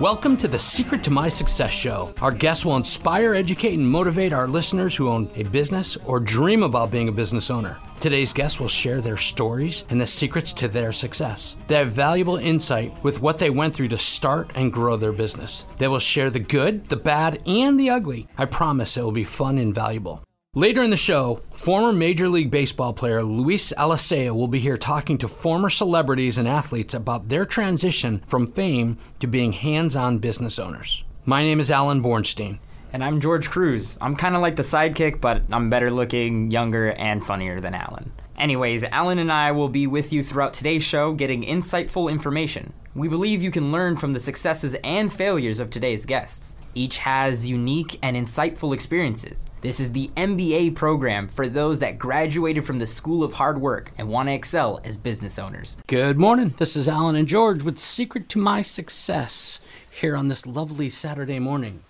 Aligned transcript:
Welcome 0.00 0.36
to 0.36 0.46
the 0.46 0.60
Secret 0.60 1.02
to 1.02 1.10
My 1.10 1.28
Success 1.28 1.72
Show. 1.72 2.14
Our 2.22 2.30
guests 2.30 2.64
will 2.64 2.76
inspire, 2.76 3.34
educate, 3.34 3.74
and 3.74 3.90
motivate 3.90 4.32
our 4.32 4.46
listeners 4.46 4.94
who 4.94 5.08
own 5.08 5.28
a 5.34 5.42
business 5.42 5.96
or 6.04 6.20
dream 6.20 6.62
about 6.62 6.92
being 6.92 7.08
a 7.08 7.12
business 7.12 7.50
owner. 7.50 7.80
Today's 7.98 8.32
guests 8.32 8.60
will 8.60 8.68
share 8.68 9.00
their 9.00 9.16
stories 9.16 9.84
and 9.90 10.00
the 10.00 10.06
secrets 10.06 10.52
to 10.52 10.68
their 10.68 10.92
success. 10.92 11.56
They 11.66 11.74
have 11.74 11.90
valuable 11.90 12.36
insight 12.36 12.94
with 13.02 13.20
what 13.20 13.40
they 13.40 13.50
went 13.50 13.74
through 13.74 13.88
to 13.88 13.98
start 13.98 14.52
and 14.54 14.72
grow 14.72 14.96
their 14.96 15.10
business. 15.10 15.66
They 15.78 15.88
will 15.88 15.98
share 15.98 16.30
the 16.30 16.38
good, 16.38 16.88
the 16.88 16.96
bad, 16.96 17.42
and 17.44 17.80
the 17.80 17.90
ugly. 17.90 18.28
I 18.38 18.44
promise 18.44 18.96
it 18.96 19.02
will 19.02 19.10
be 19.10 19.24
fun 19.24 19.58
and 19.58 19.74
valuable. 19.74 20.22
Later 20.58 20.82
in 20.82 20.90
the 20.90 20.96
show, 20.96 21.40
former 21.52 21.92
Major 21.92 22.28
League 22.28 22.50
Baseball 22.50 22.92
player 22.92 23.22
Luis 23.22 23.72
Alicea 23.74 24.34
will 24.34 24.48
be 24.48 24.58
here 24.58 24.76
talking 24.76 25.16
to 25.18 25.28
former 25.28 25.70
celebrities 25.70 26.36
and 26.36 26.48
athletes 26.48 26.94
about 26.94 27.28
their 27.28 27.46
transition 27.46 28.24
from 28.26 28.48
fame 28.48 28.98
to 29.20 29.28
being 29.28 29.52
hands 29.52 29.94
on 29.94 30.18
business 30.18 30.58
owners. 30.58 31.04
My 31.24 31.44
name 31.44 31.60
is 31.60 31.70
Alan 31.70 32.02
Bornstein. 32.02 32.58
And 32.92 33.04
I'm 33.04 33.20
George 33.20 33.50
Cruz. 33.50 33.96
I'm 34.00 34.16
kind 34.16 34.34
of 34.34 34.42
like 34.42 34.56
the 34.56 34.64
sidekick, 34.64 35.20
but 35.20 35.42
I'm 35.52 35.70
better 35.70 35.92
looking, 35.92 36.50
younger, 36.50 36.90
and 36.90 37.24
funnier 37.24 37.60
than 37.60 37.74
Alan. 37.76 38.10
Anyways, 38.36 38.82
Alan 38.82 39.20
and 39.20 39.30
I 39.30 39.52
will 39.52 39.68
be 39.68 39.86
with 39.86 40.12
you 40.12 40.24
throughout 40.24 40.54
today's 40.54 40.82
show 40.82 41.12
getting 41.12 41.44
insightful 41.44 42.10
information. 42.10 42.72
We 42.96 43.06
believe 43.06 43.44
you 43.44 43.52
can 43.52 43.70
learn 43.70 43.96
from 43.96 44.12
the 44.12 44.18
successes 44.18 44.74
and 44.82 45.12
failures 45.12 45.60
of 45.60 45.70
today's 45.70 46.04
guests. 46.04 46.56
Each 46.78 46.98
has 46.98 47.44
unique 47.44 47.98
and 48.04 48.16
insightful 48.16 48.72
experiences. 48.72 49.46
This 49.62 49.80
is 49.80 49.90
the 49.90 50.12
MBA 50.16 50.76
program 50.76 51.26
for 51.26 51.48
those 51.48 51.80
that 51.80 51.98
graduated 51.98 52.64
from 52.64 52.78
the 52.78 52.86
School 52.86 53.24
of 53.24 53.32
Hard 53.32 53.60
Work 53.60 53.90
and 53.98 54.08
want 54.08 54.28
to 54.28 54.32
excel 54.32 54.78
as 54.84 54.96
business 54.96 55.40
owners. 55.40 55.76
Good 55.88 56.18
morning. 56.18 56.54
This 56.56 56.76
is 56.76 56.86
Alan 56.86 57.16
and 57.16 57.26
George 57.26 57.64
with 57.64 57.80
Secret 57.80 58.28
to 58.28 58.38
My 58.38 58.62
Success 58.62 59.60
here 59.90 60.14
on 60.14 60.28
this 60.28 60.46
lovely 60.46 60.88
Saturday 60.88 61.40
morning. 61.40 61.82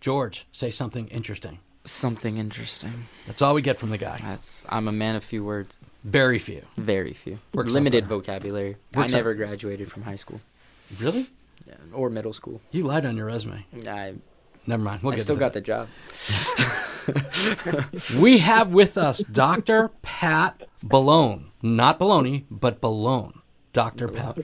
George, 0.00 0.44
say 0.50 0.72
something 0.72 1.06
interesting. 1.06 1.60
Something 1.84 2.36
interesting. 2.36 3.06
That's 3.28 3.42
all 3.42 3.54
we 3.54 3.62
get 3.62 3.78
from 3.78 3.90
the 3.90 3.98
guy. 3.98 4.18
That's 4.20 4.64
I'm 4.68 4.88
a 4.88 4.92
man 4.92 5.14
of 5.14 5.22
few 5.22 5.44
words. 5.44 5.78
Very 6.02 6.40
few. 6.40 6.62
Very 6.76 7.12
few. 7.12 7.38
Works 7.54 7.70
Limited 7.70 8.08
vocabulary. 8.08 8.70
Works 8.96 9.12
I 9.12 9.14
out- 9.14 9.18
never 9.18 9.34
graduated 9.34 9.92
from 9.92 10.02
high 10.02 10.16
school 10.16 10.40
Really? 10.98 11.30
yeah, 11.64 11.74
or 11.92 12.10
middle 12.10 12.32
school. 12.32 12.60
You 12.72 12.82
lied 12.88 13.06
on 13.06 13.16
your 13.16 13.26
resume. 13.26 13.64
I 13.86 14.14
Never 14.66 14.82
mind. 14.82 15.02
We'll 15.02 15.12
I 15.12 15.16
get 15.16 15.22
still 15.22 15.36
to 15.36 15.40
got 15.40 15.52
that. 15.54 15.64
the 15.64 15.66
job. 15.66 15.88
We 18.16 18.38
have 18.38 18.72
with 18.72 18.96
us 18.96 19.18
Dr. 19.24 19.90
Pat 20.02 20.68
Balone. 20.84 21.46
Not 21.60 21.98
Baloney, 21.98 22.44
but 22.50 22.80
Balone. 22.80 23.40
Dr. 23.72 24.06
Pat. 24.08 24.38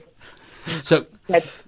So, 0.65 1.05
That's, 1.27 1.63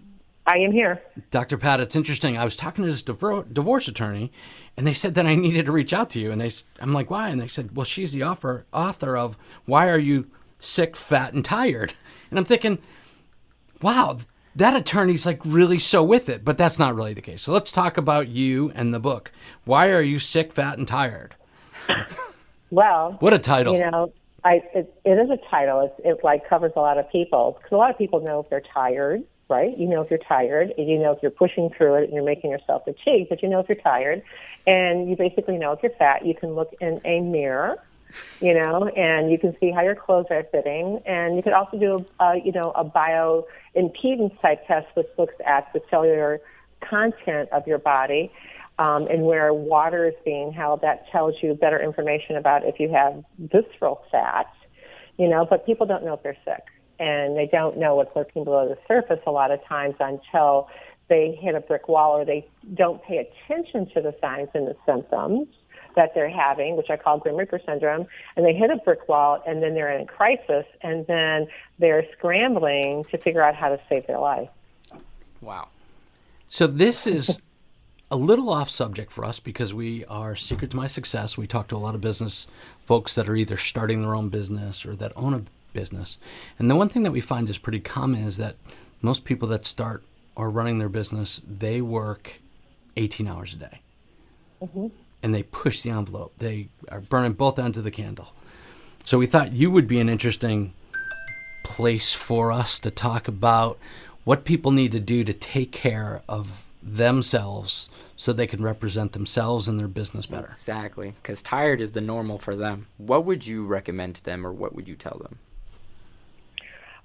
I 0.46 0.58
am 0.58 0.72
here. 0.74 1.02
Dr. 1.30 1.58
Pat, 1.58 1.80
it's 1.80 1.96
interesting. 1.96 2.38
I 2.38 2.44
was 2.44 2.56
talking 2.58 2.84
to 2.84 2.90
this 2.92 3.04
divor- 3.04 3.52
divorce 3.54 3.88
attorney, 3.88 4.32
and 4.76 4.86
they 4.86 4.94
said 4.94 5.14
that 5.16 5.26
I 5.26 5.36
needed 5.36 5.68
to 5.68 5.72
reach 5.72 5.94
out 5.94 6.10
to 6.12 6.20
you. 6.20 6.32
And 6.32 6.42
they, 6.42 6.52
I'm 6.80 6.92
like, 6.94 7.10
why? 7.10 7.30
And 7.30 7.40
they 7.40 7.48
said, 7.48 7.76
well, 7.76 7.86
she's 7.86 8.12
the 8.12 8.24
author, 8.24 8.66
author 8.74 9.16
of 9.16 9.38
Why 9.66 9.90
Are 9.90 10.00
You 10.00 10.30
Sick, 10.60 10.98
Fat, 10.98 11.34
and 11.34 11.46
Tired? 11.46 11.94
And 12.30 12.38
I'm 12.38 12.46
thinking, 12.46 12.80
wow, 13.82 14.18
that 14.56 14.76
attorney's 14.76 15.26
like 15.26 15.40
really 15.46 15.80
so 15.80 16.04
with 16.04 16.30
it. 16.30 16.44
But 16.44 16.58
that's 16.58 16.78
not 16.80 16.96
really 16.96 17.14
the 17.14 17.22
case. 17.22 17.42
So 17.42 17.52
let's 17.52 17.72
talk 17.72 17.98
about 17.98 18.28
you 18.28 18.72
and 18.76 18.94
the 18.94 19.00
book. 19.00 19.32
Why 19.66 19.90
Are 19.92 20.02
You 20.02 20.20
Sick, 20.20 20.52
Fat, 20.54 20.78
and 20.78 20.88
Tired? 20.88 21.36
Well, 22.70 23.18
What 23.20 23.34
a 23.34 23.40
title. 23.40 23.74
you 23.74 23.92
know, 23.92 24.14
I 24.46 24.64
it, 24.74 24.94
it 25.04 25.20
is 25.20 25.30
a 25.30 25.38
title. 25.50 25.82
It's, 25.82 26.06
it 26.06 26.24
like 26.24 26.48
covers 26.48 26.72
a 26.78 26.80
lot 26.80 26.98
of 26.98 27.10
people 27.12 27.58
because 27.58 27.74
a 27.74 27.78
lot 27.78 27.92
of 27.92 27.98
people 27.98 28.22
know 28.22 28.40
if 28.40 28.50
they're 28.50 28.62
tired, 28.74 29.24
right? 29.50 29.78
You 29.78 29.88
know 29.88 30.02
if 30.02 30.10
you're 30.10 30.20
tired, 30.20 30.74
and 30.78 30.88
you 30.88 30.98
know 30.98 31.12
if 31.12 31.20
you're 31.22 31.32
pushing 31.32 31.70
through 31.72 31.96
it 31.96 32.04
and 32.06 32.14
you're 32.14 32.24
making 32.24 32.50
yourself 32.50 32.88
achieve, 32.88 33.28
but 33.30 33.44
you 33.44 33.50
know 33.50 33.60
if 33.60 33.68
you're 33.68 33.76
tired, 33.76 34.24
and 34.66 35.10
you 35.10 35.18
basically 35.18 35.58
know 35.58 35.74
if 35.74 35.84
you're 35.84 35.92
fat. 35.92 36.26
You 36.26 36.34
can 36.34 36.52
look 36.54 36.74
in 36.80 37.02
a 37.04 37.20
mirror, 37.20 37.78
you 38.40 38.54
know, 38.54 38.88
and 38.88 39.32
you 39.32 39.38
can 39.38 39.56
see 39.60 39.72
how 39.72 39.82
your 39.82 39.96
clothes 39.96 40.28
are 40.30 40.44
fitting, 40.52 41.00
and 41.06 41.36
you 41.36 41.44
could 41.44 41.54
also 41.54 41.78
do 41.78 42.06
a 42.20 42.36
you 42.44 42.52
know 42.52 42.72
a 42.76 42.84
bio 42.84 43.46
impedance 43.76 44.40
type 44.42 44.66
test, 44.68 44.88
which 44.96 45.08
looks 45.18 45.36
at 45.46 45.72
the 45.74 45.82
cellular 45.90 46.42
content 46.82 47.50
of 47.52 47.68
your 47.68 47.78
body 47.78 48.32
um, 48.80 49.08
and 49.08 49.24
where 49.24 49.54
water 49.54 50.08
is 50.08 50.16
being 50.26 50.52
held, 50.52 50.82
that 50.82 51.06
tells 51.12 51.36
you 51.42 51.54
better 51.54 51.80
information 51.80 52.36
about 52.36 52.66
if 52.66 52.80
you 52.80 52.92
have 52.92 53.24
visceral 53.38 54.04
fat, 54.12 54.52
you 55.18 55.28
know, 55.28 55.46
but 55.48 55.66
people 55.68 55.86
don't 55.86 56.04
know 56.04 56.14
if 56.14 56.24
they're 56.24 56.38
sick. 56.44 56.64
And 57.00 57.38
they 57.38 57.48
don't 57.52 57.78
know 57.78 57.96
what's 57.96 58.16
lurking 58.16 58.44
below 58.44 58.68
the 58.68 58.78
surface 58.88 59.20
a 59.28 59.32
lot 59.32 59.52
of 59.52 59.64
times 59.66 59.96
until 60.00 60.68
they 61.10 61.38
hit 61.40 61.56
a 61.56 61.60
brick 61.60 61.88
wall 61.88 62.18
or 62.18 62.26
they 62.26 62.48
don't 62.74 63.04
pay 63.04 63.18
attention 63.18 63.88
to 63.94 64.02
the 64.02 64.16
signs 64.22 64.50
and 64.54 64.68
the 64.68 64.76
symptoms 64.86 65.48
that 65.96 66.14
they're 66.14 66.30
having, 66.30 66.76
which 66.76 66.90
I 66.90 66.98
call 66.98 67.18
Grim 67.18 67.36
Reaper 67.36 67.60
syndrome, 67.66 68.08
and 68.36 68.46
they 68.46 68.54
hit 68.54 68.70
a 68.70 68.78
brick 68.78 69.08
wall 69.08 69.42
and 69.46 69.62
then 69.62 69.74
they're 69.74 69.92
in 69.92 70.02
a 70.02 70.06
crisis 70.06 70.66
and 70.82 71.06
then 71.08 71.48
they're 71.80 72.06
scrambling 72.18 73.06
to 73.12 73.18
figure 73.18 73.42
out 73.42 73.56
how 73.56 73.70
to 73.70 73.80
save 73.90 74.08
their 74.08 74.20
life. 74.20 74.50
Wow. 75.42 75.70
So 76.48 76.68
this 76.68 77.08
is 77.08 77.38
a 78.12 78.16
little 78.16 78.50
off 78.50 78.70
subject 78.70 79.12
for 79.12 79.24
us 79.24 79.40
because 79.40 79.74
we 79.74 80.04
are 80.06 80.36
secret 80.36 80.72
to 80.72 80.78
my 80.78 80.88
success. 80.88 81.38
We 81.38 81.48
talk 81.48 81.70
to 81.70 81.76
a 81.76 81.78
lot 81.78 81.96
of 81.96 82.02
business 82.02 82.46
folks 82.84 83.16
that 83.16 83.30
are 83.30 83.36
either 83.36 83.58
starting 83.58 84.02
their 84.02 84.14
own 84.14 84.30
business 84.30 84.86
or 84.86 84.96
that 84.98 85.14
own 85.16 85.34
a 85.34 85.44
business. 85.74 86.18
And 86.60 86.70
the 86.70 86.76
one 86.76 86.90
thing 86.90 87.04
that 87.04 87.12
we 87.12 87.22
find 87.22 87.50
is 87.50 87.58
pretty 87.58 87.80
common 87.80 88.26
is 88.26 88.38
that 88.38 88.58
most 89.02 89.24
people 89.24 89.48
that 89.48 89.66
start 89.66 90.04
or 90.36 90.50
running 90.50 90.78
their 90.78 90.90
business, 90.90 91.42
they 91.48 91.82
work 91.82 92.42
18 92.98 93.28
hours 93.28 93.54
a 93.54 93.58
day. 93.58 93.82
Mm-hmm. 94.62 94.88
And 95.24 95.36
they 95.36 95.44
push 95.44 95.82
the 95.82 95.92
envelope. 95.92 96.34
They 96.38 96.70
are 96.90 97.02
burning 97.02 97.34
both 97.34 97.60
ends 97.60 97.78
of 97.78 97.84
the 97.84 97.92
candle. 97.92 98.34
So 99.04 99.18
we 99.18 99.26
thought 99.26 99.54
you 99.54 99.72
would 99.72 99.88
be 99.88 100.00
an 100.00 100.10
interesting 100.10 100.74
place 101.64 102.14
for 102.14 102.52
us 102.52 102.80
to 102.80 102.92
talk 102.92 103.28
about 103.28 103.78
what 104.24 104.46
people 104.46 104.72
need 104.72 104.92
to 104.92 105.00
do 105.00 105.24
to 105.24 105.34
take 105.34 105.72
care 105.72 106.22
of 106.28 106.66
themselves 106.84 107.90
so 108.16 108.32
they 108.32 108.48
can 108.48 108.62
represent 108.62 109.14
themselves 109.14 109.68
and 109.68 109.80
their 109.80 109.88
business 109.88 110.26
better. 110.26 110.48
Exactly. 110.48 111.14
Because 111.22 111.42
tired 111.42 111.82
is 111.82 111.92
the 111.92 112.02
normal 112.02 112.38
for 112.38 112.56
them. 112.56 112.88
What 112.98 113.26
would 113.26 113.46
you 113.48 113.66
recommend 113.66 114.16
to 114.16 114.24
them, 114.24 114.46
or 114.46 114.52
what 114.52 114.76
would 114.76 114.88
you 114.88 114.96
tell 114.96 115.20
them? 115.20 115.40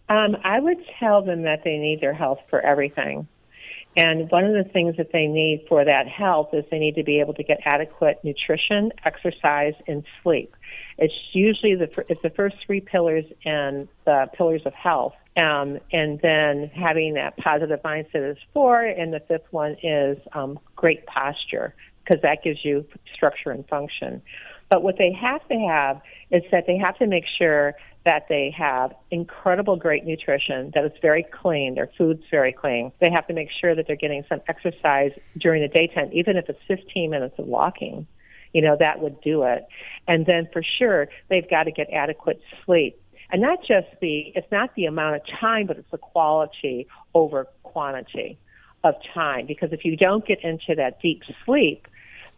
Um, 0.09 0.37
I 0.45 0.61
would 0.61 0.79
tell 1.01 1.23
them 1.23 1.43
that 1.43 1.65
they 1.65 1.79
need 1.79 2.01
their 2.01 2.13
health 2.13 2.41
for 2.49 2.61
everything. 2.61 3.27
And 3.97 4.31
one 4.31 4.45
of 4.45 4.53
the 4.53 4.71
things 4.71 4.97
that 4.99 5.11
they 5.13 5.27
need 5.27 5.65
for 5.69 5.85
that 5.85 6.07
health 6.07 6.51
is 6.53 6.65
they 6.71 6.79
need 6.79 6.97
to 6.97 7.03
be 7.03 7.21
able 7.21 7.33
to 7.35 7.43
get 7.43 7.61
adequate 7.65 8.21
nutrition, 8.23 8.93
exercise, 9.05 9.73
and 9.87 10.05
sleep. 10.23 10.55
It's 10.99 11.15
usually 11.33 11.77
the 11.77 12.05
it's 12.09 12.21
the 12.23 12.31
first 12.31 12.57
three 12.65 12.81
pillars 12.81 13.25
in 13.43 13.89
the 14.05 14.27
pillars 14.37 14.63
of 14.67 14.75
health. 14.75 15.15
Um, 15.41 15.79
and 15.93 16.19
then 16.21 16.71
having 16.75 17.15
that 17.15 17.37
positive 17.39 17.81
mindset 17.83 18.31
is 18.33 18.39
four, 18.55 18.81
and 18.81 19.13
the 19.13 19.21
fifth 19.21 19.47
one 19.51 19.77
is 19.83 20.19
um, 20.33 20.59
great 20.77 21.05
posture 21.07 21.75
because 22.05 22.23
that 22.23 22.43
gives 22.43 22.65
you 22.65 22.87
structure 23.15 23.51
and 23.51 23.67
function. 23.69 24.23
But 24.71 24.83
what 24.83 24.97
they 24.99 25.13
have 25.13 25.47
to 25.49 25.55
have 25.55 26.01
is 26.31 26.43
that 26.53 26.67
they 26.67 26.77
have 26.77 26.97
to 26.99 27.07
make 27.07 27.25
sure 27.39 27.75
that 28.07 28.27
they 28.29 28.55
have 28.57 28.95
incredible 29.11 29.77
great 29.77 30.07
nutrition, 30.07 30.71
that 30.75 30.85
it's 30.85 30.97
very 31.03 31.25
clean, 31.25 31.75
their 31.75 31.91
food's 31.99 32.23
very 32.31 32.53
clean. 32.53 32.93
They 33.01 33.11
have 33.13 33.27
to 33.27 33.35
make 33.35 33.49
sure 33.61 33.75
that 33.75 33.87
they're 33.89 33.97
getting 33.97 34.25
some 34.29 34.41
exercise 34.49 35.11
during 35.37 35.61
the 35.61 35.69
daytime, 35.69 36.11
even 36.13 36.37
if 36.37 36.49
it's 36.49 36.61
15 36.69 37.11
minutes 37.11 37.35
of 37.37 37.47
walking. 37.47 38.07
You 38.53 38.63
know, 38.63 38.77
that 38.79 39.01
would 39.01 39.21
do 39.21 39.43
it. 39.43 39.67
And 40.07 40.25
then 40.25 40.49
for 40.53 40.63
sure, 40.79 41.09
they've 41.29 41.49
got 41.51 41.65
to 41.65 41.73
get 41.73 41.89
adequate 41.93 42.41
sleep. 42.65 42.99
And 43.31 43.43
not 43.43 43.59
just 43.59 43.89
the, 44.01 44.33
it's 44.37 44.51
not 44.53 44.71
the 44.77 44.87
amount 44.87 45.17
of 45.17 45.23
time, 45.41 45.67
but 45.67 45.77
it's 45.77 45.91
the 45.91 45.99
quality 45.99 46.87
over 47.13 47.49
quantity 47.65 48.39
of 48.85 48.95
time. 49.13 49.47
Because 49.47 49.73
if 49.73 49.85
you 49.85 49.97
don't 49.97 50.25
get 50.25 50.45
into 50.45 50.77
that 50.77 51.03
deep 51.03 51.23
sleep, 51.45 51.89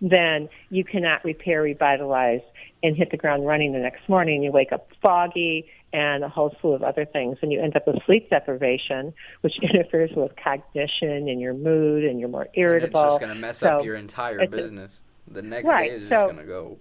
then 0.00 0.48
you 0.70 0.84
cannot 0.84 1.24
repair, 1.24 1.62
revitalize, 1.62 2.40
and 2.82 2.96
hit 2.96 3.10
the 3.10 3.16
ground 3.16 3.46
running 3.46 3.72
the 3.72 3.78
next 3.78 4.08
morning. 4.08 4.42
You 4.42 4.52
wake 4.52 4.72
up 4.72 4.88
foggy 5.02 5.66
and 5.92 6.22
a 6.22 6.28
whole 6.28 6.54
slew 6.60 6.72
of 6.74 6.82
other 6.82 7.04
things, 7.06 7.38
and 7.42 7.50
you 7.50 7.60
end 7.60 7.74
up 7.74 7.86
with 7.86 7.96
sleep 8.04 8.28
deprivation, 8.30 9.12
which 9.40 9.54
interferes 9.62 10.10
with 10.14 10.32
cognition 10.42 11.28
and 11.28 11.40
your 11.40 11.54
mood, 11.54 12.04
and 12.04 12.20
you're 12.20 12.28
more 12.28 12.42
And 12.42 12.50
irritable. 12.54 13.00
it's 13.02 13.12
just 13.12 13.20
going 13.20 13.34
to 13.34 13.40
mess 13.40 13.58
So 13.58 13.68
up 13.78 13.84
your 13.84 13.96
entire 13.96 14.46
business. 14.46 15.00
The 15.30 15.42
next 15.42 15.66
Right, 15.68 15.90
day 15.90 15.96
is 15.96 16.02
so- 16.04 16.08
just 16.10 16.24
going 16.26 16.36
to 16.36 16.44
go. 16.44 16.78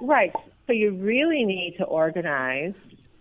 Right. 0.00 0.32
So 0.66 0.72
you 0.72 0.92
really 0.94 1.44
need 1.44 1.76
to 1.78 1.84
organize, 1.84 2.74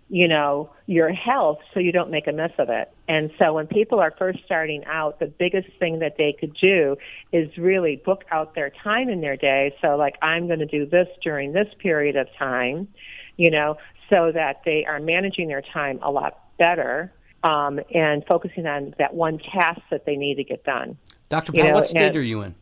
you 0.10 0.28
know, 0.28 0.70
your 0.86 1.12
health 1.12 1.60
so 1.74 1.80
you 1.80 1.92
don't 1.92 2.10
make 2.10 2.28
a 2.28 2.32
mess 2.32 2.52
of 2.58 2.70
it. 2.70 2.92
And 3.10 3.30
so 3.40 3.54
when 3.54 3.68
people 3.68 4.00
are 4.00 4.14
first 4.18 4.40
starting 4.46 4.86
out, 4.86 5.20
the 5.20 5.26
biggest 5.26 5.68
thing 5.80 6.00
that 6.00 6.16
they 6.18 6.34
could 6.40 6.56
do 6.62 6.96
is 7.34 7.50
really 7.58 8.02
book 8.06 8.24
out 8.32 8.56
their 8.56 8.72
time 8.84 9.10
in 9.10 9.20
their 9.20 9.36
day. 9.36 9.76
So 9.82 9.98
like 9.98 10.16
I'm 10.22 10.48
going 10.48 10.60
to 10.60 10.66
do 10.66 10.86
this 10.86 11.08
during 11.22 11.52
this 11.52 11.68
period 11.80 12.16
of 12.16 12.28
time, 12.40 12.88
you 13.36 13.52
know, 13.52 13.78
so 14.10 14.32
that 14.34 14.62
they 14.64 14.86
are 14.86 15.00
managing 15.00 15.50
their 15.50 15.62
time 15.62 16.00
a 16.02 16.10
lot 16.10 16.40
better 16.58 17.12
um, 17.44 17.80
and 17.94 18.24
focusing 18.26 18.66
on 18.66 18.94
that 18.98 19.14
one 19.14 19.40
task 19.40 19.82
that 19.92 20.06
they 20.06 20.16
need 20.16 20.36
to 20.36 20.44
get 20.44 20.64
done. 20.64 20.98
Dr. 21.30 21.52
You 21.54 21.64
know, 21.64 21.74
what 21.74 21.88
state 21.88 22.02
and- 22.02 22.16
are 22.16 22.22
you 22.22 22.42
in? 22.44 22.56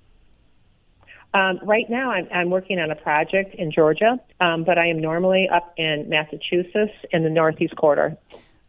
Um, 1.35 1.59
right 1.63 1.89
now, 1.89 2.11
I'm, 2.11 2.27
I'm 2.33 2.49
working 2.49 2.79
on 2.79 2.91
a 2.91 2.95
project 2.95 3.55
in 3.55 3.69
Georgia, 3.69 4.17
um, 4.39 4.63
but 4.63 4.77
I 4.77 4.87
am 4.87 5.01
normally 5.01 5.49
up 5.53 5.73
in 5.75 6.07
Massachusetts 6.07 6.93
in 7.11 7.23
the 7.23 7.29
Northeast 7.29 7.75
quarter. 7.75 8.17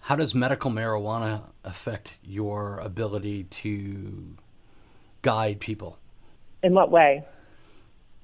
How 0.01 0.17
does 0.17 0.35
medical 0.35 0.71
marijuana 0.73 1.43
affect 1.63 2.19
your 2.25 2.79
ability 2.79 3.45
to 3.45 4.37
guide 5.23 5.61
people? 5.61 5.99
In 6.65 6.75
what 6.75 6.91
way? 6.91 7.25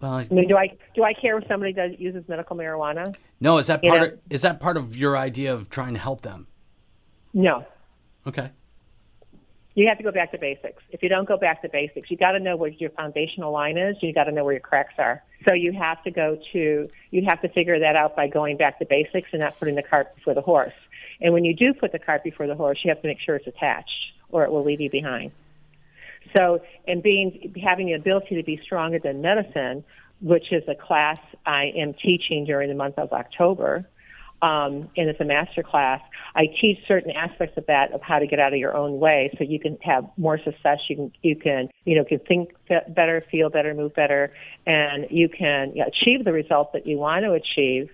Well, 0.00 0.12
I 0.14 0.28
mean, 0.32 0.48
do 0.48 0.56
I 0.56 0.76
do 0.96 1.04
I 1.04 1.12
care 1.12 1.38
if 1.38 1.46
somebody 1.46 1.72
does 1.72 1.92
uses 1.96 2.24
medical 2.28 2.56
marijuana? 2.56 3.14
no, 3.38 3.58
is 3.58 3.68
that 3.68 3.84
you 3.84 3.90
part 3.90 4.00
know- 4.02 4.08
of 4.08 4.18
is 4.30 4.42
that 4.42 4.58
part 4.58 4.76
of 4.76 4.96
your 4.96 5.16
idea 5.16 5.54
of 5.54 5.70
trying 5.70 5.94
to 5.94 6.00
help 6.00 6.22
them? 6.22 6.48
No. 7.32 7.64
Okay. 8.26 8.50
You 9.74 9.88
have 9.88 9.96
to 9.98 10.04
go 10.04 10.12
back 10.12 10.32
to 10.32 10.38
basics. 10.38 10.82
If 10.90 11.02
you 11.02 11.08
don't 11.08 11.26
go 11.26 11.38
back 11.38 11.62
to 11.62 11.68
basics, 11.68 12.10
you 12.10 12.16
got 12.16 12.32
to 12.32 12.40
know 12.40 12.56
what 12.56 12.78
your 12.80 12.90
foundational 12.90 13.52
line 13.52 13.78
is. 13.78 13.96
You 14.02 14.12
got 14.12 14.24
to 14.24 14.32
know 14.32 14.44
where 14.44 14.52
your 14.52 14.60
cracks 14.60 14.94
are. 14.98 15.22
So 15.48 15.54
you 15.54 15.72
have 15.72 16.02
to 16.04 16.10
go 16.10 16.38
to 16.52 16.88
you 17.10 17.24
have 17.26 17.40
to 17.42 17.48
figure 17.48 17.78
that 17.78 17.96
out 17.96 18.14
by 18.14 18.28
going 18.28 18.56
back 18.58 18.78
to 18.80 18.84
basics 18.84 19.28
and 19.32 19.40
not 19.40 19.58
putting 19.58 19.74
the 19.74 19.82
cart 19.82 20.14
before 20.14 20.34
the 20.34 20.42
horse. 20.42 20.74
And 21.20 21.32
when 21.32 21.44
you 21.44 21.54
do 21.54 21.72
put 21.72 21.92
the 21.92 21.98
cart 21.98 22.22
before 22.22 22.46
the 22.46 22.54
horse, 22.54 22.80
you 22.84 22.90
have 22.90 23.00
to 23.00 23.08
make 23.08 23.20
sure 23.20 23.36
it's 23.36 23.46
attached, 23.46 24.12
or 24.30 24.44
it 24.44 24.50
will 24.50 24.64
leave 24.64 24.80
you 24.80 24.90
behind. 24.90 25.30
So, 26.36 26.62
and 26.86 27.02
being 27.02 27.54
having 27.62 27.86
the 27.86 27.94
ability 27.94 28.36
to 28.36 28.42
be 28.42 28.60
stronger 28.62 28.98
than 28.98 29.22
medicine, 29.22 29.84
which 30.20 30.52
is 30.52 30.62
a 30.68 30.74
class 30.74 31.18
I 31.46 31.72
am 31.76 31.94
teaching 31.94 32.44
during 32.44 32.68
the 32.68 32.74
month 32.74 32.98
of 32.98 33.12
October, 33.12 33.86
um, 34.42 34.90
and 34.96 35.08
it's 35.08 35.20
a 35.20 35.24
master 35.24 35.62
class. 35.62 36.00
I 36.34 36.46
teach 36.60 36.78
certain 36.88 37.12
aspects 37.12 37.56
of 37.56 37.66
that 37.66 37.92
of 37.92 38.02
how 38.02 38.18
to 38.18 38.26
get 38.26 38.40
out 38.40 38.52
of 38.52 38.58
your 38.58 38.76
own 38.76 38.98
way, 38.98 39.32
so 39.38 39.44
you 39.44 39.60
can 39.60 39.78
have 39.82 40.04
more 40.16 40.38
success. 40.38 40.78
You 40.88 40.96
can 40.96 41.12
you 41.22 41.36
can 41.36 41.68
you 41.84 41.96
know 41.96 42.04
can 42.04 42.18
think 42.18 42.50
better, 42.88 43.24
feel 43.30 43.50
better, 43.50 43.72
move 43.72 43.94
better, 43.94 44.32
and 44.66 45.06
you 45.10 45.28
can 45.28 45.74
achieve 45.86 46.24
the 46.24 46.32
results 46.32 46.70
that 46.74 46.86
you 46.86 46.98
want 46.98 47.24
to 47.24 47.32
achieve 47.32 47.88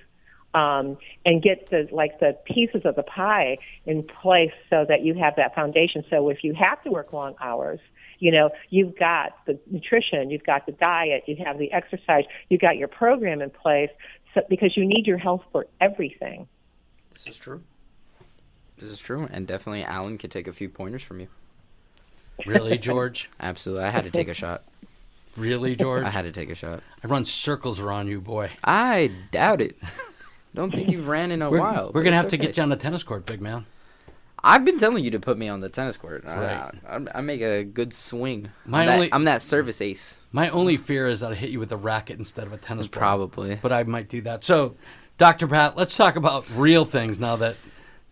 um, 0.54 0.96
and 1.26 1.42
get 1.42 1.68
the 1.70 1.88
like 1.92 2.18
the 2.20 2.36
pieces 2.46 2.82
of 2.84 2.96
the 2.96 3.02
pie 3.02 3.58
in 3.84 4.02
place 4.02 4.52
so 4.70 4.84
that 4.88 5.02
you 5.02 5.14
have 5.14 5.34
that 5.36 5.54
foundation. 5.54 6.04
So 6.08 6.28
if 6.30 6.42
you 6.42 6.54
have 6.54 6.82
to 6.84 6.90
work 6.90 7.12
long 7.12 7.34
hours, 7.40 7.80
you 8.18 8.32
know 8.32 8.50
you've 8.70 8.98
got 8.98 9.36
the 9.46 9.58
nutrition, 9.70 10.30
you've 10.30 10.44
got 10.44 10.66
the 10.66 10.72
diet, 10.72 11.24
you 11.26 11.36
have 11.44 11.58
the 11.58 11.72
exercise, 11.72 12.24
you've 12.48 12.60
got 12.60 12.76
your 12.76 12.88
program 12.88 13.42
in 13.42 13.50
place 13.50 13.90
so, 14.34 14.42
because 14.48 14.76
you 14.76 14.84
need 14.86 15.06
your 15.06 15.18
health 15.18 15.42
for 15.52 15.66
everything. 15.80 16.46
This 17.12 17.26
is 17.26 17.38
true. 17.38 17.62
This 18.78 18.90
is 18.90 19.00
true, 19.00 19.28
and 19.30 19.46
definitely 19.46 19.82
Alan 19.82 20.18
could 20.18 20.30
take 20.30 20.46
a 20.46 20.52
few 20.52 20.68
pointers 20.68 21.02
from 21.02 21.20
you. 21.20 21.28
Really, 22.46 22.78
George? 22.78 23.28
Absolutely, 23.40 23.84
I 23.84 23.90
had 23.90 24.04
to 24.04 24.10
take 24.10 24.28
a 24.28 24.34
shot. 24.34 24.62
Really, 25.36 25.74
George? 25.74 26.04
I 26.04 26.10
had 26.10 26.22
to 26.22 26.32
take 26.32 26.50
a 26.50 26.54
shot. 26.54 26.82
I 27.02 27.06
run 27.08 27.24
circles 27.24 27.80
around 27.80 28.08
you, 28.08 28.20
boy. 28.20 28.50
I 28.62 29.10
doubt 29.32 29.60
it. 29.60 29.76
Don't 30.54 30.72
think 30.72 30.88
you've 30.88 31.08
ran 31.08 31.30
in 31.30 31.42
a 31.42 31.50
We're, 31.50 31.60
while. 31.60 31.90
we're 31.94 32.02
gonna 32.02 32.16
it's 32.16 32.22
have 32.22 32.30
to 32.30 32.36
get 32.36 32.56
you 32.56 32.62
on 32.62 32.68
the 32.68 32.76
tennis 32.76 33.02
court, 33.02 33.26
big 33.26 33.40
man. 33.40 33.66
I've 34.42 34.64
been 34.64 34.78
telling 34.78 35.04
you 35.04 35.10
to 35.12 35.20
put 35.20 35.36
me 35.38 35.48
on 35.48 35.60
the 35.60 35.68
tennis 35.68 35.96
court. 35.96 36.24
I- 36.26 36.38
Right. 36.40 36.74
I, 37.14 37.18
I 37.18 37.20
make 37.20 37.40
a 37.40 37.64
good 37.64 37.92
swing. 37.92 38.50
My 38.64 38.82
I'm, 38.86 39.00
that, 39.00 39.08
I'm 39.12 39.24
that 39.24 39.42
service 39.42 39.80
ace. 39.80 40.18
My 40.32 40.48
only 40.50 40.76
fear 40.76 41.08
is 41.08 41.20
that 41.20 41.32
I 41.32 41.34
hit 41.34 41.50
you 41.50 41.58
with 41.58 41.72
a 41.72 41.76
racket 41.76 42.18
instead 42.18 42.46
of 42.46 42.52
a 42.52 42.56
tennis 42.56 42.86
ball. 42.88 42.98
Probably. 43.00 43.56
But 43.60 43.72
I 43.72 43.82
might 43.84 44.08
do 44.08 44.20
that. 44.22 44.44
So, 44.44 44.76
Dr. 45.16 45.48
Pat, 45.48 45.76
let's 45.76 45.96
talk 45.96 46.16
about 46.16 46.48
real 46.54 46.84
things 46.84 47.18
now 47.18 47.36
that 47.36 47.56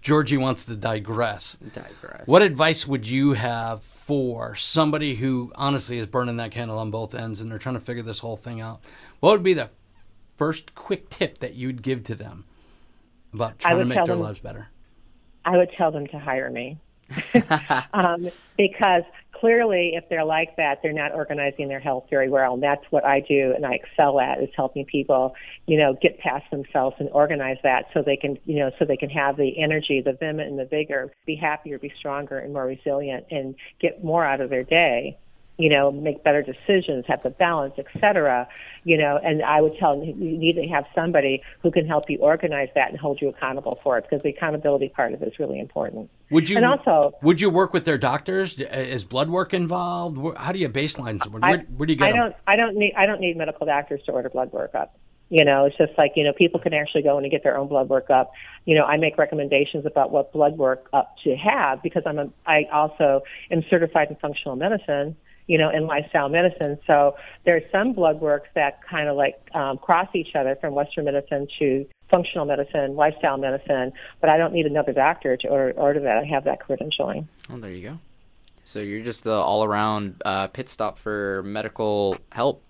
Georgie 0.02 0.36
wants 0.36 0.64
to 0.66 0.76
digress. 0.76 1.56
Digress. 1.72 2.26
What 2.26 2.42
advice 2.42 2.86
would 2.86 3.06
you 3.06 3.34
have 3.34 3.82
for 3.82 4.54
somebody 4.54 5.16
who 5.16 5.52
honestly 5.54 5.98
is 5.98 6.06
burning 6.06 6.36
that 6.38 6.50
candle 6.50 6.78
on 6.78 6.90
both 6.90 7.14
ends 7.14 7.40
and 7.40 7.50
they're 7.50 7.58
trying 7.58 7.74
to 7.76 7.80
figure 7.80 8.02
this 8.02 8.20
whole 8.20 8.36
thing 8.36 8.60
out? 8.60 8.80
What 9.20 9.30
would 9.32 9.42
be 9.42 9.54
the 9.54 9.70
first 10.36 10.74
quick 10.74 11.08
tip 11.10 11.38
that 11.38 11.54
you'd 11.54 11.82
give 11.82 12.02
to 12.04 12.14
them 12.14 12.44
about 13.32 13.58
trying 13.58 13.78
to 13.78 13.84
make 13.84 13.96
their 13.96 14.06
them- 14.06 14.20
lives 14.20 14.38
better? 14.40 14.68
I 15.46 15.56
would 15.56 15.70
tell 15.76 15.92
them 15.92 16.06
to 16.08 16.18
hire 16.18 16.50
me. 16.50 16.78
um, 17.94 18.28
because 18.58 19.04
clearly, 19.32 19.92
if 19.94 20.08
they're 20.08 20.24
like 20.24 20.56
that, 20.56 20.80
they're 20.82 20.92
not 20.92 21.12
organizing 21.14 21.68
their 21.68 21.78
health 21.78 22.06
very 22.10 22.28
well. 22.28 22.54
And 22.54 22.62
that's 22.62 22.84
what 22.90 23.04
I 23.04 23.20
do 23.20 23.52
and 23.54 23.64
I 23.64 23.74
excel 23.74 24.18
at 24.18 24.42
is 24.42 24.48
helping 24.56 24.84
people, 24.84 25.34
you 25.66 25.78
know, 25.78 25.96
get 26.02 26.18
past 26.18 26.50
themselves 26.50 26.96
and 26.98 27.08
organize 27.12 27.58
that 27.62 27.84
so 27.94 28.02
they 28.02 28.16
can, 28.16 28.38
you 28.44 28.58
know, 28.58 28.72
so 28.78 28.84
they 28.84 28.96
can 28.96 29.10
have 29.10 29.36
the 29.36 29.62
energy, 29.62 30.02
the 30.04 30.14
vim 30.14 30.40
and 30.40 30.58
the 30.58 30.64
vigor, 30.64 31.12
be 31.26 31.36
happier, 31.36 31.78
be 31.78 31.92
stronger 31.96 32.38
and 32.38 32.52
more 32.52 32.66
resilient 32.66 33.26
and 33.30 33.54
get 33.80 34.02
more 34.02 34.24
out 34.24 34.40
of 34.40 34.50
their 34.50 34.64
day. 34.64 35.16
You 35.58 35.70
know, 35.70 35.90
make 35.90 36.22
better 36.22 36.42
decisions, 36.42 37.06
have 37.08 37.22
the 37.22 37.30
balance, 37.30 37.74
etc. 37.78 38.46
You 38.84 38.98
know, 38.98 39.18
and 39.22 39.42
I 39.42 39.62
would 39.62 39.76
tell 39.78 39.98
them 39.98 40.06
you 40.06 40.36
need 40.36 40.52
to 40.56 40.66
have 40.68 40.84
somebody 40.94 41.42
who 41.62 41.70
can 41.70 41.86
help 41.86 42.10
you 42.10 42.18
organize 42.18 42.68
that 42.74 42.90
and 42.90 42.98
hold 42.98 43.22
you 43.22 43.30
accountable 43.30 43.80
for 43.82 43.96
it 43.96 44.04
because 44.08 44.22
the 44.22 44.28
accountability 44.28 44.90
part 44.90 45.14
of 45.14 45.22
it 45.22 45.28
is 45.28 45.38
really 45.38 45.58
important. 45.58 46.10
Would 46.30 46.50
you 46.50 46.58
And 46.58 46.66
also- 46.66 47.14
would 47.22 47.40
you 47.40 47.48
work 47.48 47.72
with 47.72 47.86
their 47.86 47.96
doctors? 47.96 48.60
Uh, 48.60 48.64
is 48.66 49.04
blood 49.04 49.30
work 49.30 49.54
involved? 49.54 50.18
How 50.36 50.52
do 50.52 50.58
you 50.58 50.68
baseline? 50.68 51.24
Where, 51.30 51.42
I, 51.42 51.56
where 51.76 51.86
do 51.86 51.92
you 51.94 51.98
get 51.98 52.10
I 52.10 52.12
don't. 52.12 52.34
I 52.46 52.56
don't 52.56 52.76
need. 52.76 52.92
I 52.94 53.06
don't 53.06 53.20
need 53.20 53.36
medical 53.36 53.64
doctors 53.66 54.02
to 54.04 54.12
order 54.12 54.28
blood 54.28 54.52
work 54.52 54.74
up. 54.74 54.98
You 55.28 55.44
know, 55.44 55.64
it's 55.64 55.76
just 55.76 55.92
like 55.98 56.12
you 56.14 56.22
know, 56.22 56.32
people 56.32 56.60
can 56.60 56.72
actually 56.72 57.02
go 57.02 57.18
in 57.18 57.24
and 57.24 57.30
get 57.32 57.42
their 57.42 57.56
own 57.56 57.66
blood 57.66 57.88
work 57.88 58.10
up. 58.10 58.30
You 58.64 58.76
know, 58.76 58.84
I 58.84 58.96
make 58.96 59.18
recommendations 59.18 59.84
about 59.84 60.12
what 60.12 60.32
blood 60.32 60.56
work 60.56 60.88
up 60.92 61.16
to 61.24 61.34
have 61.34 61.82
because 61.82 62.02
I'm 62.06 62.18
a. 62.18 62.28
I 62.46 62.64
also 62.72 63.22
am 63.50 63.64
certified 63.68 64.10
in 64.10 64.16
functional 64.16 64.54
medicine. 64.54 65.16
You 65.46 65.58
know, 65.58 65.70
in 65.70 65.86
lifestyle 65.86 66.28
medicine. 66.28 66.78
So 66.86 67.16
there's 67.44 67.62
some 67.70 67.92
blood 67.92 68.20
works 68.20 68.48
that 68.54 68.80
kind 68.82 69.08
of 69.08 69.16
like 69.16 69.34
um, 69.54 69.78
cross 69.78 70.08
each 70.14 70.34
other 70.34 70.56
from 70.60 70.74
Western 70.74 71.04
medicine 71.04 71.46
to 71.58 71.86
functional 72.10 72.46
medicine, 72.46 72.96
lifestyle 72.96 73.36
medicine. 73.36 73.92
But 74.20 74.30
I 74.30 74.38
don't 74.38 74.52
need 74.52 74.66
another 74.66 74.92
doctor 74.92 75.36
to 75.36 75.48
order, 75.48 75.72
order 75.78 76.00
that. 76.00 76.18
I 76.18 76.24
have 76.24 76.44
that 76.44 76.58
credentialing. 76.60 77.26
Oh, 77.48 77.58
there 77.58 77.70
you 77.70 77.88
go. 77.88 77.98
So 78.64 78.80
you're 78.80 79.04
just 79.04 79.22
the 79.22 79.32
all-around 79.32 80.20
uh, 80.24 80.48
pit 80.48 80.68
stop 80.68 80.98
for 80.98 81.44
medical 81.44 82.16
help. 82.32 82.62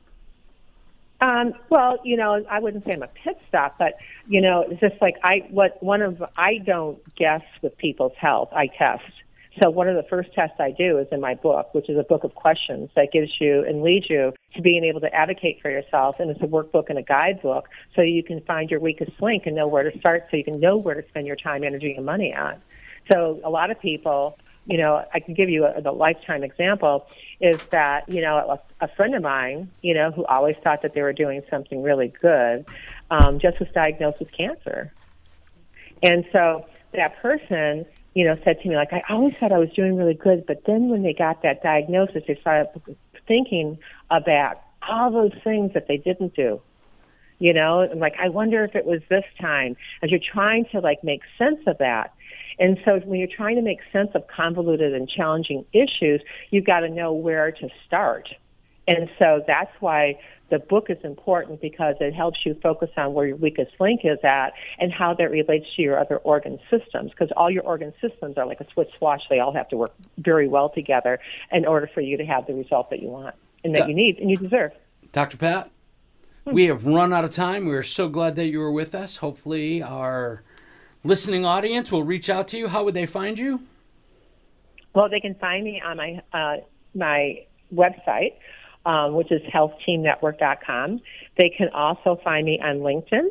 Um, 1.23 1.55
well, 1.71 1.99
you 2.05 2.17
know, 2.19 2.45
I 2.51 2.59
wouldn't 2.59 2.85
say 2.85 2.93
I'm 2.93 3.03
a 3.03 3.09
pit 3.09 3.39
stop, 3.49 3.79
but 3.79 3.95
you 4.29 4.43
know, 4.43 4.67
it's 4.69 4.81
just 4.81 5.01
like 5.01 5.15
I 5.25 5.47
what 5.51 5.83
one 5.83 6.03
of 6.03 6.23
I 6.37 6.59
don't 6.59 6.99
guess 7.17 7.41
with 7.63 7.77
people's 7.79 8.13
health. 8.19 8.51
I 8.53 8.67
test. 8.67 9.03
So 9.63 9.71
one 9.71 9.89
of 9.89 9.97
the 9.97 10.03
first 10.03 10.35
tests 10.35 10.57
I 10.61 10.71
do 10.71 10.99
is 10.99 11.07
in 11.11 11.21
my 11.21 11.35
book, 11.35 11.73
which 11.73 11.89
is 11.89 11.97
a 11.99 12.03
book 12.03 12.25
of 12.25 12.35
questions 12.35 12.91
that 12.95 13.11
gives 13.11 13.31
you 13.41 13.65
and 13.65 13.83
leads 13.83 14.11
you 14.11 14.35
to 14.55 14.63
being 14.63 14.85
able 14.85 15.01
to 15.01 15.15
advocate 15.15 15.61
for 15.63 15.71
yourself. 15.71 16.21
And 16.21 16.31
it's 16.31 16.43
a 16.43 16.47
workbook 16.47 16.91
and 16.91 16.99
a 16.99 17.03
guidebook 17.03 17.69
so 17.95 18.03
you 18.03 18.23
can 18.23 18.41
find 18.43 18.71
your 18.71 18.81
weakest 18.81 19.13
link 19.21 19.47
and 19.47 19.57
know 19.57 19.67
where 19.67 19.91
to 19.91 19.99
start 19.99 20.27
so 20.31 20.37
you 20.37 20.45
can 20.45 20.61
know 20.61 20.77
where 20.77 21.01
to 21.01 21.09
spend 21.09 21.27
your 21.27 21.37
time, 21.37 21.65
energy, 21.65 21.95
and 21.95 22.05
money 22.05 22.35
on. 22.35 22.61
So 23.11 23.41
a 23.45 23.51
lot 23.51 23.71
of 23.71 23.81
people, 23.81 24.39
you 24.67 24.77
know, 24.77 25.05
I 25.15 25.21
can 25.21 25.33
give 25.33 25.49
you 25.49 25.65
a, 25.65 25.81
a 25.81 25.93
lifetime 25.93 26.43
example 26.43 27.07
is 27.41 27.57
that, 27.71 28.09
you 28.09 28.21
know, 28.21 28.61
a, 28.81 28.85
a 28.85 28.89
friend 28.89 29.15
of 29.15 29.23
mine, 29.23 29.71
you 29.81 29.95
know, 29.95 30.11
who 30.11 30.27
always 30.27 30.57
thought 30.63 30.83
that 30.83 30.93
they 30.93 31.03
were 31.03 31.13
doing 31.13 31.43
something 31.49 31.83
really 31.83 32.13
good, 32.21 32.67
um, 33.11 33.39
just 33.39 33.59
was 33.59 33.69
diagnosed 33.75 34.19
with 34.19 34.33
cancer. 34.33 34.93
And 36.03 36.27
so 36.33 36.67
that 36.93 37.17
person, 37.23 37.87
you 38.17 38.25
know, 38.25 38.35
said 38.47 38.59
to 38.63 38.69
me, 38.71 38.77
like, 38.77 38.95
I 38.95 39.03
always 39.11 39.35
thought 39.39 39.53
I 39.53 39.59
was 39.59 39.69
doing 39.77 39.95
really 39.95 40.15
good, 40.15 40.47
but 40.47 40.63
then 40.67 40.89
when 40.89 41.03
they 41.03 41.13
got 41.13 41.43
that 41.43 41.63
diagnosis, 41.63 42.23
they 42.27 42.39
started 42.41 42.69
thinking 43.29 43.79
about 44.11 44.63
all 44.89 45.13
those 45.13 45.35
things 45.45 45.75
that 45.75 45.87
they 45.87 45.99
didn't 45.99 46.35
do. 46.35 46.63
You 47.39 47.53
know, 47.53 47.81
and 47.81 48.01
like, 48.01 48.15
I 48.19 48.31
wonder 48.31 48.65
if 48.65 48.75
it 48.75 48.87
was 48.87 49.03
this 49.11 49.25
time. 49.39 49.77
As 50.03 50.11
you're 50.11 50.19
trying 50.19 50.65
to 50.73 50.81
like 50.81 51.05
make 51.05 51.21
sense 51.37 51.61
of 51.67 51.77
that. 51.77 52.15
And 52.59 52.79
so 52.87 53.01
when 53.01 53.19
you're 53.19 53.29
trying 53.29 53.57
to 53.57 53.63
make 53.63 53.81
sense 53.93 54.09
of 54.15 54.27
convoluted 54.35 54.95
and 54.95 55.07
challenging 55.07 55.67
issues, 55.75 56.23
you've 56.49 56.65
got 56.65 56.81
to 56.81 56.89
know 56.89 57.13
where 57.13 57.53
to 57.53 57.69
start. 57.87 58.31
And 58.89 59.11
so 59.19 59.43
that's 59.47 59.73
why 59.81 60.19
the 60.49 60.59
book 60.59 60.87
is 60.91 60.99
important 61.03 61.61
because 61.61 61.97
it 62.01 62.15
helps 62.15 62.39
you 62.47 62.55
focus 62.63 62.89
on 62.97 63.15
where 63.15 63.27
your 63.27 63.37
weakest 63.37 63.73
link 63.81 64.03
is 64.05 64.19
at 64.23 64.53
and 64.79 64.93
how 64.93 65.13
that 65.15 65.31
relates 65.31 65.67
to 65.75 65.83
your 65.83 65.99
other 65.99 66.19
organ 66.19 66.59
systems 66.71 67.11
because 67.11 67.31
all 67.37 67.51
your 67.51 67.65
organ 67.65 67.93
systems 68.01 68.39
are 68.39 68.47
like 68.47 68.61
a 68.61 68.67
Swiss 68.73 68.89
watch. 69.01 69.23
They 69.29 69.41
all 69.41 69.53
have 69.53 69.69
to 69.71 69.77
work 69.77 69.93
very 70.19 70.47
well 70.47 70.69
together 70.69 71.19
in 71.51 71.67
order 71.67 71.91
for 71.93 72.01
you 72.01 72.17
to 72.17 72.25
have 72.25 72.47
the 72.47 72.55
result 72.55 72.91
that 72.91 73.03
you 73.03 73.09
want 73.09 73.35
and 73.65 73.75
that 73.75 73.81
Yeah. 73.81 73.87
you 73.89 73.95
need 73.95 74.19
and 74.19 74.31
you 74.31 74.37
deserve. 74.37 74.71
Dr. 75.13 75.37
Pat, 75.37 75.71
we 76.45 76.67
have 76.67 76.87
run 76.87 77.13
out 77.13 77.25
of 77.25 77.31
time. 77.31 77.65
We're 77.67 77.83
so 77.83 78.09
glad 78.09 78.37
that 78.37 78.47
you 78.47 78.61
were 78.61 78.73
with 78.73 78.95
us. 78.95 79.17
Hopefully, 79.17 79.83
our 79.83 80.43
listening 81.03 81.45
audience 81.45 81.91
will 81.91 82.05
reach 82.05 82.31
out 82.31 82.47
to 82.49 82.57
you. 82.59 82.69
How 82.69 82.85
would 82.85 82.95
they 82.95 83.07
find 83.07 83.37
you? 83.39 83.63
Well, 84.95 85.09
they 85.09 85.21
can 85.21 85.35
find 85.35 85.65
me 85.65 85.83
on 85.85 85.97
my 85.97 86.23
uh, 86.33 86.57
my 86.95 87.45
website, 87.75 88.35
um, 88.87 89.15
which 89.15 89.31
is 89.31 89.43
healthteamnetwork.com. 89.43 91.01
They 91.37 91.51
can 91.51 91.69
also 91.75 92.19
find 92.25 92.47
me 92.47 92.59
on 92.63 92.79
LinkedIn. 92.79 93.29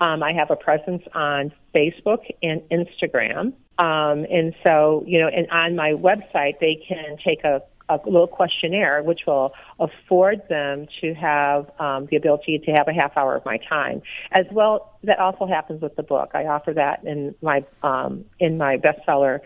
Um, 0.00 0.22
I 0.22 0.32
have 0.32 0.50
a 0.50 0.56
presence 0.56 1.02
on 1.14 1.52
Facebook 1.74 2.24
and 2.42 2.60
Instagram. 2.70 3.52
Um, 3.78 4.26
and 4.30 4.54
so, 4.66 5.04
you 5.06 5.20
know, 5.20 5.28
and 5.28 5.48
on 5.50 5.74
my 5.76 5.92
website, 5.92 6.60
they 6.60 6.82
can 6.86 7.16
take 7.24 7.44
a 7.44 7.62
a 7.88 7.98
little 8.04 8.26
questionnaire, 8.26 9.02
which 9.02 9.20
will 9.26 9.52
afford 9.80 10.42
them 10.48 10.86
to 11.00 11.14
have 11.14 11.70
um, 11.80 12.06
the 12.10 12.16
ability 12.16 12.58
to 12.58 12.70
have 12.72 12.86
a 12.86 12.92
half 12.92 13.16
hour 13.16 13.34
of 13.34 13.44
my 13.44 13.58
time. 13.68 14.02
As 14.32 14.44
well, 14.52 14.98
that 15.04 15.18
also 15.18 15.46
happens 15.46 15.80
with 15.80 15.96
the 15.96 16.02
book. 16.02 16.30
I 16.34 16.44
offer 16.44 16.74
that 16.74 17.04
in 17.04 17.34
my 17.40 17.64
um, 17.82 18.24
in 18.38 18.58
my 18.58 18.76
bestseller, 18.76 19.40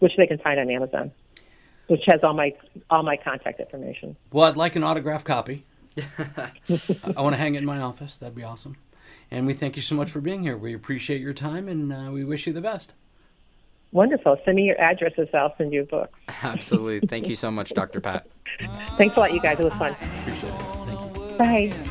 which 0.00 0.12
they 0.16 0.26
can 0.26 0.38
find 0.38 0.58
on 0.58 0.70
Amazon, 0.70 1.12
which 1.86 2.02
has 2.06 2.20
all 2.22 2.34
my 2.34 2.54
all 2.90 3.02
my 3.02 3.16
contact 3.16 3.60
information. 3.60 4.16
Well, 4.32 4.46
I'd 4.46 4.56
like 4.56 4.76
an 4.76 4.84
autographed 4.84 5.24
copy. 5.24 5.64
I 5.96 7.20
want 7.20 7.34
to 7.34 7.38
hang 7.38 7.54
it 7.54 7.58
in 7.58 7.64
my 7.64 7.80
office. 7.80 8.16
That'd 8.16 8.34
be 8.34 8.42
awesome. 8.42 8.76
And 9.30 9.46
we 9.46 9.54
thank 9.54 9.76
you 9.76 9.82
so 9.82 9.94
much 9.94 10.10
for 10.10 10.20
being 10.20 10.42
here. 10.42 10.56
We 10.56 10.74
appreciate 10.74 11.20
your 11.20 11.32
time, 11.32 11.68
and 11.68 11.92
uh, 11.92 12.10
we 12.12 12.24
wish 12.24 12.46
you 12.46 12.52
the 12.52 12.60
best. 12.60 12.94
Wonderful. 13.92 14.38
Send 14.44 14.56
me 14.56 14.64
your 14.64 14.80
addresses. 14.80 15.28
I'll 15.32 15.54
send 15.56 15.72
you 15.72 15.82
a 15.82 15.86
book. 15.86 16.12
Absolutely. 16.42 17.06
Thank 17.06 17.28
you 17.28 17.36
so 17.36 17.50
much, 17.50 17.70
Dr. 17.70 18.00
Pat. 18.00 18.26
Thanks 18.96 19.16
a 19.16 19.20
lot, 19.20 19.32
you 19.32 19.40
guys. 19.40 19.60
It 19.60 19.64
was 19.64 19.72
fun. 19.74 19.94
Appreciate 20.20 20.52
it. 20.52 20.62
Thank 20.86 21.16
you. 21.16 21.36
Bye. 21.38 21.90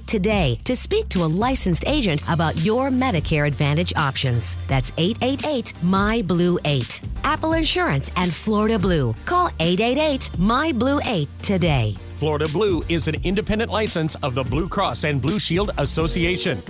today 0.00 0.58
to 0.64 0.74
speak 0.74 1.08
to 1.10 1.24
a 1.24 1.26
licensed 1.26 1.84
agent 1.86 2.22
about 2.28 2.56
your 2.64 2.90
Medicare 2.90 3.46
Advantage 3.46 3.92
options. 3.94 4.56
That's 4.66 4.92
888 4.96 5.72
My 5.82 6.22
Blue 6.22 6.58
8. 6.64 7.02
Apple 7.24 7.52
Insurance 7.52 8.10
and 8.16 8.32
Florida 8.32 8.78
Blue. 8.78 9.14
Call 9.24 9.48
888 9.60 10.30
My 10.38 10.72
Blue 10.72 11.00
8 11.04 11.28
today. 11.42 11.96
Florida 12.14 12.46
Blue 12.52 12.84
is 12.88 13.08
an 13.08 13.16
independent 13.24 13.70
license 13.70 14.14
of 14.16 14.34
the 14.34 14.44
Blue 14.44 14.68
Cross 14.68 15.04
and 15.04 15.20
Blue 15.20 15.38
Shield 15.38 15.70
Association. 15.78 16.62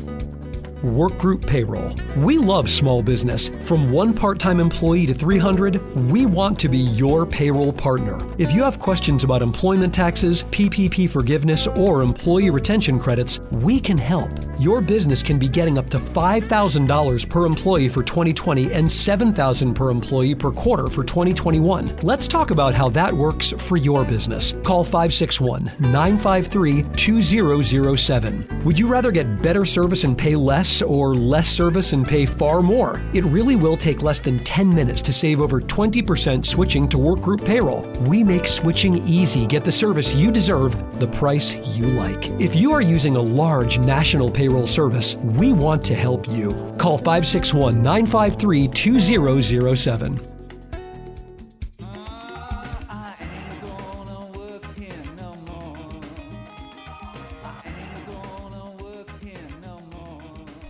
Workgroup 0.83 1.47
Payroll. 1.47 1.95
We 2.25 2.39
love 2.39 2.69
small 2.69 3.03
business. 3.03 3.49
From 3.63 3.91
one 3.91 4.13
part 4.13 4.39
time 4.39 4.61
employee 4.61 5.07
to 5.07 5.15
300, 5.15 5.81
we 6.11 6.27
want 6.27 6.59
to 6.61 6.69
be 6.69 6.79
your 6.79 7.25
payroll 7.25 7.73
partner. 7.73 8.19
If 8.39 8.53
you 8.53 8.63
have 8.63 8.79
questions 8.79 9.25
about 9.25 9.43
employment 9.43 9.95
taxes, 9.95 10.43
PPP 10.45 11.09
forgiveness, 11.09 11.67
or 11.67 12.03
employee 12.03 12.51
retention 12.51 12.99
credits, 12.99 13.41
we 13.51 13.81
can 13.81 13.99
help. 13.99 14.31
Your 14.63 14.81
business 14.81 15.25
can 15.25 15.41
be 15.41 15.49
getting 15.49 15.77
up 15.77 15.91
to 15.91 15.99
$5,000 15.99 17.29
per 17.29 17.47
employee 17.47 17.89
for 17.89 18.05
2020 18.05 18.73
and 18.73 18.87
$7,000 18.87 19.75
per 19.75 19.91
employee 19.91 20.37
per 20.37 20.53
quarter 20.53 20.87
for 20.87 21.03
2021. 21.03 21.97
Let's 22.05 22.29
talk 22.29 22.53
about 22.53 22.73
how 22.73 22.89
that 22.91 23.13
works 23.13 23.51
for 23.51 23.77
your 23.77 24.05
business. 24.05 24.53
Call 24.63 24.85
561 24.85 25.73
953 25.81 26.85
2007. 26.95 28.61
Would 28.65 28.79
you 28.79 28.87
rather 28.87 29.11
get 29.11 29.43
better 29.43 29.65
service 29.65 30.05
and 30.05 30.17
pay 30.17 30.37
less 30.37 30.81
or 30.81 31.17
less 31.17 31.49
service 31.49 31.93
and 31.93 32.07
pay 32.07 32.25
far 32.25 32.63
more? 32.63 33.03
It 33.15 33.25
really 33.25 33.57
will 33.57 33.77
take 33.77 34.01
less 34.01 34.21
than 34.21 34.39
10 34.45 34.73
minutes 34.73 35.03
to 35.03 35.13
save 35.13 35.41
over 35.41 35.61
20% 35.61 36.47
switching 36.47 36.89
to 36.91 36.99
Workgroup 36.99 37.45
Payroll. 37.45 37.81
We 38.07 38.23
make 38.23 38.47
switching 38.47 39.05
easy. 39.09 39.45
Get 39.45 39.65
the 39.65 39.73
service 39.73 40.15
you 40.15 40.31
deserve, 40.31 41.01
the 41.01 41.09
price 41.09 41.53
you 41.77 41.87
like. 41.87 42.29
If 42.41 42.55
you 42.55 42.71
are 42.71 42.81
using 42.81 43.17
a 43.17 43.21
large 43.21 43.81
national 43.81 44.31
payroll 44.31 44.52
service, 44.67 45.17
we 45.17 45.53
want 45.53 45.85
to 45.85 45.95
help 45.95 46.29
you. 46.29 46.51
Call 46.79 46.99
561 46.99 47.81
953 47.81 48.69
2007. 48.69 50.21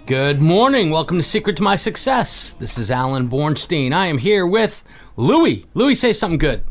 Good 0.07 0.43
morning. 0.43 0.91
Welcome 0.91 1.17
to 1.17 1.23
Secret 1.23 1.57
to 1.57 1.63
My 1.63 1.77
Success. 1.77 2.53
This 2.53 2.77
is 2.77 2.91
Alan 2.91 3.31
Bornstein. 3.31 3.93
I 3.93 4.09
am 4.09 4.19
here 4.19 4.47
with 4.47 4.85
Louie. 5.17 5.65
Louie, 5.75 5.95
say 5.95 6.13
something 6.13 6.39
good. 6.39 6.65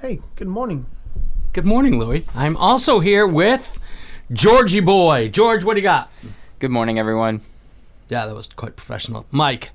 Hey, 0.00 0.20
good 0.34 0.48
morning. 0.48 0.86
Good 1.52 1.66
morning, 1.66 1.98
Louie. 1.98 2.24
I'm 2.34 2.56
also 2.56 3.00
here 3.00 3.26
with 3.26 3.78
Georgie 4.32 4.80
Boy. 4.80 5.28
George, 5.28 5.64
what 5.64 5.74
do 5.74 5.80
you 5.80 5.84
got? 5.84 6.10
Good 6.58 6.70
morning, 6.70 6.98
everyone. 6.98 7.40
Yeah, 8.08 8.26
that 8.26 8.34
was 8.34 8.48
quite 8.48 8.76
professional. 8.76 9.26
Mike. 9.30 9.70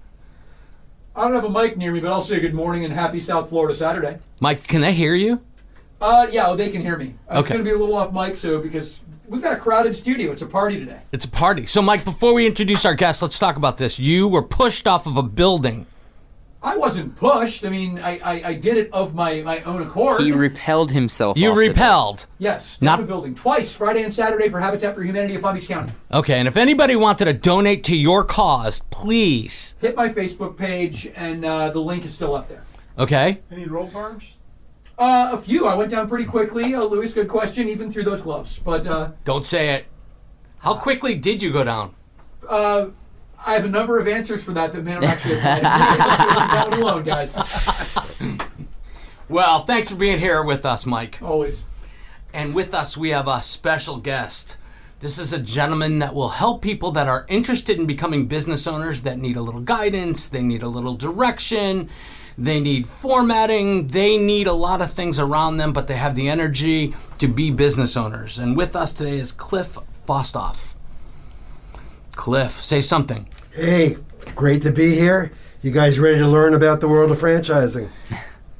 I 1.15 1.21
don't 1.23 1.33
have 1.35 1.43
a 1.45 1.49
mic 1.49 1.77
near 1.77 1.91
me, 1.91 1.99
but 1.99 2.11
I'll 2.11 2.21
say 2.21 2.39
good 2.39 2.53
morning 2.53 2.85
and 2.85 2.93
happy 2.93 3.19
South 3.19 3.49
Florida 3.49 3.73
Saturday. 3.73 4.17
Mike, 4.41 4.63
can 4.67 4.81
they 4.81 4.93
hear 4.93 5.15
you? 5.15 5.41
Uh, 6.01 6.27
yeah, 6.31 6.47
well, 6.47 6.57
they 6.57 6.69
can 6.69 6.81
hear 6.81 6.97
me. 6.97 7.15
I'm 7.29 7.39
Okay. 7.39 7.49
going 7.53 7.63
to 7.63 7.63
be 7.63 7.73
a 7.73 7.77
little 7.77 7.95
off 7.95 8.11
mic, 8.11 8.35
so 8.35 8.59
because 8.59 8.99
we've 9.27 9.41
got 9.41 9.53
a 9.53 9.57
crowded 9.59 9.95
studio, 9.95 10.31
it's 10.31 10.41
a 10.41 10.45
party 10.47 10.79
today. 10.79 10.99
It's 11.11 11.25
a 11.25 11.29
party. 11.29 11.65
So, 11.65 11.81
Mike, 11.81 12.03
before 12.03 12.33
we 12.33 12.45
introduce 12.47 12.83
our 12.83 12.95
guests, 12.95 13.21
let's 13.21 13.39
talk 13.39 13.55
about 13.57 13.77
this. 13.77 13.99
You 13.99 14.27
were 14.27 14.41
pushed 14.41 14.87
off 14.87 15.05
of 15.07 15.17
a 15.17 15.23
building. 15.23 15.85
I 16.63 16.77
wasn't 16.77 17.15
pushed. 17.17 17.65
I 17.65 17.69
mean, 17.69 17.99
I, 17.99 18.17
I, 18.19 18.47
I 18.49 18.53
did 18.53 18.77
it 18.77 18.89
of 18.93 19.13
my, 19.13 19.41
my 19.41 19.61
own 19.63 19.81
accord. 19.81 20.21
He 20.21 20.31
repelled 20.31 20.91
himself. 20.91 21.37
You 21.37 21.49
off 21.49 21.55
the- 21.55 21.67
repelled. 21.67 22.25
yes, 22.37 22.77
Not- 22.79 22.99
not 22.99 23.03
a 23.03 23.07
building 23.07 23.35
twice, 23.35 23.73
Friday 23.73 24.03
and 24.03 24.13
Saturday 24.13 24.47
for 24.47 24.61
Habitat 24.61 24.95
for 24.95 25.03
Humanity 25.03 25.35
of 25.35 25.41
Palm 25.41 25.55
Beach 25.55 25.67
County. 25.67 25.91
Okay, 26.11 26.39
and 26.39 26.47
if 26.47 26.55
anybody 26.55 26.95
wanted 26.95 27.25
to 27.25 27.33
donate 27.33 27.83
to 27.85 27.97
your 27.97 28.23
cause, 28.23 28.81
please. 28.91 29.75
Hit 29.81 29.95
my 29.97 30.07
Facebook 30.07 30.55
page, 30.57 31.11
and 31.15 31.43
uh, 31.43 31.69
the 31.69 31.79
link 31.81 32.05
is 32.05 32.13
still 32.13 32.33
up 32.33 32.47
there. 32.47 32.63
Okay? 32.97 33.41
Any 33.51 33.65
roll 33.65 33.87
bars? 33.87 34.37
Uh, 34.97 35.31
a 35.33 35.37
few. 35.37 35.65
I 35.67 35.73
went 35.75 35.91
down 35.91 36.07
pretty 36.07 36.25
quickly. 36.25 36.75
Uh, 36.75 36.83
Louis, 36.83 37.11
good 37.11 37.27
question, 37.27 37.67
even 37.67 37.91
through 37.91 38.03
those 38.03 38.21
gloves. 38.21 38.57
But 38.63 38.87
uh, 38.87 39.11
Don't 39.25 39.45
say 39.45 39.71
it. 39.73 39.85
How 40.59 40.75
quickly 40.75 41.15
did 41.15 41.41
you 41.43 41.51
go 41.51 41.63
down? 41.65 41.93
I 43.45 43.53
have 43.53 43.65
a 43.65 43.69
number 43.69 43.99
of 43.99 44.07
answers 44.07 44.43
for 44.43 44.53
that 44.53 44.73
that 44.73 44.83
may 44.83 44.93
not 44.93 45.03
actually 45.03 45.35
that 45.35 46.67
one 46.69 46.79
alone, 46.79 47.03
guys. 47.03 47.35
Well, 49.29 49.65
thanks 49.65 49.89
for 49.89 49.95
being 49.95 50.19
here 50.19 50.43
with 50.43 50.63
us, 50.63 50.85
Mike. 50.85 51.17
Always. 51.21 51.63
And 52.33 52.53
with 52.53 52.75
us, 52.75 52.95
we 52.95 53.09
have 53.11 53.27
a 53.27 53.41
special 53.41 53.97
guest. 53.97 54.57
This 54.99 55.17
is 55.17 55.33
a 55.33 55.39
gentleman 55.39 55.99
that 55.99 56.13
will 56.13 56.29
help 56.29 56.61
people 56.61 56.91
that 56.91 57.07
are 57.07 57.25
interested 57.29 57.79
in 57.79 57.87
becoming 57.87 58.27
business 58.27 58.67
owners 58.67 59.01
that 59.01 59.17
need 59.17 59.37
a 59.37 59.41
little 59.41 59.61
guidance, 59.61 60.29
they 60.29 60.41
need 60.41 60.61
a 60.61 60.67
little 60.67 60.93
direction, 60.93 61.89
they 62.37 62.59
need 62.59 62.85
formatting, 62.85 63.87
they 63.87 64.17
need 64.17 64.45
a 64.45 64.53
lot 64.53 64.81
of 64.81 64.91
things 64.91 65.17
around 65.17 65.57
them, 65.57 65.73
but 65.73 65.87
they 65.87 65.95
have 65.95 66.15
the 66.15 66.29
energy 66.29 66.93
to 67.17 67.27
be 67.27 67.49
business 67.49 67.97
owners. 67.97 68.37
And 68.37 68.55
with 68.55 68.75
us 68.75 68.91
today 68.91 69.17
is 69.17 69.31
Cliff 69.31 69.77
Fostoff. 70.07 70.75
Cliff, 72.15 72.63
say 72.63 72.81
something. 72.81 73.27
Hey, 73.51 73.97
great 74.35 74.61
to 74.63 74.71
be 74.71 74.95
here. 74.95 75.31
You 75.61 75.71
guys 75.71 75.99
ready 75.99 76.19
to 76.19 76.27
learn 76.27 76.53
about 76.53 76.81
the 76.81 76.87
world 76.87 77.11
of 77.11 77.19
franchising? 77.19 77.89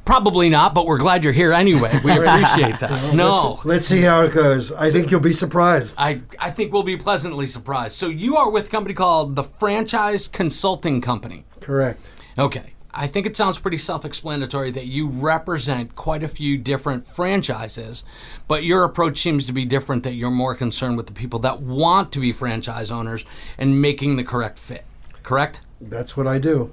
Probably 0.06 0.50
not, 0.50 0.74
but 0.74 0.86
we're 0.86 0.98
glad 0.98 1.24
you're 1.24 1.34
here 1.34 1.54
anyway. 1.54 1.98
We 2.04 2.12
appreciate 2.18 2.80
that. 2.80 3.14
No. 3.14 3.52
Let's, 3.52 3.66
let's 3.66 3.86
see 3.86 4.02
how 4.02 4.22
it 4.24 4.34
goes. 4.34 4.72
I 4.72 4.90
think 4.90 5.12
you'll 5.12 5.22
be 5.22 5.34
surprised. 5.34 5.96
I, 5.98 6.22
I 6.40 6.52
think 6.52 6.74
we'll 6.74 6.84
be 6.84 6.98
pleasantly 6.98 7.48
surprised. 7.48 7.96
So 7.96 8.08
you 8.08 8.36
are 8.36 8.50
with 8.52 8.68
a 8.68 8.70
company 8.70 8.94
called 8.94 9.36
the 9.36 9.44
Franchise 9.44 10.28
Consulting 10.28 11.00
Company. 11.00 11.46
Correct. 11.62 12.02
Okay. 12.38 12.73
I 12.96 13.08
think 13.08 13.26
it 13.26 13.36
sounds 13.36 13.58
pretty 13.58 13.78
self 13.78 14.06
explanatory 14.06 14.70
that 14.72 14.86
you 14.86 15.08
represent 15.08 15.96
quite 15.96 16.22
a 16.22 16.28
few 16.28 16.58
different 16.58 17.08
franchises, 17.08 18.04
but 18.48 18.64
your 18.64 18.84
approach 18.84 19.18
seems 19.18 19.48
to 19.48 19.54
be 19.54 19.66
different, 19.66 20.04
that 20.04 20.14
you're 20.14 20.30
more 20.30 20.54
concerned 20.54 20.98
with 20.98 21.08
the 21.08 21.14
people 21.14 21.40
that 21.40 21.60
want 21.62 22.12
to 22.12 22.20
be 22.20 22.32
franchise 22.32 22.92
owners 22.92 23.26
and 23.58 23.82
making 23.82 24.18
the 24.18 24.24
correct 24.24 24.60
fit. 24.60 24.86
Correct? 25.24 25.62
That's 25.82 26.16
what 26.16 26.28
I 26.28 26.38
do. 26.38 26.72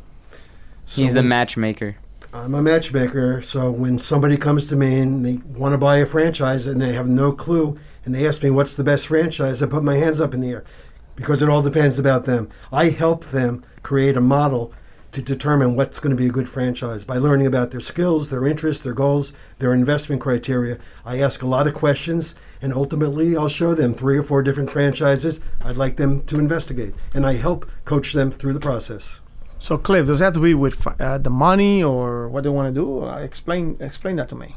So 0.85 1.03
He's 1.03 1.15
the 1.15 1.23
matchmaker. 1.23 1.97
I'm 2.33 2.55
a 2.55 2.63
matchmaker, 2.63 3.43
so 3.43 3.71
when 3.71 3.99
somebody 3.99 4.37
comes 4.37 4.69
to 4.69 4.77
me 4.77 5.01
and 5.01 5.25
they 5.25 5.37
want 5.59 5.73
to 5.73 5.79
buy 5.79 5.97
a 5.97 6.07
franchise 6.07 6.67
and 6.67 6.81
they 6.81 6.93
have 6.93 7.09
no 7.09 7.33
clue 7.33 7.79
and 8.05 8.15
they 8.15 8.27
ask 8.27 8.43
me 8.43 8.51
what's 8.51 8.75
the 8.75 8.85
best 8.85 9.09
franchise, 9.09 9.63
I 9.63 9.67
put 9.67 9.83
my 9.83 9.97
hands 9.97 10.21
up 10.21 10.35
in 10.35 10.41
the 10.41 10.51
air 10.51 10.65
because 11.17 11.43
it 11.43 11.49
all 11.49 11.63
depends 11.63 11.99
about 11.99 12.27
them. 12.27 12.49
I 12.71 12.91
help 12.91 13.27
them 13.27 13.65
create 13.83 14.17
a 14.17 14.21
model 14.21 14.73
to 15.13 15.21
determine 15.21 15.75
what's 15.75 15.99
going 15.99 16.11
to 16.11 16.17
be 16.17 16.27
a 16.27 16.33
good 16.33 16.49
franchise 16.49 17.05
by 17.05 17.19
learning 17.19 17.47
about 17.47 17.71
their 17.71 17.81
skills, 17.81 18.29
their 18.29 18.47
interests, 18.47 18.85
their 18.85 18.95
goals, 18.95 19.33
their 19.59 19.75
investment 19.75 20.21
criteria. 20.21 20.79
I 21.05 21.21
ask 21.21 21.43
a 21.43 21.47
lot 21.47 21.67
of 21.67 21.75
questions, 21.75 22.35
and 22.63 22.73
ultimately, 22.73 23.37
I'll 23.37 23.49
show 23.49 23.75
them 23.75 23.95
three 23.95 24.17
or 24.17 24.23
four 24.23 24.43
different 24.43 24.71
franchises 24.71 25.41
I'd 25.63 25.77
like 25.77 25.97
them 25.97 26.25
to 26.25 26.39
investigate, 26.39 26.95
and 27.13 27.27
I 27.27 27.35
help 27.35 27.69
coach 27.85 28.13
them 28.13 28.31
through 28.31 28.53
the 28.53 28.61
process. 28.61 29.21
So, 29.59 29.77
Cliff, 29.77 30.07
does 30.07 30.21
that 30.21 30.27
have 30.27 30.35
to 30.35 30.41
be 30.41 30.55
with 30.55 30.87
uh, 31.01 31.19
the 31.19 31.31
money 31.31 31.83
or 31.83 32.29
what 32.29 32.45
they 32.45 32.51
want 32.51 32.75
to 32.75 32.81
do? 32.81 33.05
Uh, 33.05 33.19
explain 33.19 33.77
explain 33.81 34.17
that 34.17 34.29
to 34.29 34.35
me. 34.35 34.57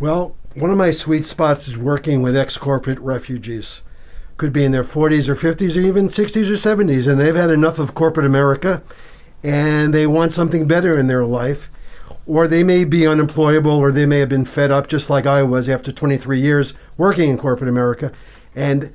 Well, 0.00 0.34
one 0.54 0.70
of 0.70 0.76
my 0.76 0.90
sweet 0.90 1.24
spots 1.24 1.68
is 1.68 1.78
working 1.78 2.20
with 2.22 2.36
ex 2.36 2.56
corporate 2.56 2.98
refugees. 2.98 3.82
Could 4.38 4.52
be 4.52 4.64
in 4.64 4.72
their 4.72 4.82
40s 4.82 5.28
or 5.28 5.36
50s 5.36 5.76
or 5.76 5.86
even 5.86 6.08
60s 6.08 6.50
or 6.50 6.54
70s, 6.54 7.06
and 7.06 7.20
they've 7.20 7.36
had 7.36 7.50
enough 7.50 7.78
of 7.78 7.94
corporate 7.94 8.26
America 8.26 8.82
and 9.42 9.92
they 9.92 10.06
want 10.06 10.32
something 10.32 10.66
better 10.66 10.98
in 10.98 11.06
their 11.06 11.24
life. 11.24 11.68
Or 12.24 12.46
they 12.46 12.62
may 12.62 12.84
be 12.84 13.06
unemployable, 13.06 13.72
or 13.72 13.90
they 13.90 14.06
may 14.06 14.20
have 14.20 14.28
been 14.28 14.44
fed 14.44 14.70
up, 14.70 14.86
just 14.86 15.10
like 15.10 15.26
I 15.26 15.42
was 15.42 15.68
after 15.68 15.90
23 15.90 16.40
years 16.40 16.72
working 16.96 17.30
in 17.30 17.38
corporate 17.38 17.68
America. 17.68 18.12
And 18.54 18.94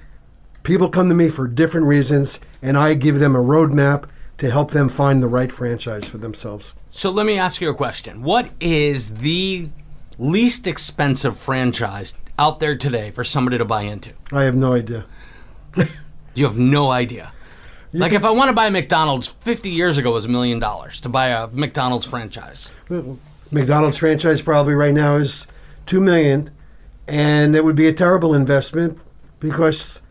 people 0.63 0.87
come 0.89 1.09
to 1.09 1.15
me 1.15 1.29
for 1.29 1.47
different 1.47 1.87
reasons, 1.87 2.39
and 2.61 2.77
I 2.77 2.93
give 2.93 3.19
them 3.19 3.35
a 3.35 3.39
roadmap 3.39 4.07
to 4.37 4.49
help 4.49 4.71
them 4.71 4.87
find 4.87 5.21
the 5.21 5.27
right 5.27 5.51
franchise 5.51 6.05
for 6.05 6.17
themselves. 6.17 6.73
So 6.89 7.11
let 7.11 7.25
me 7.25 7.37
ask 7.37 7.59
you 7.59 7.69
a 7.69 7.75
question. 7.75 8.23
What 8.23 8.49
is 8.59 9.15
the 9.15 9.69
least 10.17 10.65
expensive 10.65 11.37
franchise 11.37 12.13
out 12.39 12.59
there 12.59 12.77
today 12.77 13.11
for 13.11 13.23
somebody 13.23 13.57
to 13.57 13.65
buy 13.65 13.83
into? 13.83 14.13
I 14.31 14.43
have 14.43 14.55
no 14.55 14.73
idea. 14.73 15.05
you 16.33 16.45
have 16.45 16.57
no 16.57 16.91
idea. 16.91 17.33
You 17.91 17.99
like 17.99 18.11
can, 18.11 18.17
if 18.17 18.25
I 18.25 18.31
want 18.31 18.49
to 18.49 18.53
buy 18.53 18.67
a 18.67 18.71
McDonald's, 18.71 19.27
50 19.27 19.69
years 19.69 19.97
ago 19.97 20.11
was 20.11 20.25
a 20.25 20.29
million 20.29 20.59
dollars 20.59 20.99
to 21.01 21.09
buy 21.09 21.27
a 21.27 21.47
McDonald's 21.47 22.05
franchise. 22.05 22.69
McDonald's 23.51 23.97
franchise 23.97 24.41
probably 24.41 24.73
right 24.73 24.93
now 24.93 25.15
is 25.15 25.47
2 25.85 26.01
million 26.01 26.51
and 27.07 27.55
it 27.55 27.63
would 27.63 27.75
be 27.75 27.87
a 27.87 27.93
terrible 27.93 28.33
investment 28.33 28.99
because 29.39 30.01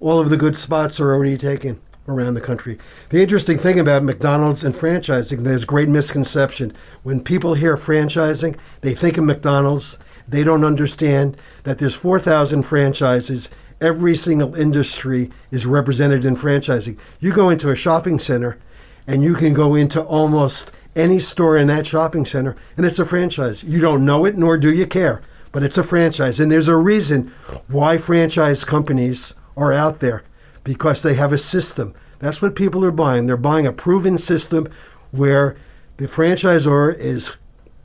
all 0.00 0.20
of 0.20 0.30
the 0.30 0.36
good 0.36 0.56
spots 0.56 1.00
are 1.00 1.12
already 1.12 1.36
taken 1.36 1.80
around 2.06 2.34
the 2.34 2.40
country. 2.40 2.78
The 3.08 3.22
interesting 3.22 3.58
thing 3.58 3.80
about 3.80 4.04
McDonald's 4.04 4.62
and 4.62 4.74
franchising, 4.74 5.42
there's 5.42 5.64
great 5.64 5.88
misconception. 5.88 6.72
When 7.02 7.20
people 7.20 7.54
hear 7.54 7.76
franchising, 7.76 8.56
they 8.82 8.94
think 8.94 9.16
of 9.16 9.24
McDonald's. 9.24 9.98
They 10.28 10.44
don't 10.44 10.64
understand 10.64 11.36
that 11.64 11.78
there's 11.78 11.94
4,000 11.94 12.62
franchises 12.62 13.48
every 13.80 14.16
single 14.16 14.54
industry 14.54 15.30
is 15.50 15.66
represented 15.66 16.24
in 16.24 16.34
franchising. 16.34 16.98
You 17.20 17.32
go 17.32 17.50
into 17.50 17.70
a 17.70 17.76
shopping 17.76 18.18
center 18.18 18.58
and 19.06 19.22
you 19.22 19.34
can 19.34 19.52
go 19.52 19.74
into 19.74 20.02
almost 20.02 20.70
any 20.96 21.18
store 21.18 21.56
in 21.56 21.66
that 21.68 21.86
shopping 21.86 22.24
center 22.24 22.56
and 22.76 22.86
it's 22.86 22.98
a 22.98 23.04
franchise. 23.04 23.62
You 23.62 23.80
don't 23.80 24.04
know 24.04 24.24
it 24.24 24.36
nor 24.36 24.56
do 24.56 24.72
you 24.72 24.86
care, 24.86 25.22
but 25.52 25.62
it's 25.62 25.78
a 25.78 25.82
franchise. 25.82 26.40
And 26.40 26.50
there's 26.50 26.68
a 26.68 26.76
reason 26.76 27.32
why 27.68 27.98
franchise 27.98 28.64
companies 28.64 29.34
are 29.56 29.72
out 29.72 30.00
there 30.00 30.22
because 30.62 31.02
they 31.02 31.14
have 31.14 31.32
a 31.32 31.38
system. 31.38 31.94
That's 32.18 32.40
what 32.40 32.56
people 32.56 32.84
are 32.84 32.90
buying. 32.90 33.26
They're 33.26 33.36
buying 33.36 33.66
a 33.66 33.72
proven 33.72 34.16
system 34.18 34.68
where 35.10 35.56
the 35.96 36.06
franchisor 36.06 36.96
is 36.96 37.32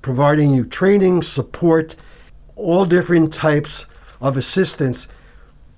providing 0.01 0.53
you 0.53 0.65
training, 0.65 1.21
support, 1.21 1.95
all 2.55 2.85
different 2.85 3.33
types 3.33 3.85
of 4.21 4.37
assistance 4.37 5.07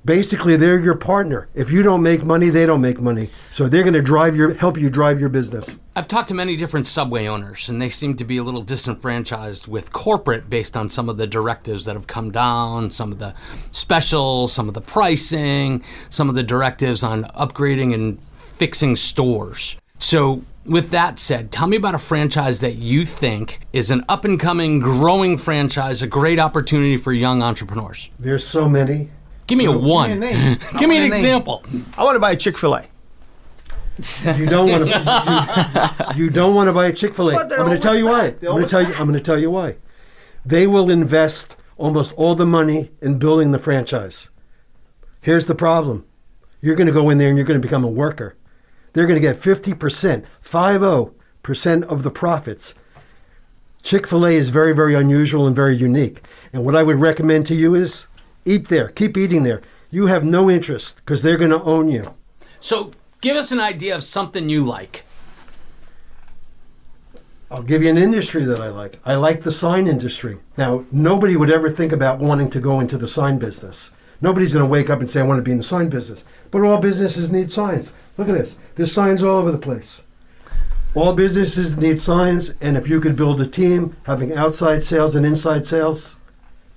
basically 0.06 0.56
they're 0.56 0.80
your 0.80 0.96
partner. 0.96 1.48
If 1.54 1.72
you 1.72 1.84
don't 1.84 2.02
make 2.02 2.24
money, 2.24 2.50
they 2.50 2.66
don't 2.66 2.82
make 2.82 3.00
money. 3.00 3.30
So 3.52 3.68
they're 3.68 3.84
going 3.84 3.94
to 3.94 4.02
drive 4.02 4.36
your 4.36 4.54
help 4.56 4.78
you 4.78 4.90
drive 4.90 5.20
your 5.20 5.30
business. 5.30 5.76
I've 5.96 6.08
talked 6.08 6.30
to 6.30 6.34
many 6.34 6.56
different 6.56 6.88
subway 6.88 7.28
owners 7.28 7.68
and 7.68 7.82
they 7.82 7.90
seem 7.90 8.16
to 8.16 8.24
be 8.24 8.38
a 8.38 8.44
little 8.44 8.62
disenfranchised 8.62 9.68
with 9.68 9.92
corporate 9.92 10.50
based 10.50 10.78
on 10.78 10.90
some 10.90 11.10
of 11.10 11.18
the 11.18 11.28
directives 11.28 11.86
that 11.86 11.96
have 11.96 12.08
come 12.08 12.32
down, 12.32 12.92
some 12.92 13.12
of 13.12 13.20
the 13.20 13.34
specials, 13.72 14.54
some 14.54 14.68
of 14.68 14.74
the 14.74 14.82
pricing, 14.82 15.84
some 16.10 16.30
of 16.30 16.36
the 16.36 16.44
directives 16.44 17.04
on 17.04 17.26
upgrading 17.26 17.94
and 17.94 18.22
fixing 18.34 18.96
stores. 18.96 19.76
So 20.00 20.44
with 20.66 20.92
that 20.92 21.20
said, 21.20 21.52
tell 21.52 21.68
me 21.68 21.78
about 21.78 21.96
a 21.96 22.00
franchise 22.00 22.60
that 22.62 22.76
you 22.76 23.06
think 23.06 23.60
is 23.74 23.92
an 23.92 24.06
up 24.08 24.26
and 24.26 24.40
coming, 24.40 24.80
growing 24.80 25.38
franchise, 25.38 26.02
a 26.02 26.08
great 26.08 26.40
opportunity 26.40 26.98
for 26.98 27.12
young 27.12 27.42
entrepreneurs. 27.42 28.10
There's 28.20 28.46
so 28.46 28.70
many. 28.70 29.10
Give 29.52 29.58
me 29.58 29.66
a 29.66 29.72
one. 29.74 30.18
Me 30.18 30.58
Give 30.80 30.88
me 30.88 30.96
an 30.96 31.04
example. 31.04 31.62
I 31.98 32.06
want 32.06 32.16
to 32.16 32.22
buy 32.22 32.32
a 32.32 32.38
Chick 32.38 32.58
Fil 32.58 32.74
A. 32.74 32.88
You 34.38 34.46
don't 34.46 34.70
want 34.70 34.86
to. 34.86 36.14
You, 36.16 36.24
you 36.24 36.30
don't 36.30 36.56
want 36.56 36.70
to 36.70 36.74
buy 36.74 36.86
a 36.86 36.94
Chick 36.94 37.14
Fil 37.14 37.32
A. 37.32 37.36
I'm 37.38 37.50
going 37.50 37.72
to 37.72 37.78
tell 37.78 37.98
you 37.98 38.06
why. 38.06 38.28
I'm 38.28 38.40
going 38.40 38.64
to 38.64 38.70
tell 38.70 38.82
you. 38.82 38.94
I'm 38.94 39.08
going 39.08 39.14
to 39.14 39.20
tell 39.20 39.38
you 39.38 39.52
why. 39.52 39.76
They 40.46 40.68
will 40.68 40.90
invest 40.90 41.58
almost 41.76 42.14
all 42.14 42.34
the 42.34 42.46
money 42.46 42.92
in 43.02 43.20
building 43.20 43.52
the 43.52 43.60
franchise. 43.60 44.30
Here's 45.20 45.44
the 45.44 45.56
problem: 45.56 46.06
you're 46.62 46.76
going 46.76 46.88
to 46.88 46.94
go 46.94 47.10
in 47.10 47.18
there 47.18 47.28
and 47.28 47.38
you're 47.38 47.46
going 47.46 47.62
to 47.62 47.68
become 47.68 47.84
a 47.84 47.90
worker. 47.90 48.38
They're 48.94 49.06
going 49.06 49.22
to 49.22 49.28
get 49.28 49.36
50 49.36 49.74
percent, 49.74 50.26
five 50.40 50.80
zero 50.80 51.14
percent 51.44 51.84
of 51.84 52.04
the 52.04 52.12
profits. 52.12 52.74
Chick 53.84 54.08
Fil 54.08 54.26
A 54.26 54.32
is 54.32 54.50
very, 54.50 54.74
very 54.74 54.96
unusual 54.96 55.46
and 55.46 55.54
very 55.54 55.76
unique. 55.76 56.22
And 56.54 56.64
what 56.64 56.78
I 56.78 56.84
would 56.84 57.02
recommend 57.02 57.48
to 57.48 57.56
you 57.56 57.76
is 57.76 58.08
Eat 58.46 58.70
there. 58.70 58.90
Keep 58.90 59.18
eating 59.18 59.44
there. 59.44 59.62
You 59.90 60.08
have 60.08 60.24
no 60.24 60.50
interest 60.50 60.96
because 60.98 61.22
they're 61.22 61.38
going 61.38 61.52
to 61.52 61.64
own 61.64 61.90
you. 61.90 62.16
So, 62.60 62.92
give 63.20 63.36
us 63.36 63.52
an 63.52 63.60
idea 63.60 63.96
of 63.96 64.04
something 64.04 64.50
you 64.50 64.64
like. 64.64 65.04
I'll 67.52 67.64
give 67.64 67.84
you 67.84 67.90
an 67.90 67.98
industry 67.98 68.46
that 68.46 68.62
I 68.62 68.70
like. 68.70 69.00
I 69.04 69.16
like 69.16 69.44
the 69.44 69.52
sign 69.52 69.86
industry. 69.86 70.38
Now, 70.58 70.86
nobody 70.92 71.36
would 71.36 71.52
ever 71.52 71.70
think 71.70 71.92
about 71.92 72.20
wanting 72.20 72.50
to 72.52 72.62
go 72.62 72.80
into 72.80 72.98
the 72.98 73.10
sign 73.10 73.40
business. 73.40 73.92
Nobody's 74.22 74.54
going 74.54 74.64
to 74.64 74.70
wake 74.70 74.90
up 74.90 75.02
and 75.02 75.10
say, 75.10 75.20
I 75.20 75.24
want 75.24 75.40
to 75.40 75.44
be 75.44 75.52
in 75.52 75.58
the 75.58 75.64
sign 75.64 75.90
business. 75.90 76.24
But 76.50 76.62
all 76.62 76.78
businesses 76.78 77.30
need 77.30 77.52
signs. 77.52 77.92
Look 78.18 78.30
at 78.30 78.36
this. 78.36 78.56
There's 78.76 78.94
signs 78.94 79.22
all 79.22 79.40
over 79.40 79.52
the 79.52 79.58
place. 79.58 80.04
All 80.94 81.14
businesses 81.14 81.76
need 81.78 82.02
signs, 82.02 82.54
and 82.62 82.78
if 82.78 82.88
you 82.90 83.02
could 83.02 83.16
build 83.16 83.42
a 83.42 83.48
team 83.48 83.98
having 84.04 84.34
outside 84.34 84.84
sales 84.84 85.16
and 85.16 85.26
inside 85.26 85.68
sales, 85.68 86.18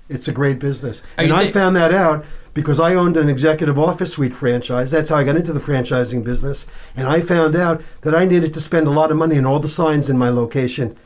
it's 0.08 0.28
a 0.28 0.32
great 0.32 0.58
business. 0.58 1.02
and 1.16 1.32
I 1.32 1.50
found 1.50 1.76
that 1.76 1.92
out 1.92 2.24
because 2.52 2.78
I 2.78 2.94
owned 2.94 3.16
an 3.16 3.28
executive 3.28 3.78
office 3.78 4.12
suite 4.12 4.36
franchise. 4.36 4.90
That's 4.90 5.10
how 5.10 5.16
I 5.16 5.24
got 5.24 5.36
into 5.36 5.52
the 5.52 5.60
franchising 5.60 6.22
business. 6.22 6.66
And 6.96 7.08
I 7.08 7.20
found 7.20 7.56
out 7.56 7.82
that 8.02 8.14
I 8.14 8.24
needed 8.24 8.54
to 8.54 8.60
spend 8.60 8.86
a 8.86 8.90
lot 8.90 9.10
of 9.10 9.16
money 9.16 9.36
on 9.36 9.44
all 9.44 9.58
the 9.58 9.68
signs 9.68 10.08
in 10.08 10.16
my 10.16 10.28
location, 10.28 10.96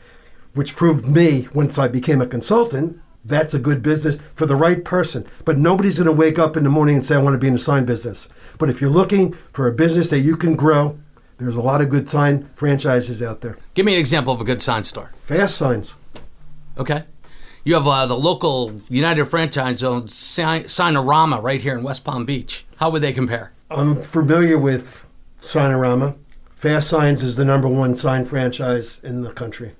which 0.54 0.76
proved 0.76 1.06
me, 1.06 1.48
once 1.54 1.78
I 1.78 1.88
became 1.88 2.20
a 2.20 2.26
consultant, 2.26 3.00
that's 3.24 3.54
a 3.54 3.58
good 3.58 3.82
business 3.82 4.18
for 4.34 4.46
the 4.46 4.56
right 4.56 4.84
person. 4.84 5.26
But 5.44 5.58
nobody's 5.58 5.98
going 5.98 6.06
to 6.06 6.12
wake 6.12 6.38
up 6.38 6.56
in 6.56 6.64
the 6.64 6.70
morning 6.70 6.96
and 6.96 7.06
say, 7.06 7.14
I 7.14 7.18
want 7.18 7.34
to 7.34 7.38
be 7.38 7.48
in 7.48 7.54
the 7.54 7.58
sign 7.58 7.84
business. 7.84 8.28
But 8.58 8.68
if 8.68 8.80
you're 8.80 8.90
looking 8.90 9.32
for 9.52 9.66
a 9.66 9.72
business 9.72 10.11
that 10.11 10.20
you 10.20 10.37
can 10.37 10.54
grow, 10.54 10.98
there's 11.38 11.56
a 11.56 11.61
lot 11.62 11.80
of 11.80 11.88
good 11.88 12.11
sign 12.11 12.48
franchises 12.54 13.22
out 13.22 13.40
there. 13.40 13.56
Give 13.74 13.87
me 13.87 13.94
an 13.94 14.00
example 14.00 14.34
of 14.34 14.40
a 14.40 14.44
good 14.44 14.61
sign 14.61 14.82
store. 14.82 15.12
Fast 15.20 15.56
signs. 15.56 15.94
Okay. 16.76 17.04
You 17.68 17.74
have 17.74 17.87
uh, 17.87 18.07
the 18.07 18.16
local 18.16 18.81
United 18.88 19.26
Franchise 19.26 19.81
Zone 19.81 20.09
Signarama 20.09 21.42
right 21.42 21.61
here 21.61 21.76
in 21.76 21.83
West 21.83 22.02
Palm 22.02 22.24
Beach. 22.24 22.64
How 22.76 22.88
would 22.88 23.02
they 23.02 23.12
compare? 23.12 23.52
I'm 23.70 24.00
familiar 24.00 24.57
with 24.57 25.04
Signarama. 25.42 26.16
Fastsigns 26.59 27.22
is 27.22 27.37
the 27.37 27.44
number 27.44 27.68
one 27.68 27.94
sign 27.94 28.24
franchise 28.24 29.00
in 29.04 29.20
the 29.20 29.35
country. 29.35 29.72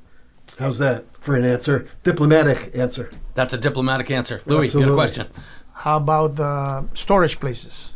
How's 0.59 0.77
that 0.81 1.07
for 1.19 1.35
an 1.35 1.47
answer? 1.47 1.89
Diplomatic 2.03 2.77
answer. 2.77 3.11
That's 3.33 3.55
a 3.55 3.59
diplomatic 3.59 4.11
answer. 4.11 4.43
Louis, 4.45 4.67
Absolutely. 4.67 4.81
you 4.81 4.87
got 4.89 4.93
a 4.93 5.07
question? 5.07 5.27
How 5.73 5.97
about 5.97 6.37
the 6.37 6.85
storage 6.93 7.41
places? 7.41 7.89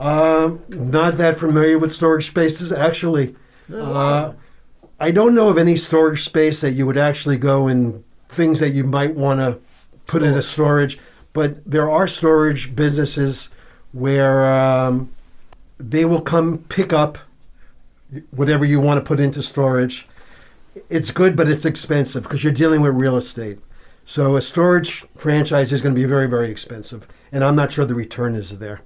Um, 0.00 0.62
not 0.70 1.18
that 1.18 1.36
familiar 1.36 1.78
with 1.78 1.92
storage 1.92 2.28
spaces. 2.28 2.72
Actually, 2.72 3.36
uh, 3.70 4.32
I 4.98 5.10
don't 5.10 5.34
know 5.34 5.50
of 5.50 5.58
any 5.58 5.76
storage 5.76 6.24
space 6.24 6.62
that 6.62 6.70
you 6.70 6.86
would 6.86 6.96
actually 6.96 7.36
go 7.36 7.68
and 7.68 8.04
things 8.32 8.60
that 8.60 8.70
you 8.70 8.84
might 8.84 9.14
want 9.14 9.40
to 9.40 9.58
put 10.06 10.22
into 10.22 10.42
storage. 10.42 10.98
But 11.32 11.64
there 11.64 11.90
are 11.90 12.06
storage 12.06 12.74
businesses 12.74 13.48
where 13.92 14.52
um, 14.52 15.10
they 15.78 16.04
will 16.04 16.20
come 16.20 16.58
pick 16.68 16.92
up 16.92 17.18
whatever 18.30 18.64
you 18.64 18.80
want 18.80 18.98
to 18.98 19.04
put 19.04 19.20
into 19.20 19.42
storage. 19.42 20.06
It's 20.88 21.10
good, 21.10 21.36
but 21.36 21.48
it's 21.48 21.64
expensive 21.64 22.22
because 22.22 22.44
you're 22.44 22.52
dealing 22.52 22.80
with 22.80 22.94
real 22.94 23.16
estate. 23.16 23.58
So 24.04 24.36
a 24.36 24.42
storage 24.42 25.04
franchise 25.16 25.72
is 25.72 25.80
going 25.80 25.94
to 25.94 26.00
be 26.00 26.06
very, 26.06 26.28
very 26.28 26.50
expensive, 26.50 27.06
and 27.30 27.44
I'm 27.44 27.54
not 27.54 27.72
sure 27.72 27.84
the 27.84 27.94
return 27.94 28.34
is 28.34 28.58
there. 28.58 28.80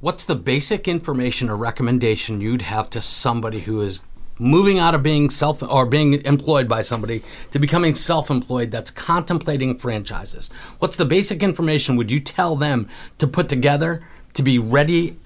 What's 0.00 0.24
the 0.24 0.36
basic 0.36 0.86
information 0.86 1.48
or 1.48 1.56
recommendation 1.56 2.40
you'd 2.40 2.62
have 2.62 2.90
to 2.90 3.00
somebody 3.00 3.60
who 3.60 3.80
is 3.80 4.00
moving 4.38 4.78
out 4.78 4.94
of 4.94 5.02
being 5.02 5.30
self 5.30 5.62
or 5.62 5.86
being 5.86 6.14
employed 6.24 6.68
by 6.68 6.80
somebody 6.80 7.22
to 7.52 7.58
becoming 7.58 7.94
self-employed 7.94 8.70
that's 8.70 8.90
contemplating 8.90 9.78
franchises 9.78 10.50
what's 10.78 10.96
the 10.96 11.04
basic 11.04 11.42
information 11.42 11.96
would 11.96 12.10
you 12.10 12.20
tell 12.20 12.56
them 12.56 12.88
to 13.18 13.26
put 13.26 13.48
together 13.48 14.02
to 14.32 14.42
be 14.42 14.58
ready 14.58 15.16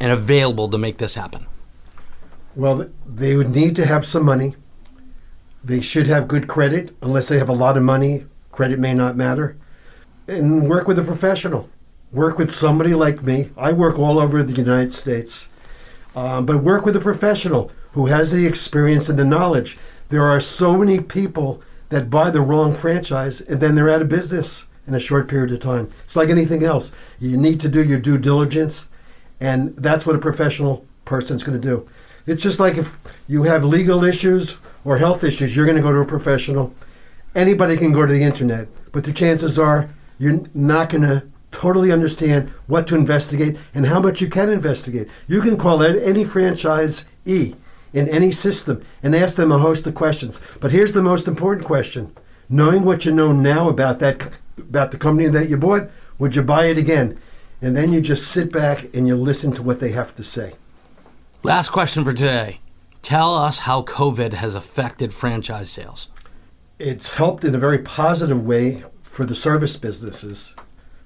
and 0.00 0.10
available 0.10 0.68
to 0.68 0.76
make 0.76 0.98
this 0.98 1.14
happen 1.14 1.46
Well, 2.54 2.90
they 3.06 3.34
would 3.36 3.54
need 3.54 3.76
to 3.76 3.86
have 3.86 4.04
some 4.04 4.24
money. 4.24 4.56
They 5.64 5.80
should 5.80 6.06
have 6.06 6.28
good 6.28 6.48
credit. 6.48 6.94
Unless 7.00 7.28
they 7.28 7.38
have 7.38 7.48
a 7.48 7.54
lot 7.54 7.76
of 7.76 7.82
money, 7.82 8.26
credit 8.50 8.78
may 8.78 8.92
not 8.92 9.16
matter. 9.16 9.56
And 10.28 10.68
work 10.68 10.86
with 10.86 10.98
a 10.98 11.02
professional. 11.02 11.70
Work 12.10 12.36
with 12.36 12.50
somebody 12.50 12.94
like 12.94 13.22
me. 13.22 13.50
I 13.56 13.72
work 13.72 13.98
all 13.98 14.18
over 14.18 14.42
the 14.42 14.52
United 14.52 14.92
States. 14.92 15.48
Um, 16.14 16.44
but 16.44 16.62
work 16.62 16.84
with 16.84 16.94
a 16.94 17.00
professional 17.00 17.70
who 17.92 18.06
has 18.06 18.30
the 18.30 18.46
experience 18.46 19.08
and 19.08 19.18
the 19.18 19.24
knowledge. 19.24 19.78
There 20.08 20.24
are 20.24 20.40
so 20.40 20.76
many 20.76 21.00
people 21.00 21.62
that 21.88 22.10
buy 22.10 22.30
the 22.30 22.40
wrong 22.40 22.74
franchise 22.74 23.40
and 23.40 23.60
then 23.60 23.74
they're 23.74 23.90
out 23.90 24.02
of 24.02 24.08
business 24.08 24.66
in 24.86 24.94
a 24.94 25.00
short 25.00 25.28
period 25.28 25.52
of 25.52 25.60
time. 25.60 25.90
It's 26.04 26.16
like 26.16 26.28
anything 26.28 26.64
else. 26.64 26.92
You 27.18 27.36
need 27.36 27.60
to 27.60 27.68
do 27.68 27.84
your 27.84 27.98
due 27.98 28.18
diligence, 28.18 28.86
and 29.40 29.74
that's 29.76 30.06
what 30.06 30.16
a 30.16 30.18
professional 30.18 30.84
person's 31.04 31.42
going 31.42 31.60
to 31.60 31.66
do. 31.66 31.88
It's 32.26 32.42
just 32.42 32.60
like 32.60 32.76
if 32.76 32.98
you 33.28 33.44
have 33.44 33.64
legal 33.64 34.04
issues 34.04 34.56
or 34.84 34.98
health 34.98 35.24
issues, 35.24 35.54
you're 35.54 35.66
going 35.66 35.76
to 35.76 35.82
go 35.82 35.92
to 35.92 35.98
a 35.98 36.04
professional. 36.04 36.74
Anybody 37.34 37.76
can 37.76 37.92
go 37.92 38.06
to 38.06 38.12
the 38.12 38.22
internet, 38.22 38.68
but 38.92 39.04
the 39.04 39.12
chances 39.12 39.58
are 39.58 39.88
you're 40.18 40.40
not 40.54 40.90
going 40.90 41.02
to 41.02 41.22
totally 41.50 41.92
understand 41.92 42.48
what 42.66 42.86
to 42.86 42.94
investigate 42.94 43.56
and 43.74 43.86
how 43.86 44.00
much 44.00 44.20
you 44.20 44.28
can 44.28 44.48
investigate. 44.48 45.08
You 45.28 45.40
can 45.40 45.56
call 45.56 45.82
any 45.82 46.24
franchise 46.24 47.04
E 47.24 47.54
in 47.92 48.08
any 48.08 48.32
system 48.32 48.84
and 49.02 49.14
ask 49.14 49.36
them 49.36 49.52
a 49.52 49.58
host 49.58 49.86
of 49.86 49.94
questions. 49.94 50.40
But 50.60 50.72
here's 50.72 50.92
the 50.92 51.02
most 51.02 51.28
important 51.28 51.66
question. 51.66 52.14
Knowing 52.48 52.84
what 52.84 53.04
you 53.04 53.12
know 53.12 53.32
now 53.32 53.68
about 53.68 53.98
that 54.00 54.32
about 54.58 54.90
the 54.90 54.98
company 54.98 55.28
that 55.28 55.48
you 55.48 55.56
bought, 55.56 55.90
would 56.18 56.36
you 56.36 56.42
buy 56.42 56.66
it 56.66 56.78
again? 56.78 57.18
And 57.60 57.76
then 57.76 57.92
you 57.92 58.00
just 58.00 58.30
sit 58.30 58.52
back 58.52 58.94
and 58.94 59.06
you 59.06 59.16
listen 59.16 59.52
to 59.52 59.62
what 59.62 59.80
they 59.80 59.92
have 59.92 60.14
to 60.16 60.24
say. 60.24 60.54
Last 61.42 61.70
question 61.70 62.04
for 62.04 62.12
today. 62.12 62.60
Tell 63.02 63.34
us 63.34 63.60
how 63.60 63.82
COVID 63.82 64.34
has 64.34 64.54
affected 64.54 65.12
franchise 65.12 65.70
sales. 65.70 66.08
It's 66.78 67.12
helped 67.12 67.44
in 67.44 67.54
a 67.54 67.58
very 67.58 67.78
positive 67.78 68.44
way 68.44 68.84
for 69.02 69.24
the 69.24 69.34
service 69.34 69.76
businesses, 69.76 70.54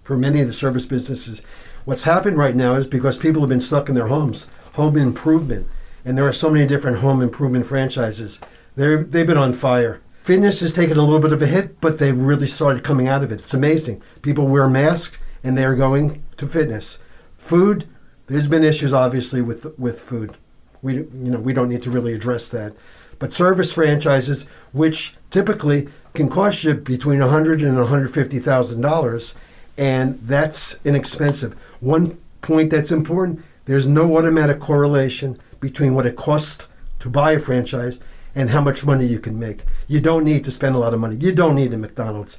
for 0.02 0.16
many 0.16 0.40
of 0.40 0.46
the 0.46 0.52
service 0.52 0.86
businesses. 0.86 1.42
What's 1.84 2.02
happened 2.02 2.36
right 2.38 2.56
now 2.56 2.74
is 2.74 2.86
because 2.86 3.18
people 3.18 3.42
have 3.42 3.48
been 3.48 3.60
stuck 3.60 3.88
in 3.88 3.94
their 3.94 4.08
homes, 4.08 4.46
home 4.74 4.96
improvement, 4.96 5.68
and 6.06 6.16
there 6.16 6.26
are 6.26 6.32
so 6.32 6.48
many 6.48 6.66
different 6.66 6.98
home 6.98 7.20
improvement 7.20 7.66
franchises. 7.66 8.38
They're, 8.76 9.02
they've 9.02 9.26
been 9.26 9.36
on 9.36 9.52
fire. 9.52 10.00
Fitness 10.22 10.60
has 10.60 10.72
taken 10.72 10.96
a 10.96 11.02
little 11.02 11.18
bit 11.18 11.32
of 11.32 11.42
a 11.42 11.46
hit, 11.46 11.80
but 11.80 11.98
they've 11.98 12.16
really 12.16 12.46
started 12.46 12.84
coming 12.84 13.08
out 13.08 13.24
of 13.24 13.32
it. 13.32 13.40
It's 13.40 13.54
amazing. 13.54 14.00
People 14.22 14.46
wear 14.46 14.68
masks 14.68 15.18
and 15.42 15.58
they're 15.58 15.74
going 15.74 16.22
to 16.36 16.46
fitness. 16.46 16.98
Food, 17.36 17.88
there's 18.28 18.46
been 18.46 18.64
issues 18.64 18.92
obviously 18.92 19.42
with 19.42 19.78
with 19.78 20.00
food. 20.00 20.36
We 20.82 20.94
you 20.94 21.08
know 21.12 21.38
we 21.38 21.52
don't 21.52 21.68
need 21.68 21.82
to 21.82 21.90
really 21.90 22.12
address 22.12 22.48
that. 22.48 22.74
But 23.18 23.32
service 23.32 23.72
franchises, 23.72 24.44
which 24.72 25.14
typically 25.30 25.88
can 26.14 26.28
cost 26.28 26.64
you 26.64 26.74
between 26.74 27.20
a 27.20 27.28
hundred 27.28 27.62
and 27.62 27.76
one 27.76 27.86
hundred 27.86 28.12
fifty 28.12 28.40
thousand 28.40 28.80
dollars, 28.80 29.34
and 29.78 30.18
that's 30.22 30.76
inexpensive. 30.84 31.54
One 31.78 32.18
point 32.42 32.70
that's 32.70 32.90
important: 32.90 33.44
there's 33.66 33.86
no 33.86 34.16
automatic 34.16 34.58
correlation 34.58 35.38
between 35.60 35.94
what 35.94 36.06
it 36.06 36.16
costs 36.16 36.66
to 37.00 37.08
buy 37.08 37.32
a 37.32 37.38
franchise 37.38 37.98
and 38.34 38.50
how 38.50 38.60
much 38.60 38.84
money 38.84 39.06
you 39.06 39.18
can 39.18 39.38
make. 39.38 39.64
You 39.88 40.00
don't 40.00 40.24
need 40.24 40.44
to 40.44 40.50
spend 40.50 40.74
a 40.74 40.78
lot 40.78 40.92
of 40.92 41.00
money. 41.00 41.16
You 41.16 41.32
don't 41.32 41.54
need 41.54 41.72
a 41.72 41.78
McDonald's. 41.78 42.36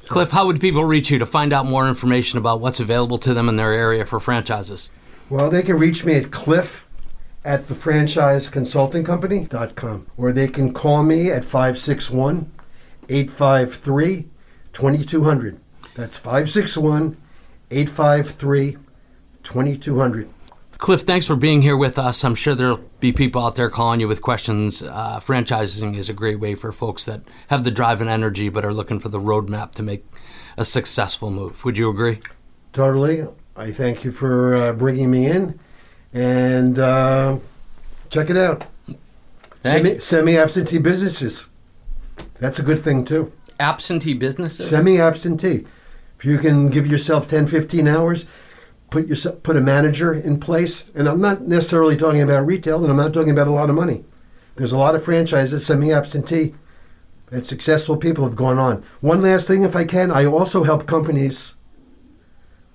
So 0.00 0.08
Cliff, 0.08 0.30
how 0.30 0.46
would 0.46 0.60
people 0.60 0.84
reach 0.84 1.10
you 1.10 1.18
to 1.18 1.26
find 1.26 1.52
out 1.52 1.66
more 1.66 1.88
information 1.88 2.38
about 2.38 2.60
what's 2.60 2.80
available 2.80 3.18
to 3.18 3.32
them 3.32 3.48
in 3.48 3.56
their 3.56 3.72
area 3.72 4.04
for 4.04 4.20
franchises? 4.20 4.90
Well, 5.30 5.50
they 5.50 5.62
can 5.62 5.78
reach 5.78 6.04
me 6.04 6.14
at 6.14 6.30
cliff 6.30 6.84
at 7.44 7.68
thefranchiseconsultingcompany.com 7.68 10.06
or 10.16 10.32
they 10.32 10.48
can 10.48 10.72
call 10.72 11.02
me 11.02 11.30
at 11.30 11.44
561 11.44 12.50
853 13.08 14.28
2200. 14.72 15.60
That's 15.94 16.18
561 16.18 17.16
853 17.70 18.76
2200. 19.42 20.28
Cliff, 20.78 21.02
thanks 21.02 21.26
for 21.26 21.36
being 21.36 21.62
here 21.62 21.76
with 21.76 21.98
us. 21.98 22.22
I'm 22.22 22.34
sure 22.34 22.54
there'll 22.54 22.84
be 23.00 23.10
people 23.10 23.42
out 23.42 23.56
there 23.56 23.70
calling 23.70 23.98
you 23.98 24.06
with 24.06 24.20
questions. 24.20 24.82
Uh, 24.82 25.18
franchising 25.20 25.96
is 25.96 26.10
a 26.10 26.12
great 26.12 26.38
way 26.38 26.54
for 26.54 26.70
folks 26.70 27.06
that 27.06 27.22
have 27.48 27.64
the 27.64 27.70
drive 27.70 28.02
and 28.02 28.10
energy 28.10 28.50
but 28.50 28.64
are 28.64 28.74
looking 28.74 29.00
for 29.00 29.08
the 29.08 29.18
roadmap 29.18 29.72
to 29.72 29.82
make 29.82 30.04
a 30.58 30.66
successful 30.66 31.30
move. 31.30 31.64
Would 31.64 31.78
you 31.78 31.88
agree? 31.88 32.20
Totally. 32.74 33.26
I 33.56 33.72
thank 33.72 34.04
you 34.04 34.10
for 34.10 34.54
uh, 34.54 34.72
bringing 34.74 35.10
me 35.10 35.26
in 35.26 35.58
and 36.12 36.78
uh, 36.78 37.38
check 38.10 38.28
it 38.28 38.36
out. 38.36 38.64
Semi, 39.62 39.98
semi 39.98 40.36
absentee 40.36 40.78
businesses. 40.78 41.46
That's 42.38 42.58
a 42.58 42.62
good 42.62 42.80
thing 42.80 43.04
too. 43.04 43.32
Absentee 43.58 44.14
businesses? 44.14 44.68
Semi 44.68 45.00
absentee. 45.00 45.66
If 46.18 46.24
you 46.24 46.38
can 46.38 46.68
give 46.68 46.86
yourself 46.86 47.28
10, 47.28 47.46
15 47.46 47.88
hours, 47.88 48.26
put 48.90 49.08
yourself, 49.08 49.42
put 49.42 49.56
a 49.56 49.60
manager 49.60 50.12
in 50.12 50.38
place, 50.38 50.90
and 50.94 51.08
I'm 51.08 51.20
not 51.20 51.42
necessarily 51.42 51.96
talking 51.96 52.22
about 52.22 52.46
retail, 52.46 52.82
and 52.82 52.90
I'm 52.90 52.96
not 52.96 53.12
talking 53.12 53.30
about 53.30 53.48
a 53.48 53.52
lot 53.52 53.68
of 53.68 53.76
money. 53.76 54.04
There's 54.56 54.72
a 54.72 54.78
lot 54.78 54.94
of 54.94 55.04
franchises, 55.04 55.66
semi-absentee, 55.66 56.54
and 57.30 57.46
successful 57.46 57.96
people 57.96 58.24
have 58.24 58.36
gone 58.36 58.58
on. 58.58 58.84
One 59.00 59.20
last 59.20 59.48
thing, 59.48 59.62
if 59.62 59.76
I 59.76 59.84
can, 59.84 60.10
I 60.10 60.24
also 60.24 60.64
help 60.64 60.86
companies 60.86 61.56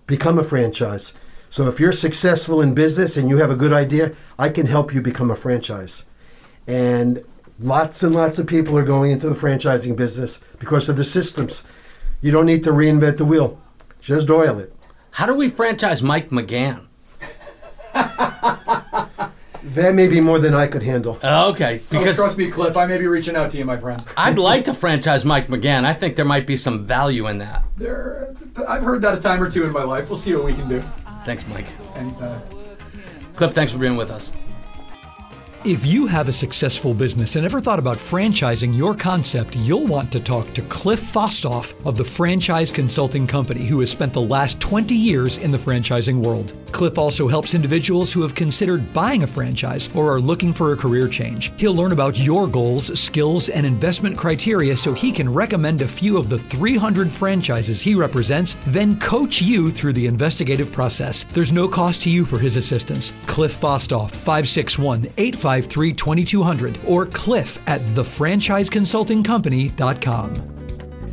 become 0.05 0.37
a 0.37 0.43
franchise. 0.43 1.13
So 1.49 1.67
if 1.67 1.79
you're 1.79 1.91
successful 1.91 2.61
in 2.61 2.73
business 2.73 3.17
and 3.17 3.29
you 3.29 3.37
have 3.37 3.49
a 3.49 3.55
good 3.55 3.73
idea, 3.73 4.13
I 4.37 4.49
can 4.49 4.67
help 4.67 4.93
you 4.93 5.01
become 5.01 5.31
a 5.31 5.35
franchise. 5.35 6.03
And 6.67 7.23
lots 7.59 8.03
and 8.03 8.13
lots 8.13 8.39
of 8.39 8.47
people 8.47 8.77
are 8.77 8.83
going 8.83 9.11
into 9.11 9.29
the 9.29 9.35
franchising 9.35 9.95
business 9.95 10.39
because 10.59 10.87
of 10.89 10.97
the 10.97 11.03
systems. 11.03 11.63
You 12.21 12.31
don't 12.31 12.45
need 12.45 12.63
to 12.65 12.71
reinvent 12.71 13.17
the 13.17 13.25
wheel. 13.25 13.59
Just 13.99 14.29
oil 14.29 14.59
it. 14.59 14.75
How 15.11 15.25
do 15.25 15.35
we 15.35 15.49
franchise 15.49 16.01
Mike 16.01 16.29
McGann? 16.29 16.87
that 19.63 19.93
may 19.93 20.07
be 20.07 20.21
more 20.21 20.39
than 20.39 20.53
I 20.53 20.67
could 20.67 20.83
handle. 20.83 21.19
Uh, 21.21 21.49
okay, 21.49 21.81
oh, 21.81 21.87
because 21.89 22.19
oh, 22.19 22.23
trust 22.23 22.37
me, 22.37 22.49
Cliff, 22.49 22.77
I 22.77 22.85
may 22.85 22.97
be 22.97 23.07
reaching 23.07 23.35
out 23.35 23.51
to 23.51 23.57
you, 23.57 23.65
my 23.65 23.77
friend. 23.77 24.03
I'd 24.15 24.39
like 24.39 24.63
to 24.65 24.73
franchise 24.73 25.25
Mike 25.25 25.47
McGann. 25.47 25.83
I 25.83 25.93
think 25.93 26.15
there 26.15 26.25
might 26.25 26.47
be 26.47 26.55
some 26.55 26.85
value 26.85 27.27
in 27.27 27.39
that. 27.39 27.63
There, 27.75 28.33
I've 28.67 28.83
heard 28.83 29.01
that 29.01 29.17
a 29.17 29.21
time 29.21 29.43
or 29.43 29.51
two 29.51 29.65
in 29.65 29.71
my 29.71 29.83
life. 29.83 30.09
We'll 30.09 30.17
see 30.17 30.33
what 30.33 30.45
we 30.45 30.53
can 30.53 30.69
do. 30.69 30.81
Thanks, 31.25 31.45
Mike. 31.45 31.67
Anytime. 31.95 32.23
Uh, 32.23 32.39
Cliff, 33.35 33.53
thanks 33.53 33.73
for 33.73 33.79
being 33.79 33.97
with 33.97 34.11
us. 34.11 34.31
If 35.63 35.85
you 35.85 36.07
have 36.07 36.27
a 36.27 36.33
successful 36.33 36.91
business 36.91 37.35
and 37.35 37.45
ever 37.45 37.61
thought 37.61 37.77
about 37.77 37.97
franchising 37.97 38.75
your 38.75 38.95
concept, 38.95 39.55
you'll 39.55 39.85
want 39.85 40.11
to 40.11 40.19
talk 40.19 40.51
to 40.53 40.63
Cliff 40.63 40.99
Fostoff 40.99 41.75
of 41.85 41.97
the 41.97 42.03
Franchise 42.03 42.71
Consulting 42.71 43.27
Company, 43.27 43.67
who 43.67 43.79
has 43.81 43.91
spent 43.91 44.11
the 44.11 44.19
last 44.19 44.59
20 44.59 44.95
years 44.95 45.37
in 45.37 45.51
the 45.51 45.59
franchising 45.59 46.23
world. 46.23 46.53
Cliff 46.71 46.97
also 46.97 47.27
helps 47.27 47.53
individuals 47.53 48.11
who 48.11 48.23
have 48.23 48.33
considered 48.33 48.91
buying 48.91 49.21
a 49.21 49.27
franchise 49.27 49.87
or 49.93 50.11
are 50.11 50.21
looking 50.21 50.51
for 50.51 50.71
a 50.71 50.77
career 50.77 51.07
change. 51.07 51.51
He'll 51.57 51.75
learn 51.75 51.91
about 51.91 52.17
your 52.17 52.47
goals, 52.47 52.99
skills, 52.99 53.49
and 53.49 53.63
investment 53.63 54.17
criteria 54.17 54.75
so 54.75 54.93
he 54.93 55.11
can 55.11 55.31
recommend 55.31 55.81
a 55.81 55.87
few 55.87 56.17
of 56.17 56.27
the 56.27 56.39
300 56.39 57.11
franchises 57.11 57.81
he 57.81 57.93
represents, 57.93 58.55
then 58.65 58.99
coach 58.99 59.43
you 59.43 59.69
through 59.69 59.93
the 59.93 60.07
investigative 60.07 60.71
process. 60.71 61.23
There's 61.23 61.51
no 61.51 61.67
cost 61.67 62.01
to 62.03 62.09
you 62.09 62.25
for 62.25 62.39
his 62.39 62.55
assistance. 62.55 63.13
Cliff 63.27 63.53
Fostoff, 63.53 64.09
561 64.09 65.05
855 65.17 65.50
853 65.51 65.93
2200 65.93 66.79
or 66.87 67.05
cliff 67.05 67.59
at 67.67 67.81
thefranchiseconsultingcompany.com. 67.81 70.51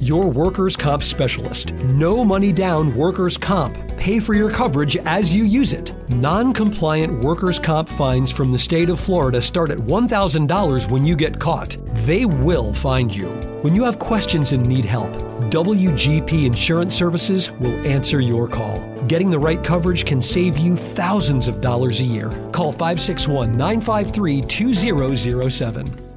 Your 0.00 0.28
workers' 0.28 0.76
comp 0.76 1.02
specialist. 1.02 1.74
No 1.74 2.24
money 2.24 2.52
down 2.52 2.94
workers' 2.94 3.36
comp. 3.36 3.76
Pay 3.96 4.20
for 4.20 4.34
your 4.34 4.48
coverage 4.48 4.96
as 4.96 5.34
you 5.34 5.42
use 5.42 5.72
it. 5.72 5.92
Non 6.08 6.52
compliant 6.52 7.18
workers' 7.18 7.58
comp 7.58 7.88
fines 7.88 8.30
from 8.30 8.52
the 8.52 8.58
state 8.58 8.90
of 8.90 9.00
Florida 9.00 9.42
start 9.42 9.70
at 9.70 9.78
$1,000 9.78 10.90
when 10.90 11.04
you 11.04 11.16
get 11.16 11.40
caught. 11.40 11.76
They 12.06 12.26
will 12.26 12.72
find 12.72 13.12
you. 13.12 13.26
When 13.62 13.74
you 13.74 13.82
have 13.82 13.98
questions 13.98 14.52
and 14.52 14.64
need 14.64 14.84
help, 14.84 15.10
WGP 15.50 16.44
Insurance 16.44 16.94
Services 16.94 17.50
will 17.52 17.74
answer 17.86 18.20
your 18.20 18.46
call. 18.46 18.78
Getting 19.06 19.30
the 19.30 19.38
right 19.38 19.64
coverage 19.64 20.04
can 20.04 20.20
save 20.20 20.58
you 20.58 20.76
thousands 20.76 21.48
of 21.48 21.62
dollars 21.62 22.00
a 22.00 22.04
year. 22.04 22.28
Call 22.52 22.70
561 22.70 23.52
953 23.52 24.42
2007. 24.42 26.08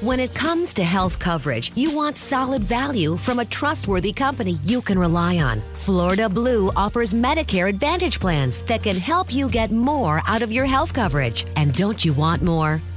When 0.00 0.20
it 0.20 0.34
comes 0.34 0.72
to 0.74 0.84
health 0.84 1.18
coverage, 1.18 1.72
you 1.74 1.94
want 1.94 2.16
solid 2.16 2.62
value 2.62 3.16
from 3.16 3.38
a 3.38 3.44
trustworthy 3.44 4.12
company 4.12 4.52
you 4.62 4.80
can 4.80 4.98
rely 4.98 5.38
on. 5.38 5.60
Florida 5.72 6.28
Blue 6.28 6.70
offers 6.76 7.12
Medicare 7.12 7.68
Advantage 7.68 8.20
plans 8.20 8.62
that 8.62 8.82
can 8.82 8.96
help 8.96 9.32
you 9.32 9.48
get 9.48 9.70
more 9.70 10.22
out 10.26 10.42
of 10.42 10.52
your 10.52 10.64
health 10.64 10.94
coverage. 10.94 11.46
And 11.56 11.74
don't 11.74 12.04
you 12.04 12.12
want 12.12 12.42
more? 12.42 12.80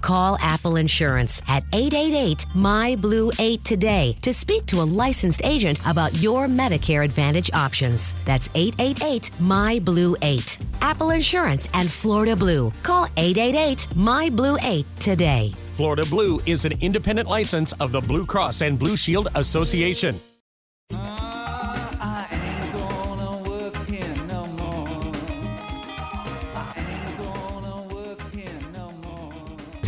Call 0.00 0.38
Apple 0.40 0.76
Insurance 0.76 1.42
at 1.48 1.62
888 1.72 2.46
My 2.54 2.96
Blue 2.96 3.30
8 3.38 3.64
today 3.64 4.16
to 4.22 4.32
speak 4.32 4.66
to 4.66 4.80
a 4.80 4.84
licensed 4.84 5.42
agent 5.44 5.80
about 5.86 6.20
your 6.20 6.46
Medicare 6.46 7.04
Advantage 7.04 7.50
options. 7.52 8.14
That's 8.24 8.48
888 8.54 9.30
My 9.40 9.78
Blue 9.78 10.16
8. 10.22 10.58
Apple 10.80 11.10
Insurance 11.10 11.68
and 11.74 11.90
Florida 11.90 12.36
Blue. 12.36 12.72
Call 12.82 13.06
888 13.16 13.96
My 13.96 14.28
Blue 14.28 14.56
8 14.62 14.86
today. 14.98 15.52
Florida 15.72 16.04
Blue 16.06 16.40
is 16.44 16.64
an 16.64 16.72
independent 16.80 17.28
license 17.28 17.72
of 17.74 17.92
the 17.92 18.00
Blue 18.00 18.26
Cross 18.26 18.62
and 18.62 18.78
Blue 18.78 18.96
Shield 18.96 19.28
Association. 19.34 20.18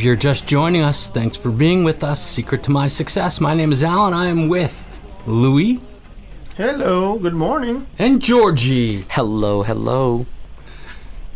If 0.00 0.06
you're 0.06 0.16
just 0.16 0.46
joining 0.46 0.80
us, 0.80 1.10
thanks 1.10 1.36
for 1.36 1.50
being 1.50 1.84
with 1.84 2.02
us. 2.02 2.22
Secret 2.22 2.62
to 2.62 2.70
my 2.70 2.88
success. 2.88 3.38
My 3.38 3.52
name 3.52 3.70
is 3.70 3.82
Alan. 3.82 4.14
I 4.14 4.28
am 4.28 4.48
with 4.48 4.88
Louis 5.26 5.78
Hello, 6.56 7.18
good 7.18 7.34
morning. 7.34 7.86
and 7.98 8.22
Georgie. 8.22 9.04
Hello, 9.10 9.62
hello. 9.62 10.24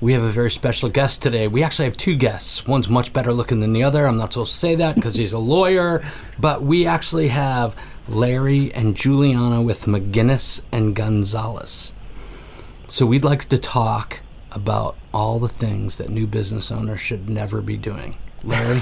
We 0.01 0.15
have 0.15 0.23
a 0.23 0.31
very 0.31 0.51
special 0.51 0.89
guest 0.89 1.21
today. 1.21 1.47
We 1.47 1.63
actually 1.63 1.85
have 1.85 1.99
two 1.99 2.17
guests. 2.17 2.67
One's 2.67 2.89
much 2.89 3.13
better 3.13 3.35
looking 3.35 3.61
than 3.61 3.75
the 3.75 3.83
other. 3.83 4.07
I'm 4.07 4.17
not 4.17 4.33
supposed 4.33 4.55
to 4.55 4.59
say 4.59 4.75
that 4.77 4.95
because 4.95 5.17
he's 5.17 5.35
a 5.35 5.39
lawyer, 5.39 6.03
but 6.41 6.63
we 6.63 6.87
actually 6.87 7.29
have 7.29 7.77
Larry 8.09 8.73
and 8.73 8.97
Juliana 8.97 9.61
with 9.61 9.85
McGinnis 9.85 10.63
and 10.73 10.97
Gonzalez. 10.97 11.93
So 12.89 13.05
we'd 13.05 13.25
like 13.25 13.45
to 13.51 13.59
talk 13.59 14.21
about 14.53 14.97
all 15.13 15.39
the 15.39 15.51
things 15.51 15.99
that 15.99 16.09
new 16.09 16.27
business 16.27 16.73
owners 16.73 17.01
should 17.01 17.29
never 17.29 17.61
be 17.61 17.77
doing. 17.77 18.17
Larry, 18.45 18.81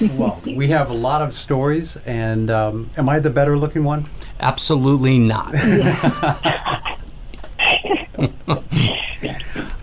well, 0.16 0.40
we 0.46 0.68
have 0.68 0.90
a 0.90 0.94
lot 0.94 1.22
of 1.22 1.34
stories, 1.34 1.96
and 2.06 2.50
um, 2.50 2.90
am 2.96 3.08
I 3.08 3.18
the 3.20 3.30
better 3.30 3.56
looking 3.58 3.84
one? 3.84 4.08
absolutely 4.40 5.18
not. 5.18 5.54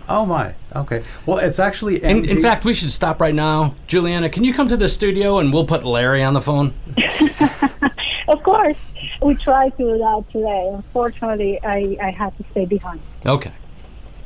Oh 0.08 0.26
my. 0.26 0.54
Okay. 0.76 1.04
Well, 1.24 1.38
it's 1.38 1.58
actually 1.58 2.02
In, 2.04 2.26
in 2.26 2.42
fact, 2.42 2.66
we 2.66 2.74
should 2.74 2.90
stop 2.90 3.18
right 3.18 3.34
now. 3.34 3.74
Juliana, 3.86 4.28
can 4.28 4.44
you 4.44 4.52
come 4.52 4.68
to 4.68 4.76
the 4.76 4.88
studio 4.88 5.38
and 5.38 5.50
we'll 5.54 5.64
put 5.64 5.84
Larry 5.84 6.22
on 6.22 6.34
the 6.34 6.40
phone? 6.40 6.74
Of 8.28 8.42
course, 8.44 8.76
we 9.20 9.34
tried 9.34 9.76
to 9.78 9.84
do 9.84 9.98
that 9.98 10.24
today. 10.30 10.66
Unfortunately, 10.72 11.58
I, 11.64 11.96
I 12.00 12.10
had 12.10 12.36
to 12.38 12.44
stay 12.52 12.66
behind. 12.66 13.00
Okay. 13.26 13.50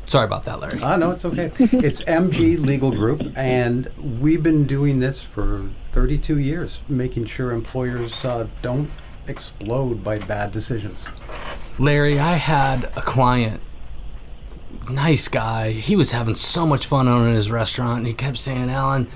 Sorry 0.07 0.25
about 0.25 0.45
that, 0.45 0.61
Larry. 0.61 0.79
Ah, 0.83 0.97
no, 0.97 1.11
it's 1.11 1.25
okay. 1.25 1.51
it's 1.59 2.01
MG 2.03 2.59
Legal 2.59 2.93
Group, 2.93 3.37
and 3.37 3.91
we've 4.21 4.43
been 4.43 4.65
doing 4.65 5.01
this 5.01 5.21
for 5.21 5.69
32 5.93 6.39
years, 6.39 6.81
making 6.89 7.27
sure 7.27 7.51
employers 7.51 8.25
uh, 8.25 8.47
don't 8.63 8.91
explode 9.27 10.05
by 10.05 10.19
bad 10.21 10.53
decisions. 10.53 11.07
Larry, 11.77 12.21
I 12.21 12.35
had 12.35 12.85
a 12.97 13.03
client, 13.03 13.61
nice 14.89 15.27
guy. 15.27 15.73
He 15.73 15.97
was 15.97 16.13
having 16.13 16.37
so 16.37 16.67
much 16.67 16.87
fun 16.87 17.09
owning 17.09 17.35
his 17.35 17.51
restaurant, 17.51 17.99
and 17.99 18.07
he 18.07 18.15
kept 18.15 18.39
saying, 18.39 18.71
Alan, 18.71 19.09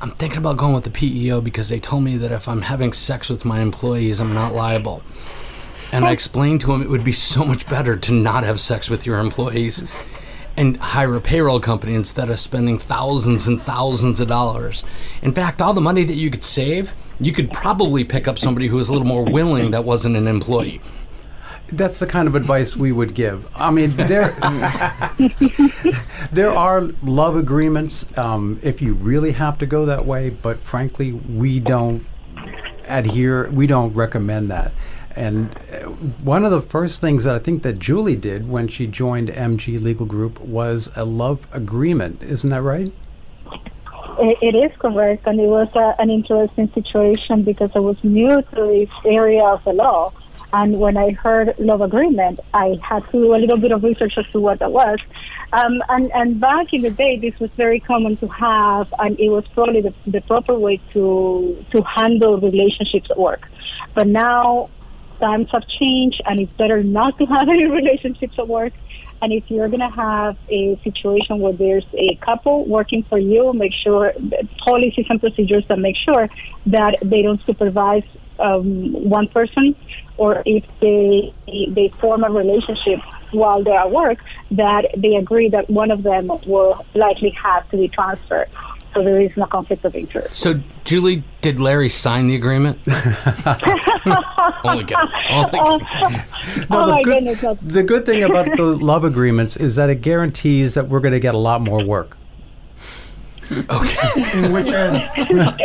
I'm 0.00 0.12
thinking 0.12 0.38
about 0.38 0.56
going 0.56 0.72
with 0.72 0.84
the 0.84 0.90
PEO 0.90 1.40
because 1.40 1.68
they 1.68 1.80
told 1.80 2.04
me 2.04 2.16
that 2.18 2.30
if 2.30 2.46
I'm 2.46 2.62
having 2.62 2.92
sex 2.92 3.28
with 3.28 3.44
my 3.44 3.60
employees, 3.60 4.20
I'm 4.20 4.34
not 4.34 4.54
liable. 4.54 5.02
And 5.90 6.04
I 6.04 6.12
explained 6.12 6.60
to 6.62 6.72
him 6.72 6.80
it 6.80 6.88
would 6.88 7.04
be 7.04 7.12
so 7.12 7.44
much 7.44 7.68
better 7.68 7.96
to 7.96 8.12
not 8.12 8.44
have 8.44 8.58
sex 8.58 8.88
with 8.88 9.04
your 9.04 9.18
employees 9.18 9.84
and 10.56 10.76
hire 10.76 11.14
a 11.14 11.20
payroll 11.20 11.60
company 11.60 11.94
instead 11.94 12.28
of 12.28 12.38
spending 12.38 12.78
thousands 12.78 13.46
and 13.46 13.60
thousands 13.60 14.20
of 14.20 14.28
dollars. 14.28 14.84
In 15.22 15.32
fact, 15.32 15.62
all 15.62 15.72
the 15.72 15.80
money 15.80 16.04
that 16.04 16.14
you 16.14 16.30
could 16.30 16.44
save, 16.44 16.92
you 17.18 17.32
could 17.32 17.50
probably 17.52 18.04
pick 18.04 18.28
up 18.28 18.38
somebody 18.38 18.68
who 18.68 18.76
was 18.76 18.88
a 18.88 18.92
little 18.92 19.08
more 19.08 19.24
willing 19.24 19.70
that 19.70 19.84
wasn't 19.84 20.16
an 20.16 20.28
employee. 20.28 20.80
That's 21.68 21.98
the 21.98 22.06
kind 22.06 22.28
of 22.28 22.34
advice 22.34 22.76
we 22.76 22.92
would 22.92 23.14
give. 23.14 23.48
I 23.56 23.70
mean, 23.70 23.96
there 23.96 24.36
there 26.32 26.50
are 26.50 26.82
love 27.02 27.34
agreements 27.34 28.06
um, 28.18 28.60
if 28.62 28.82
you 28.82 28.92
really 28.92 29.32
have 29.32 29.56
to 29.58 29.66
go 29.66 29.86
that 29.86 30.04
way, 30.04 30.28
but 30.28 30.60
frankly, 30.60 31.12
we 31.12 31.60
don't 31.60 32.04
adhere. 32.86 33.48
We 33.50 33.66
don't 33.66 33.94
recommend 33.94 34.50
that. 34.50 34.72
And 35.16 35.54
uh, 35.72 35.88
one 36.24 36.44
of 36.44 36.50
the 36.50 36.62
first 36.62 37.00
things 37.00 37.24
that 37.24 37.34
I 37.34 37.38
think 37.38 37.62
that 37.62 37.78
Julie 37.78 38.16
did 38.16 38.48
when 38.48 38.68
she 38.68 38.86
joined 38.86 39.28
MG 39.28 39.80
Legal 39.80 40.06
Group 40.06 40.40
was 40.40 40.90
a 40.96 41.04
love 41.04 41.46
agreement. 41.52 42.22
Isn't 42.22 42.50
that 42.50 42.62
right? 42.62 42.92
It, 44.18 44.54
is 44.54 44.70
correct, 44.78 45.26
and 45.26 45.40
it 45.40 45.48
was 45.48 45.68
a, 45.74 45.94
an 45.98 46.10
interesting 46.10 46.70
situation 46.72 47.42
because 47.42 47.70
I 47.74 47.80
was 47.80 47.96
new 48.04 48.28
to 48.28 48.66
this 48.66 48.90
area 49.04 49.42
of 49.42 49.64
the 49.64 49.72
law. 49.72 50.12
And 50.52 50.78
when 50.78 50.98
I 50.98 51.12
heard 51.12 51.54
love 51.58 51.80
agreement, 51.80 52.38
I 52.52 52.78
had 52.82 53.04
to 53.06 53.12
do 53.12 53.34
a 53.34 53.38
little 53.38 53.56
bit 53.56 53.72
of 53.72 53.82
research 53.82 54.18
as 54.18 54.26
to 54.32 54.40
what 54.40 54.58
that 54.58 54.70
was. 54.70 54.98
Um, 55.54 55.82
and, 55.88 56.12
and 56.12 56.38
back 56.38 56.72
in 56.74 56.82
the 56.82 56.90
day, 56.90 57.18
this 57.18 57.38
was 57.40 57.50
very 57.52 57.80
common 57.80 58.16
to 58.18 58.28
have, 58.28 58.92
and 58.98 59.18
it 59.18 59.30
was 59.30 59.46
probably 59.48 59.80
the, 59.80 59.94
the 60.06 60.20
proper 60.20 60.58
way 60.58 60.78
to 60.92 61.64
to 61.72 61.82
handle 61.82 62.38
relationships 62.38 63.10
at 63.10 63.18
work. 63.18 63.48
But 63.94 64.08
now 64.08 64.68
times 65.22 65.48
have 65.52 65.66
changed, 65.80 66.20
and 66.26 66.40
it's 66.40 66.52
better 66.54 66.82
not 66.82 67.16
to 67.18 67.24
have 67.26 67.48
any 67.56 67.66
relationships 67.66 68.34
at 68.38 68.48
work. 68.48 68.72
And 69.22 69.32
if 69.32 69.44
you're 69.48 69.68
going 69.68 69.86
to 69.88 69.96
have 70.08 70.36
a 70.48 70.80
situation 70.82 71.38
where 71.38 71.52
there's 71.52 71.86
a 71.94 72.16
couple 72.16 72.66
working 72.66 73.04
for 73.04 73.18
you, 73.18 73.52
make 73.52 73.72
sure 73.72 74.12
policies 74.66 75.06
and 75.08 75.20
procedures 75.20 75.64
that 75.68 75.78
make 75.78 75.96
sure 75.96 76.28
that 76.66 76.98
they 77.02 77.22
don't 77.22 77.40
supervise 77.46 78.02
um, 78.40 78.92
one 79.08 79.28
person, 79.28 79.76
or 80.16 80.42
if 80.44 80.64
they 80.80 81.32
they 81.46 81.88
form 82.00 82.24
a 82.24 82.30
relationship 82.30 82.98
while 83.30 83.62
they're 83.62 83.78
at 83.78 83.92
work, 83.92 84.18
that 84.50 84.86
they 84.96 85.14
agree 85.14 85.48
that 85.50 85.70
one 85.70 85.92
of 85.92 86.02
them 86.02 86.26
will 86.44 86.84
likely 86.94 87.30
have 87.30 87.68
to 87.70 87.76
be 87.76 87.88
transferred. 87.88 88.48
So 88.94 89.02
there 89.02 89.18
is 89.20 89.30
no 89.36 89.46
conflict 89.46 89.84
of 89.84 89.94
interest. 89.96 90.34
So, 90.34 90.60
Julie, 90.84 91.24
did 91.40 91.58
Larry 91.58 91.88
sign 91.88 92.26
the 92.26 92.34
agreement? 92.34 92.78
Only 94.64 94.84
kidding. 94.84 94.96
Only 95.30 95.58
Oh, 95.60 95.78
kidding. 95.78 96.22
oh 96.70 96.86
the 96.86 96.92
my 96.92 97.02
good- 97.02 97.24
goodness! 97.24 97.58
The 97.62 97.82
good 97.82 98.04
thing 98.04 98.22
about 98.22 98.54
the 98.56 98.62
love 98.64 99.04
agreements 99.04 99.56
is 99.56 99.76
that 99.76 99.88
it 99.88 100.02
guarantees 100.02 100.74
that 100.74 100.88
we're 100.88 101.00
going 101.00 101.12
to 101.12 101.20
get 101.20 101.34
a 101.34 101.38
lot 101.38 101.60
more 101.62 101.82
work. 101.84 102.16
In 103.50 104.52
which 104.52 104.70
end? 104.70 105.08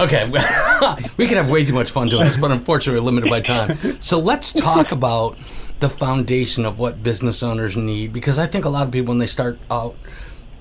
Okay, 0.00 0.24
we 1.16 1.26
can 1.28 1.36
have 1.36 1.48
way 1.50 1.64
too 1.64 1.74
much 1.74 1.90
fun 1.92 2.08
doing 2.08 2.24
this, 2.24 2.36
but 2.36 2.50
unfortunately, 2.50 2.98
we're 3.00 3.04
limited 3.04 3.30
by 3.30 3.40
time. 3.40 4.00
So 4.00 4.18
let's 4.18 4.50
talk 4.52 4.90
about 4.90 5.38
the 5.78 5.88
foundation 5.88 6.64
of 6.66 6.78
what 6.78 7.02
business 7.04 7.40
owners 7.42 7.76
need, 7.76 8.12
because 8.12 8.36
I 8.38 8.46
think 8.48 8.64
a 8.64 8.68
lot 8.68 8.86
of 8.86 8.92
people, 8.92 9.12
when 9.12 9.18
they 9.18 9.26
start 9.26 9.58
out, 9.70 9.94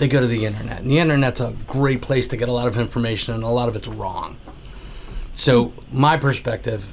they 0.01 0.07
go 0.07 0.19
to 0.19 0.25
the 0.25 0.47
internet, 0.47 0.79
and 0.79 0.89
the 0.89 0.97
internet's 0.97 1.39
a 1.39 1.53
great 1.67 2.01
place 2.01 2.25
to 2.25 2.35
get 2.35 2.49
a 2.49 2.51
lot 2.51 2.67
of 2.67 2.75
information, 2.75 3.35
and 3.35 3.43
a 3.43 3.47
lot 3.47 3.69
of 3.69 3.75
it's 3.75 3.87
wrong. 3.87 4.35
So 5.35 5.73
my 5.91 6.17
perspective 6.17 6.91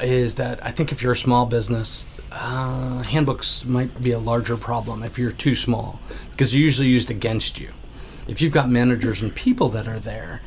is 0.00 0.36
that 0.36 0.64
I 0.64 0.70
think 0.70 0.92
if 0.92 1.02
you're 1.02 1.12
a 1.12 1.16
small 1.16 1.44
business, 1.44 2.06
uh, 2.32 3.02
handbooks 3.02 3.66
might 3.66 4.00
be 4.00 4.12
a 4.12 4.18
larger 4.18 4.56
problem 4.56 5.02
if 5.02 5.18
you're 5.18 5.30
too 5.30 5.54
small, 5.54 6.00
because 6.30 6.52
they're 6.52 6.60
usually 6.60 6.88
used 6.88 7.10
against 7.10 7.60
you. 7.60 7.72
If 8.26 8.40
you've 8.40 8.50
got 8.50 8.70
managers 8.70 9.20
and 9.20 9.34
people 9.34 9.68
that 9.68 9.86
are 9.86 9.98
there, 9.98 10.40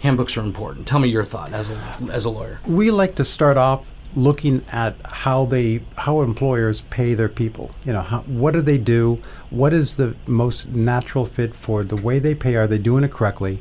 handbooks 0.00 0.36
are 0.36 0.42
important. 0.42 0.88
Tell 0.88 0.98
me 0.98 1.08
your 1.08 1.24
thought 1.24 1.52
as 1.52 1.70
a 1.70 1.98
as 2.10 2.24
a 2.24 2.30
lawyer. 2.30 2.58
We 2.66 2.90
like 2.90 3.14
to 3.14 3.24
start 3.24 3.56
off 3.56 3.86
looking 4.14 4.64
at 4.70 4.94
how 5.04 5.44
they 5.44 5.80
how 5.96 6.22
employers 6.22 6.82
pay 6.82 7.14
their 7.14 7.28
people. 7.28 7.74
You 7.84 7.92
know, 7.94 8.02
how, 8.02 8.20
what 8.20 8.52
do 8.52 8.60
they 8.60 8.78
do? 8.78 9.20
What 9.50 9.72
is 9.72 9.96
the 9.96 10.14
most 10.26 10.68
natural 10.68 11.26
fit 11.26 11.54
for 11.54 11.84
the 11.84 11.96
way 11.96 12.18
they 12.18 12.34
pay? 12.34 12.56
Are 12.56 12.66
they 12.66 12.78
doing 12.78 13.04
it 13.04 13.12
correctly? 13.12 13.60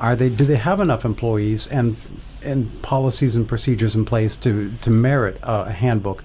Are 0.00 0.16
they 0.16 0.28
do 0.28 0.44
they 0.44 0.56
have 0.56 0.80
enough 0.80 1.04
employees 1.04 1.66
and 1.66 1.96
and 2.42 2.82
policies 2.82 3.36
and 3.36 3.46
procedures 3.46 3.94
in 3.94 4.04
place 4.04 4.36
to 4.36 4.72
to 4.82 4.90
merit 4.90 5.38
a 5.42 5.72
handbook? 5.72 6.24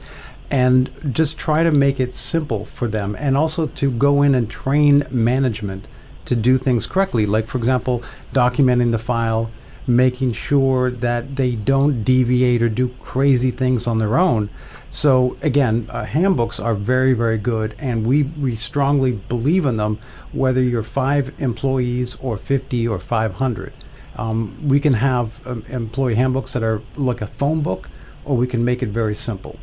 And 0.49 0.89
just 1.11 1.37
try 1.37 1.63
to 1.63 1.71
make 1.71 1.99
it 1.99 2.13
simple 2.13 2.63
for 2.63 2.87
them, 2.87 3.17
and 3.19 3.37
also 3.37 3.67
to 3.67 3.91
go 3.91 4.21
in 4.21 4.33
and 4.33 4.49
train 4.49 5.05
management 5.11 5.87
to 6.23 6.35
do 6.35 6.57
things 6.57 6.87
correctly. 6.87 7.25
Like, 7.25 7.47
for 7.47 7.57
example, 7.57 8.01
documenting 8.33 8.91
the 8.91 8.97
file, 8.97 9.51
making 9.87 10.33
sure 10.33 10.91
that 10.91 11.37
they 11.37 11.55
don't 11.55 12.03
deviate 12.03 12.61
or 12.61 12.69
do 12.69 12.89
crazy 12.99 13.51
things 13.51 13.87
on 13.87 13.97
their 13.97 14.17
own. 14.17 14.49
So 14.89 15.37
again, 15.41 15.87
uh, 15.89 16.05
handbooks 16.05 16.59
are 16.59 16.75
very, 16.75 17.13
very 17.13 17.37
good, 17.37 17.75
and 17.79 18.05
we, 18.05 18.23
we 18.23 18.55
strongly 18.55 19.13
believe 19.13 19.65
in 19.65 19.77
them, 19.77 19.99
whether 20.31 20.61
you're 20.61 20.83
five 20.83 21.33
employees 21.39 22.15
or 22.21 22.37
50 22.37 22.87
or 22.87 22.99
500. 22.99 23.73
Um, 24.17 24.67
we 24.67 24.79
can 24.79 24.93
have 24.93 25.45
um, 25.45 25.63
employee 25.69 26.15
handbooks 26.15 26.53
that 26.53 26.63
are 26.63 26.81
like 26.95 27.21
a 27.21 27.27
phone 27.27 27.61
book, 27.61 27.89
or 28.25 28.35
we 28.35 28.47
can 28.47 28.65
make 28.65 28.81
it 28.81 28.89
very 28.89 29.15
simple. 29.15 29.57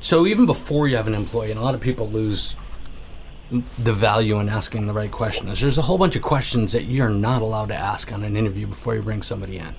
So 0.00 0.26
even 0.26 0.46
before 0.46 0.88
you 0.88 0.96
have 0.96 1.06
an 1.06 1.14
employee, 1.14 1.50
and 1.50 1.60
a 1.60 1.62
lot 1.62 1.74
of 1.74 1.80
people 1.80 2.08
lose 2.08 2.54
the 3.50 3.92
value 3.92 4.38
in 4.38 4.48
asking 4.48 4.86
the 4.86 4.92
right 4.92 5.10
questions. 5.10 5.60
There's 5.60 5.78
a 5.78 5.82
whole 5.82 5.98
bunch 5.98 6.16
of 6.16 6.22
questions 6.22 6.72
that 6.72 6.84
you're 6.84 7.10
not 7.10 7.42
allowed 7.42 7.68
to 7.68 7.74
ask 7.74 8.12
on 8.12 8.22
an 8.22 8.36
interview 8.36 8.66
before 8.66 8.94
you 8.94 9.02
bring 9.02 9.22
somebody 9.22 9.58
in. 9.58 9.74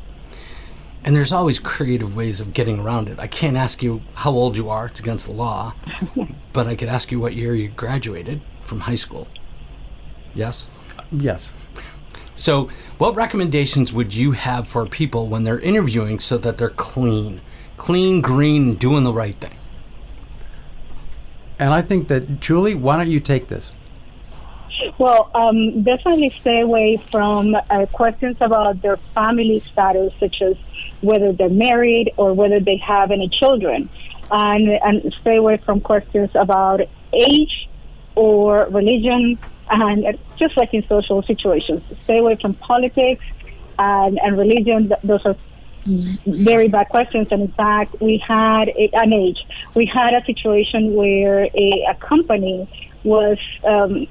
And 1.03 1.15
there's 1.15 1.31
always 1.31 1.57
creative 1.57 2.15
ways 2.15 2.39
of 2.39 2.53
getting 2.53 2.79
around 2.79 3.09
it. 3.09 3.19
I 3.19 3.27
can't 3.27 3.57
ask 3.57 3.81
you 3.81 4.03
how 4.13 4.31
old 4.31 4.57
you 4.57 4.69
are, 4.69 4.85
it's 4.87 4.99
against 4.99 5.25
the 5.25 5.31
law, 5.31 5.73
but 6.53 6.67
I 6.67 6.75
could 6.75 6.89
ask 6.89 7.11
you 7.11 7.19
what 7.19 7.33
year 7.33 7.55
you 7.55 7.69
graduated 7.69 8.41
from 8.63 8.81
high 8.81 8.95
school. 8.95 9.27
Yes? 10.35 10.67
Yes. 11.11 11.53
So, 12.33 12.69
what 12.97 13.15
recommendations 13.15 13.93
would 13.93 14.15
you 14.15 14.31
have 14.31 14.67
for 14.67 14.87
people 14.87 15.27
when 15.27 15.43
they're 15.43 15.59
interviewing 15.59 16.17
so 16.17 16.39
that 16.39 16.57
they're 16.57 16.69
clean? 16.69 17.41
Clean, 17.77 18.21
green, 18.21 18.75
doing 18.75 19.03
the 19.03 19.13
right 19.13 19.35
thing. 19.35 19.57
And 21.61 21.75
I 21.75 21.83
think 21.83 22.07
that, 22.07 22.39
Julie, 22.39 22.73
why 22.73 22.97
don't 22.97 23.11
you 23.11 23.19
take 23.19 23.47
this? 23.47 23.71
Well, 24.97 25.29
um, 25.35 25.83
definitely 25.83 26.31
stay 26.41 26.61
away 26.61 26.97
from 27.11 27.55
uh, 27.55 27.85
questions 27.93 28.37
about 28.41 28.81
their 28.81 28.97
family 28.97 29.59
status, 29.59 30.11
such 30.19 30.41
as 30.41 30.57
whether 31.01 31.31
they're 31.33 31.49
married 31.49 32.13
or 32.17 32.33
whether 32.33 32.59
they 32.59 32.77
have 32.77 33.11
any 33.11 33.29
children, 33.29 33.89
and 34.31 34.69
and 34.69 35.13
stay 35.21 35.35
away 35.35 35.57
from 35.57 35.81
questions 35.81 36.31
about 36.33 36.81
age 37.13 37.69
or 38.15 38.65
religion, 38.71 39.37
and 39.69 40.05
uh, 40.05 40.13
just 40.37 40.57
like 40.57 40.73
in 40.73 40.83
social 40.87 41.21
situations, 41.21 41.83
stay 42.05 42.17
away 42.17 42.37
from 42.41 42.55
politics 42.55 43.23
and, 43.77 44.19
and 44.23 44.35
religion. 44.35 44.91
Those 45.03 45.23
are 45.25 45.35
very 45.85 46.67
bad 46.67 46.89
questions. 46.89 47.27
And 47.31 47.43
in 47.43 47.51
fact, 47.51 47.99
we 48.01 48.17
had 48.17 48.69
a, 48.69 48.89
an 48.93 49.13
age. 49.13 49.39
We 49.75 49.85
had 49.85 50.13
a 50.13 50.23
situation 50.25 50.93
where 50.93 51.45
a, 51.45 51.85
a 51.89 51.95
company 51.95 52.69
was 53.03 53.37
um, 53.63 54.07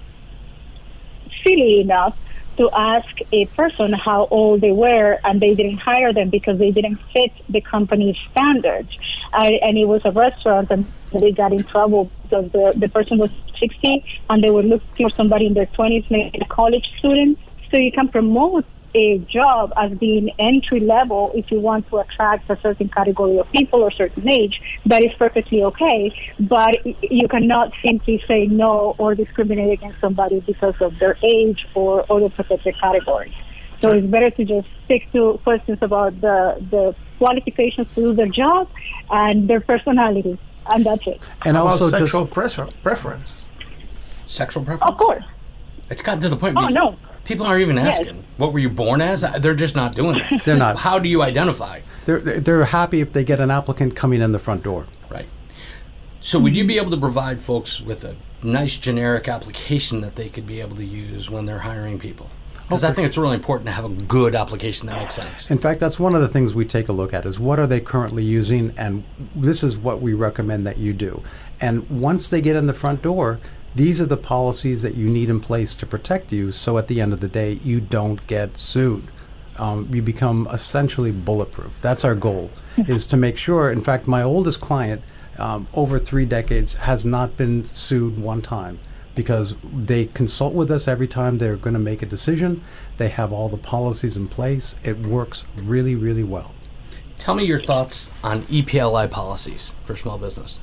silly 1.45 1.81
enough 1.81 2.19
to 2.57 2.69
ask 2.73 3.09
a 3.33 3.47
person 3.47 3.93
how 3.93 4.27
old 4.31 4.61
they 4.61 4.73
were, 4.73 5.19
and 5.25 5.41
they 5.41 5.55
didn't 5.55 5.79
hire 5.79 6.13
them 6.13 6.29
because 6.29 6.59
they 6.59 6.71
didn't 6.71 6.99
fit 7.13 7.33
the 7.49 7.61
company's 7.61 8.17
standards. 8.33 8.91
I, 9.33 9.53
and 9.63 9.79
it 9.79 9.87
was 9.87 10.03
a 10.05 10.11
restaurant, 10.11 10.71
and 10.71 10.85
they 11.13 11.33
got 11.33 11.53
in 11.53 11.63
trouble 11.65 12.11
because 12.23 12.51
the, 12.53 12.75
the 12.77 12.89
person 12.89 13.19
was 13.19 13.31
60, 13.59 14.05
and 14.29 14.45
they 14.45 14.51
were 14.51 14.63
looking 14.63 15.09
for 15.09 15.15
somebody 15.17 15.47
in 15.47 15.55
their 15.55 15.67
20s, 15.67 16.11
maybe 16.11 16.39
a 16.39 16.45
college 16.47 16.87
student. 16.99 17.39
So 17.71 17.79
you 17.79 17.93
can 17.93 18.09
promote 18.09 18.67
a 18.95 19.19
job 19.19 19.73
as 19.77 19.93
being 19.93 20.31
entry 20.39 20.81
level 20.81 21.33
if 21.35 21.51
you 21.51 21.61
want 21.61 21.89
to 21.91 21.99
attract 21.99 22.51
a 22.51 22.59
certain 22.61 22.89
category 22.89 23.39
of 23.39 23.51
people 23.53 23.83
or 23.83 23.91
certain 23.91 24.29
age 24.29 24.61
that 24.87 25.03
is 25.03 25.13
perfectly 25.15 25.63
okay. 25.65 26.13
But 26.41 26.85
you 27.03 27.29
cannot 27.29 27.73
simply 27.85 28.23
say 28.27 28.47
no 28.47 28.95
or 28.99 29.15
discriminate 29.15 29.73
against 29.73 30.01
somebody 30.01 30.41
because 30.41 30.75
of 30.81 30.99
their 30.99 31.17
age 31.23 31.67
or 31.75 32.05
other 32.11 32.29
protected 32.29 32.79
categories. 32.81 33.35
So 33.81 33.93
it's 33.93 34.07
better 34.07 34.31
to 34.31 34.45
just 34.45 34.69
stick 34.85 35.11
to 35.13 35.41
questions 35.43 35.79
about 35.81 36.21
the 36.21 36.57
the 36.71 36.95
qualifications 37.19 37.89
to 37.95 38.01
do 38.01 38.13
their 38.13 38.27
job 38.29 38.69
and 39.11 39.49
their 39.49 39.61
personality 39.61 40.39
and 40.67 40.85
that's 40.85 41.07
it. 41.07 41.21
And 41.45 41.57
How 41.57 41.63
about 41.63 41.73
also 41.81 41.91
just 41.91 42.13
sexual 42.13 42.27
prefer- 42.27 42.69
preference. 42.83 43.33
Sexual 44.27 44.65
preference? 44.65 44.91
of 44.93 44.99
course. 44.99 45.25
It's 45.91 46.03
gotten 46.03 46.21
to 46.21 46.29
the 46.29 46.37
point 46.37 46.57
oh 46.57 46.69
no 46.69 46.97
people 47.31 47.47
aren't 47.47 47.63
even 47.63 47.77
Yes. 47.77 48.01
asking, 48.01 48.25
what 48.37 48.53
were 48.53 48.59
you 48.59 48.69
born 48.69 49.01
as? 49.01 49.25
They're 49.39 49.55
just 49.55 49.77
not 49.77 49.95
doing 49.95 50.19
it. 50.19 50.45
They're 50.45 50.57
not. 50.57 50.79
How 50.79 50.99
do 50.99 51.09
you 51.09 51.23
identify? 51.23 51.81
they're 52.07 52.19
they're 52.21 52.41
they're 52.41 52.65
happy 52.65 53.01
if 53.01 53.13
they 53.13 53.25
get 53.25 53.41
an 53.41 53.51
applicant 53.51 53.95
coming 53.95 54.21
in 54.21 54.33
the 54.33 54.39
front 54.39 54.63
door. 54.63 54.87
Right. 55.11 55.29
So, 56.21 56.39
would 56.41 56.57
you 56.57 56.65
be 56.65 56.77
able 56.77 56.91
to 56.91 56.97
provide 56.97 57.41
folks 57.41 57.81
with 57.81 58.05
a 58.05 58.17
nice 58.43 58.77
generic 58.77 59.29
application 59.29 60.01
that 60.01 60.17
they 60.17 60.29
could 60.29 60.47
be 60.47 60.61
able 60.61 60.77
to 60.77 60.85
use 60.85 61.31
when 61.31 61.47
they're 61.47 61.61
hiring 61.61 61.99
people? 61.99 62.29
Because 62.63 62.85
I 62.85 62.93
think 62.93 63.09
it's 63.09 63.19
really 63.19 63.35
important 63.35 63.67
to 63.67 63.73
have 63.73 63.85
a 63.85 63.89
good 63.89 64.35
application 64.37 64.87
that 64.89 64.97
makes 64.97 65.15
sense. 65.15 65.51
In 65.51 65.59
fact, 65.59 65.81
that's 65.81 65.99
one 65.99 66.15
of 66.15 66.21
the 66.21 66.29
things 66.29 66.55
we 66.55 66.65
take 66.65 66.89
a 66.89 66.93
look 66.93 67.13
at 67.13 67.27
is 67.27 67.39
what 67.41 67.59
are 67.59 67.67
they 67.67 67.81
currently 67.81 68.23
using, 68.23 68.73
and 68.77 69.03
this 69.35 69.65
is 69.65 69.77
what 69.77 70.01
we 70.01 70.15
recommend 70.15 70.65
that 70.69 70.79
you 70.79 70.93
do. 70.93 71.23
And 71.61 71.89
once 71.91 72.31
they 72.31 72.41
get 72.41 72.55
in 72.55 72.67
the 72.69 72.73
front 72.73 73.03
door, 73.03 73.41
these 73.75 74.01
are 74.01 74.07
the 74.07 74.17
policies 74.17 74.83
that 74.83 74.95
you 74.95 75.07
need 75.09 75.31
in 75.31 75.41
place 75.41 75.77
to 75.77 75.87
protect 75.87 76.33
you. 76.33 76.53
So 76.53 76.79
at 76.79 76.89
the 76.89 77.01
end 77.01 77.13
of 77.13 77.21
the 77.21 77.29
day, 77.29 77.61
you 77.65 77.81
don't 77.81 78.27
get 78.27 78.59
sued. 78.59 79.05
Um, 79.57 79.89
you 79.93 80.03
become 80.03 80.49
essentially 80.51 81.13
bulletproof. 81.13 81.81
That's 81.83 82.05
our 82.05 82.15
goal, 82.15 82.51
is 82.77 83.07
to 83.07 83.17
make 83.17 83.37
sure. 83.37 83.71
In 83.71 83.83
fact, 83.83 84.07
my 84.07 84.23
oldest 84.23 84.61
client, 84.61 85.03
um, 85.39 85.67
over 85.75 85.99
three 85.99 86.25
decades, 86.25 86.75
has 86.75 87.05
not 87.05 87.37
been 87.37 87.65
sued 87.65 88.19
one 88.19 88.43
time 88.43 88.79
because 89.15 89.55
they 89.65 90.07
consult 90.07 90.55
with 90.55 90.71
us 90.71 90.89
every 90.89 91.09
time 91.09 91.39
they're 91.39 91.57
going 91.57 91.75
to 91.75 91.81
make 91.81 92.03
a 92.03 92.07
decision. 92.07 92.63
They 92.97 93.09
have 93.09 93.33
all 93.33 93.49
the 93.49 93.59
policies 93.59 94.17
in 94.17 94.29
place. 94.29 94.75
It 94.83 94.99
works 95.01 95.45
really, 95.57 95.95
really 95.95 96.23
well. 96.23 96.53
Tell 97.19 97.35
me 97.35 97.45
your 97.45 97.61
thoughts 97.61 98.09
on 98.25 98.43
EPLI 98.45 99.11
policies 99.11 99.73
for 99.85 99.95
small 99.95 100.17
business. 100.17 100.59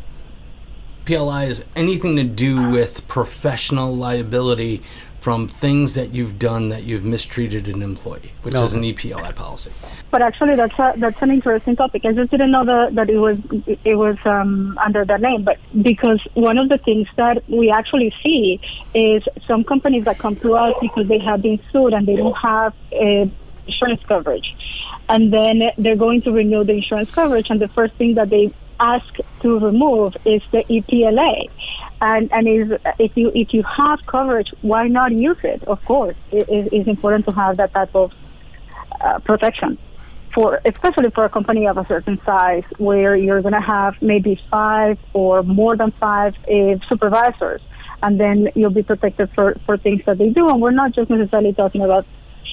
PLI 1.08 1.46
is 1.46 1.64
anything 1.74 2.18
to 2.18 2.26
do 2.26 2.70
with 2.70 3.08
professional 3.08 3.96
liability 3.96 4.84
from 5.20 5.48
things 5.48 5.96
that 5.96 6.14
you've 6.14 6.38
done 6.38 6.70
that 6.70 6.84
you've 6.84 7.04
mistreated 7.04 7.68
an 7.68 7.82
employee, 7.82 8.34
which 8.44 8.54
is 8.56 8.74
an 8.74 8.82
EPLI 8.82 9.34
policy. 9.34 9.72
But 10.12 10.22
actually, 10.22 10.56
that's 10.56 10.78
a, 10.78 10.94
that's 10.98 11.22
an 11.22 11.32
interesting 11.32 11.76
topic. 11.78 12.06
I 12.06 12.12
just 12.12 12.30
didn't 12.30 12.52
know 12.52 12.66
that, 12.66 12.96
that 12.96 13.10
it 13.10 13.18
was 13.18 13.40
it 13.84 13.96
was 13.96 14.18
um, 14.26 14.78
under 14.84 15.06
that 15.06 15.22
name. 15.22 15.44
But 15.44 15.60
because 15.82 16.22
one 16.34 16.58
of 16.58 16.70
the 16.70 16.78
things 16.78 17.08
that 17.16 17.50
we 17.50 17.72
actually 17.72 18.14
see 18.24 18.60
is 18.94 19.24
some 19.48 19.64
companies 19.64 20.04
that 20.06 20.18
come 20.20 20.36
to 20.38 20.56
us 20.56 20.76
because 20.82 21.08
they 21.08 21.20
have 21.20 21.42
been 21.42 21.60
sued 21.72 21.94
and 21.94 22.06
they 22.06 22.16
don't 22.16 22.38
have 22.38 22.74
uh, 22.94 23.26
insurance 23.66 24.02
coverage, 24.08 24.56
and 25.08 25.34
then 25.34 25.72
they're 25.78 25.96
going 25.96 26.22
to 26.24 26.32
renew 26.32 26.64
the 26.66 26.74
insurance 26.74 27.12
coverage, 27.12 27.50
and 27.50 27.60
the 27.60 27.70
first 27.70 27.94
thing 27.96 28.16
that 28.16 28.30
they 28.30 28.54
ask 28.80 29.06
to 29.42 29.60
remove 29.60 30.16
is 30.26 30.42
the 30.52 30.64
EPLA. 30.64 31.50
And 32.02 32.32
and 32.32 32.48
if 33.00 33.18
you 33.18 33.32
if 33.34 33.54
you 33.54 33.64
have 33.64 34.06
coverage, 34.06 34.54
why 34.62 34.88
not 34.88 35.12
use 35.12 35.38
it? 35.44 35.64
Of 35.64 35.84
course, 35.86 36.16
it 36.32 36.48
is 36.50 36.70
it's 36.72 36.88
important 36.88 37.26
to 37.26 37.32
have 37.32 37.58
that 37.58 37.74
type 37.74 37.96
of 37.96 38.14
uh, 39.02 39.20
protection 39.20 39.78
for 40.34 40.62
especially 40.66 41.10
for 41.10 41.26
a 41.26 41.30
company 41.30 41.68
of 41.68 41.78
a 41.78 41.86
certain 41.88 42.20
size 42.24 42.64
where 42.78 43.16
you're 43.16 43.42
going 43.42 43.54
to 43.54 43.68
have 43.76 44.00
maybe 44.02 44.40
five 44.52 45.00
or 45.14 45.42
more 45.42 45.76
than 45.76 45.90
five 45.92 46.36
uh, 46.48 46.76
supervisors 46.88 47.62
and 48.04 48.20
then 48.20 48.50
you'll 48.54 48.70
be 48.70 48.84
protected 48.84 49.30
for, 49.34 49.56
for 49.66 49.78
things 49.78 50.04
that 50.06 50.18
they 50.20 50.30
do 50.30 50.48
and 50.48 50.62
we're 50.62 50.72
not 50.72 50.92
just 50.92 51.10
necessarily 51.10 51.54
talking 51.54 51.82
about 51.82 52.06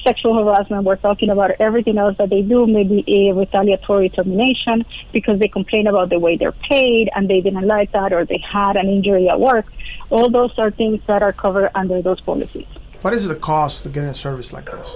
sexual 0.03 0.33
harassment 0.43 0.83
we're 0.83 0.95
talking 0.95 1.29
about 1.29 1.51
everything 1.59 1.97
else 1.97 2.15
that 2.17 2.29
they 2.29 2.41
do 2.41 2.65
maybe 2.67 3.03
a 3.07 3.33
retaliatory 3.33 4.09
termination 4.09 4.85
because 5.11 5.39
they 5.39 5.47
complain 5.47 5.87
about 5.87 6.09
the 6.09 6.19
way 6.19 6.37
they're 6.37 6.51
paid 6.51 7.09
and 7.15 7.29
they 7.29 7.41
didn't 7.41 7.65
like 7.65 7.91
that 7.91 8.13
or 8.13 8.25
they 8.25 8.37
had 8.37 8.77
an 8.77 8.87
injury 8.87 9.27
at 9.29 9.39
work 9.39 9.65
all 10.09 10.29
those 10.29 10.57
are 10.57 10.71
things 10.71 11.01
that 11.07 11.23
are 11.23 11.33
covered 11.33 11.69
under 11.75 12.01
those 12.01 12.21
policies 12.21 12.67
What 13.01 13.13
is 13.13 13.27
the 13.27 13.35
cost 13.35 13.83
to 13.83 13.89
getting 13.89 14.09
a 14.09 14.13
service 14.13 14.51
like 14.53 14.65
this? 14.65 14.87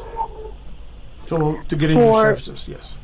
So 1.27 1.61
to 1.69 1.75
get 1.75 1.91
into 1.91 2.03
For- 2.05 2.21
services, 2.23 2.67
yes. 2.67 2.95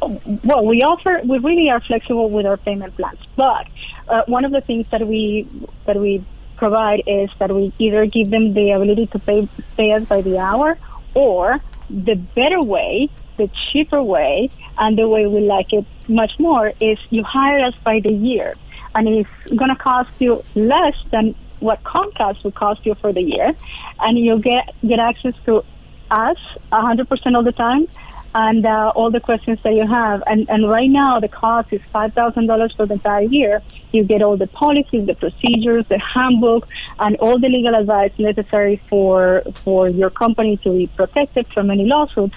well, 0.00 0.64
we 0.64 0.82
offer 0.82 1.20
we 1.24 1.38
really 1.38 1.68
are 1.70 1.80
flexible 1.80 2.30
with 2.30 2.46
our 2.46 2.56
payment 2.56 2.96
plans, 2.96 3.18
but 3.36 3.66
uh, 4.08 4.22
one 4.26 4.44
of 4.44 4.52
the 4.52 4.60
things 4.62 4.88
that 4.88 5.06
we 5.06 5.46
that 5.86 5.96
we 5.96 6.24
provide 6.58 7.02
is 7.06 7.30
that 7.38 7.50
we 7.50 7.72
either 7.78 8.06
give 8.06 8.30
them 8.30 8.52
the 8.54 8.72
ability 8.72 9.06
to 9.08 9.18
pay 9.18 9.48
pay 9.76 9.92
us 9.92 10.04
by 10.04 10.20
the 10.20 10.38
hour, 10.38 10.78
or 11.14 11.58
the 11.88 12.14
better 12.14 12.60
way, 12.62 13.08
the 13.36 13.48
cheaper 13.70 14.02
way, 14.02 14.50
and 14.76 14.98
the 14.98 15.08
way 15.08 15.26
we 15.26 15.40
like 15.40 15.72
it 15.72 15.86
much 16.08 16.32
more 16.38 16.72
is 16.80 16.98
you 17.10 17.24
hire 17.24 17.64
us 17.64 17.74
by 17.84 18.00
the 18.00 18.12
year, 18.12 18.54
and 18.94 19.08
it's 19.08 19.30
going 19.54 19.70
to 19.70 19.76
cost 19.76 20.10
you 20.18 20.44
less 20.54 20.96
than 21.10 21.34
what 21.60 21.82
Comcast 21.82 22.44
would 22.44 22.54
cost 22.54 22.84
you 22.84 22.94
for 22.94 23.12
the 23.12 23.22
year, 23.22 23.54
and 24.00 24.18
you'll 24.18 24.38
get 24.38 24.74
get 24.86 24.98
access 24.98 25.34
to 25.46 25.64
us 26.10 26.38
100% 26.72 27.34
all 27.34 27.42
the 27.42 27.52
time 27.52 27.86
and 28.34 28.64
uh, 28.64 28.92
all 28.94 29.10
the 29.10 29.20
questions 29.20 29.58
that 29.62 29.74
you 29.74 29.86
have. 29.86 30.22
And, 30.26 30.48
and 30.48 30.68
right 30.68 30.90
now, 30.90 31.20
the 31.20 31.28
cost 31.28 31.72
is 31.72 31.80
$5,000 31.94 32.76
for 32.76 32.86
the 32.86 32.94
entire 32.94 33.22
year. 33.22 33.62
You 33.92 34.04
get 34.04 34.22
all 34.22 34.36
the 34.36 34.46
policies, 34.46 35.06
the 35.06 35.14
procedures, 35.14 35.86
the 35.88 35.98
handbook, 35.98 36.68
and 36.98 37.16
all 37.16 37.38
the 37.38 37.48
legal 37.48 37.74
advice 37.74 38.12
necessary 38.18 38.80
for 38.88 39.42
for 39.64 39.88
your 39.88 40.10
company 40.10 40.56
to 40.58 40.70
be 40.70 40.86
protected 40.88 41.46
from 41.52 41.70
any 41.70 41.84
lawsuits. 41.84 42.36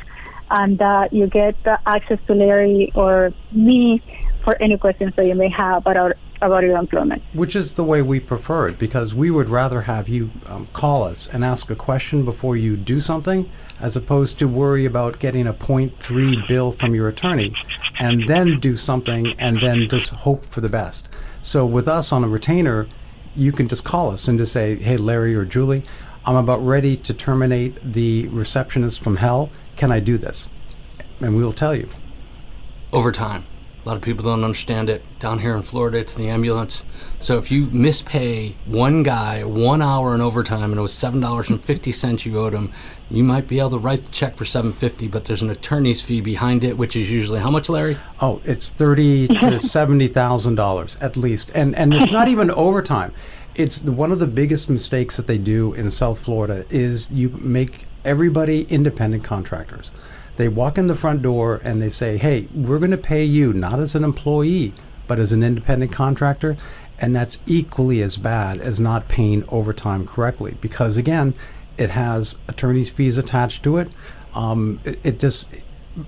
And 0.50 0.82
uh, 0.82 1.08
you 1.12 1.28
get 1.28 1.56
access 1.86 2.20
to 2.28 2.34
Larry 2.34 2.92
or 2.94 3.32
me 3.52 4.04
for 4.44 4.62
any 4.62 4.78
questions 4.78 5.14
that 5.16 5.26
you 5.26 5.36
may 5.36 5.50
have 5.50 5.86
about 5.86 6.14
about 6.42 6.64
your 6.64 6.78
employment. 6.78 7.22
Which 7.34 7.56
is 7.56 7.76
the 7.76 7.84
way 7.84 8.02
we 8.02 8.20
prefer 8.20 8.68
it 8.68 8.80
because 8.80 9.14
we 9.14 9.30
would 9.30 9.50
rather 9.50 9.82
have 9.82 10.10
you 10.10 10.32
um, 10.48 10.68
call 10.74 11.04
us 11.04 11.28
and 11.28 11.46
ask 11.46 11.70
a 11.70 11.76
question 11.76 12.26
before 12.26 12.58
you 12.58 12.76
do 12.76 13.00
something 13.00 13.50
as 13.80 13.96
opposed 13.96 14.40
to 14.40 14.48
worry 14.48 14.86
about 14.86 15.20
getting 15.20 15.48
a 15.48 15.54
0.3 15.54 16.48
bill 16.48 16.72
from 16.72 16.96
your 16.96 17.08
attorney 17.08 17.54
and 18.02 18.28
then 18.28 18.60
do 18.60 18.76
something 18.76 19.36
and 19.38 19.62
then 19.62 19.88
just 19.88 20.10
hope 20.10 20.44
for 20.44 20.60
the 20.60 20.68
best. 20.68 21.08
So 21.44 21.68
with 21.68 21.88
us 21.88 22.12
on 22.12 22.24
a 22.24 22.28
retainer, 22.28 22.88
you 23.36 23.52
can 23.52 23.68
just 23.68 23.84
call 23.84 24.10
us 24.10 24.28
and 24.28 24.40
just 24.40 24.54
say, 24.54 24.76
hey, 24.78 24.98
Larry 24.98 25.36
or 25.36 25.46
Julie, 25.46 25.84
I'm 26.26 26.36
about 26.36 26.66
ready 26.66 26.98
to 26.98 27.14
terminate 27.14 27.94
the 27.94 28.28
receptionist 28.30 29.02
from 29.02 29.18
hell. 29.18 29.52
Can 29.78 29.92
I 29.92 30.00
do 30.00 30.18
this? 30.18 30.48
And 31.20 31.38
we 31.38 31.44
will 31.44 31.54
tell 31.54 31.76
you. 31.76 31.90
Overtime. 32.92 33.46
A 33.84 33.90
lot 33.90 33.98
of 33.98 34.04
people 34.04 34.24
don't 34.24 34.44
understand 34.44 34.92
it. 34.92 35.04
Down 35.18 35.40
here 35.40 35.56
in 35.56 35.64
Florida, 35.64 35.98
it's 35.98 36.14
the 36.14 36.30
ambulance. 36.30 36.84
So 37.20 37.40
if 37.40 37.50
you 37.50 37.66
mispay 37.68 38.54
one 38.66 39.02
guy 39.02 39.44
one 39.44 39.82
hour 39.82 40.14
in 40.14 40.22
overtime 40.22 40.72
and 40.72 40.78
it 40.78 40.82
was 40.82 40.94
seven 40.94 41.20
dollars 41.20 41.50
and 41.50 41.64
fifty 41.64 41.92
cents 41.92 42.24
you 42.24 42.40
owed 42.40 42.54
him, 42.54 42.72
you 43.10 43.24
might 43.24 43.48
be 43.48 43.58
able 43.60 43.72
to 43.72 43.78
write 43.80 44.06
the 44.06 44.12
check 44.12 44.38
for 44.38 44.46
seven 44.46 44.72
fifty, 44.72 45.08
but 45.08 45.26
there's 45.26 45.42
an 45.42 45.50
attorney's 45.50 46.00
fee 46.00 46.22
behind 46.22 46.64
it, 46.64 46.78
which 46.78 46.96
is 46.96 47.12
usually 47.12 47.40
how 47.40 47.50
much, 47.50 47.70
Larry? 47.70 47.98
Oh, 48.22 48.40
it's 48.46 48.70
thirty 48.70 49.28
to 49.28 49.60
seventy 49.78 50.08
thousand 50.08 50.56
dollars 50.56 50.96
at 51.02 51.18
least, 51.18 51.52
and 51.56 51.76
and 51.76 51.92
it's 51.92 52.12
not 52.12 52.28
even 52.28 52.52
overtime. 52.52 53.14
It's 53.56 53.80
the, 53.80 53.92
one 53.92 54.12
of 54.12 54.20
the 54.20 54.28
biggest 54.28 54.70
mistakes 54.70 55.18
that 55.18 55.26
they 55.26 55.40
do 55.40 55.74
in 55.74 55.90
South 55.90 56.20
Florida 56.20 56.66
is 56.70 57.10
you 57.10 57.30
make 57.30 57.86
everybody 58.06 58.64
independent 58.64 59.24
contractors. 59.24 59.90
They 60.42 60.48
walk 60.48 60.80
in 60.80 60.88
the 60.88 60.96
front 60.96 61.22
door 61.22 61.62
and 61.64 61.80
they 61.80 61.92
say, 61.92 62.18
"Hey, 62.18 62.48
we're 62.52 62.80
going 62.80 62.90
to 62.90 62.98
pay 62.98 63.24
you 63.24 63.54
not 63.54 63.80
as 63.80 63.94
an 63.94 64.04
employee, 64.04 64.74
but 65.08 65.20
as 65.20 65.32
an 65.32 65.44
independent 65.44 65.92
contractor." 65.92 66.58
And 66.98 67.16
that's 67.16 67.38
equally 67.46 68.02
as 68.02 68.18
bad 68.18 68.60
as 68.60 68.80
not 68.80 69.08
paying 69.08 69.44
overtime 69.50 70.08
correctly 70.08 70.58
because 70.60 70.98
again, 70.98 71.36
it 71.78 71.92
has 71.92 72.38
attorney's 72.48 72.90
fees 72.90 73.20
attached 73.20 73.62
to 73.66 73.78
it. 73.78 73.92
Um, 74.34 74.80
it, 74.84 75.00
it 75.04 75.20
just 75.20 75.46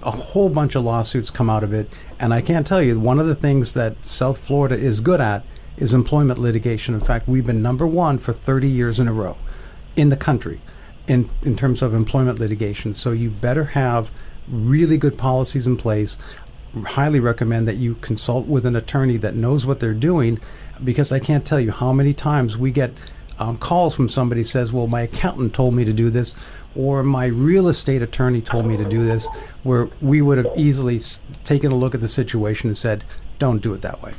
a 0.01 0.09
whole 0.09 0.49
bunch 0.49 0.73
of 0.73 0.83
lawsuits 0.83 1.29
come 1.29 1.51
out 1.51 1.63
of 1.63 1.71
it. 1.71 1.87
And 2.19 2.33
I 2.33 2.41
can't 2.41 2.65
tell 2.65 2.81
you, 2.81 2.99
one 2.99 3.19
of 3.19 3.27
the 3.27 3.35
things 3.35 3.75
that 3.75 4.03
South 4.03 4.39
Florida 4.39 4.73
is 4.73 4.99
good 4.99 5.21
at 5.21 5.45
is 5.77 5.93
employment 5.93 6.39
litigation. 6.39 6.95
In 6.95 7.01
fact, 7.01 7.27
we've 7.27 7.45
been 7.45 7.61
number 7.61 7.85
one 7.85 8.17
for 8.17 8.33
30 8.33 8.67
years 8.67 8.99
in 8.99 9.07
a 9.07 9.13
row 9.13 9.37
in 9.95 10.09
the 10.09 10.17
country 10.17 10.59
in, 11.07 11.29
in 11.41 11.55
terms 11.55 11.81
of 11.81 11.93
employment 11.93 12.39
litigation. 12.39 12.93
So 12.93 13.11
you 13.11 13.29
better 13.29 13.65
have 13.65 14.11
really 14.47 14.97
good 14.97 15.17
policies 15.17 15.67
in 15.67 15.77
place. 15.77 16.17
Highly 16.85 17.19
recommend 17.19 17.67
that 17.67 17.77
you 17.77 17.95
consult 17.95 18.47
with 18.47 18.65
an 18.65 18.75
attorney 18.75 19.17
that 19.17 19.35
knows 19.35 19.65
what 19.65 19.79
they're 19.79 19.93
doing 19.93 20.39
because 20.83 21.11
I 21.11 21.19
can't 21.19 21.45
tell 21.45 21.59
you 21.59 21.71
how 21.71 21.93
many 21.93 22.13
times 22.13 22.57
we 22.57 22.71
get 22.71 22.91
um, 23.39 23.57
calls 23.57 23.95
from 23.95 24.09
somebody 24.09 24.43
says, 24.43 24.71
"Well, 24.71 24.87
my 24.87 25.01
accountant 25.01 25.53
told 25.53 25.73
me 25.73 25.85
to 25.85 25.93
do 25.93 26.09
this," 26.09 26.35
or 26.75 27.03
"My 27.03 27.25
real 27.25 27.67
estate 27.67 28.01
attorney 28.01 28.41
told 28.41 28.65
me 28.65 28.77
to 28.77 28.85
do 28.85 29.03
this," 29.03 29.27
where 29.63 29.89
we 30.01 30.21
would 30.21 30.37
have 30.37 30.47
easily 30.55 30.97
s- 30.97 31.19
taken 31.43 31.71
a 31.71 31.75
look 31.75 31.95
at 31.95 32.01
the 32.01 32.07
situation 32.07 32.69
and 32.69 32.77
said, 32.77 33.03
"Don't 33.39 33.61
do 33.61 33.73
it 33.73 33.81
that 33.81 34.01
way." 34.03 34.13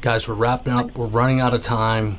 Guys, 0.00 0.26
we're 0.28 0.34
wrapping 0.34 0.72
up. 0.72 0.96
We're 0.96 1.06
running 1.06 1.40
out 1.40 1.54
of 1.54 1.60
time. 1.60 2.18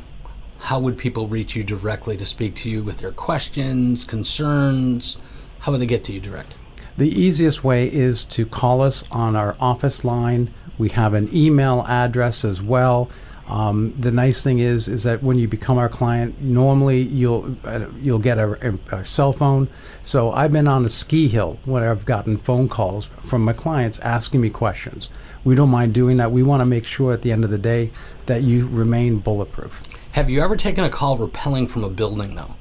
How 0.59 0.79
would 0.79 0.97
people 0.97 1.27
reach 1.27 1.55
you 1.55 1.63
directly 1.63 2.17
to 2.17 2.25
speak 2.25 2.55
to 2.55 2.69
you 2.69 2.83
with 2.83 2.97
their 2.97 3.11
questions, 3.11 4.03
concerns? 4.03 5.17
How 5.59 5.71
would 5.71 5.81
they 5.81 5.85
get 5.85 6.03
to 6.05 6.13
you 6.13 6.19
direct? 6.19 6.55
The 6.97 7.09
easiest 7.09 7.63
way 7.63 7.91
is 7.91 8.23
to 8.25 8.45
call 8.45 8.81
us 8.81 9.03
on 9.11 9.35
our 9.35 9.55
office 9.59 10.03
line. 10.05 10.53
We 10.77 10.89
have 10.89 11.13
an 11.13 11.29
email 11.33 11.85
address 11.87 12.45
as 12.45 12.61
well. 12.61 13.09
Um, 13.47 13.93
the 13.99 14.11
nice 14.11 14.43
thing 14.43 14.59
is, 14.59 14.87
is 14.87 15.03
that 15.03 15.21
when 15.21 15.37
you 15.37 15.47
become 15.47 15.77
our 15.77 15.89
client, 15.89 16.41
normally 16.41 17.01
you'll 17.01 17.55
uh, 17.63 17.87
you'll 18.01 18.19
get 18.19 18.39
a, 18.39 18.79
a, 18.91 18.97
a 18.97 19.05
cell 19.05 19.33
phone. 19.33 19.67
So 20.01 20.31
I've 20.31 20.51
been 20.51 20.67
on 20.67 20.83
a 20.83 20.89
ski 20.89 21.27
hill 21.27 21.59
where 21.65 21.91
I've 21.91 22.05
gotten 22.05 22.37
phone 22.37 22.67
calls 22.69 23.05
from 23.05 23.43
my 23.43 23.53
clients 23.53 23.99
asking 23.99 24.41
me 24.41 24.49
questions. 24.49 25.09
We 25.43 25.53
don't 25.53 25.69
mind 25.69 25.93
doing 25.93 26.17
that. 26.17 26.31
We 26.31 26.41
want 26.41 26.61
to 26.61 26.65
make 26.65 26.85
sure 26.85 27.13
at 27.13 27.21
the 27.21 27.31
end 27.31 27.43
of 27.43 27.51
the 27.51 27.59
day 27.59 27.91
that 28.25 28.41
you 28.41 28.67
remain 28.67 29.19
bulletproof. 29.19 29.79
Have 30.15 30.29
you 30.29 30.41
ever 30.41 30.55
taken 30.55 30.85
a 30.85 30.89
call 30.89 31.17
rappelling 31.17 31.69
from 31.69 31.83
a 31.83 31.89
building, 31.89 32.35
though? 32.35 32.55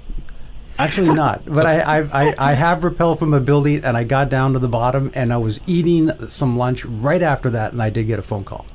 Actually, 0.77 1.15
not. 1.15 1.45
But 1.45 1.67
I, 1.67 2.01
I, 2.01 2.01
I, 2.01 2.35
I 2.51 2.53
have 2.55 2.81
rappelled 2.81 3.21
from 3.21 3.33
a 3.33 3.39
building, 3.39 3.85
and 3.85 3.97
I 3.97 4.03
got 4.03 4.29
down 4.29 4.55
to 4.55 4.59
the 4.59 4.67
bottom, 4.67 5.13
and 5.15 5.33
I 5.33 5.37
was 5.37 5.61
eating 5.65 6.11
some 6.29 6.59
lunch 6.59 6.85
right 6.85 7.23
after 7.23 7.51
that, 7.51 7.71
and 7.71 7.81
I 7.81 7.91
did 7.91 8.09
get 8.09 8.19
a 8.19 8.23
phone 8.23 8.43
call. 8.43 8.67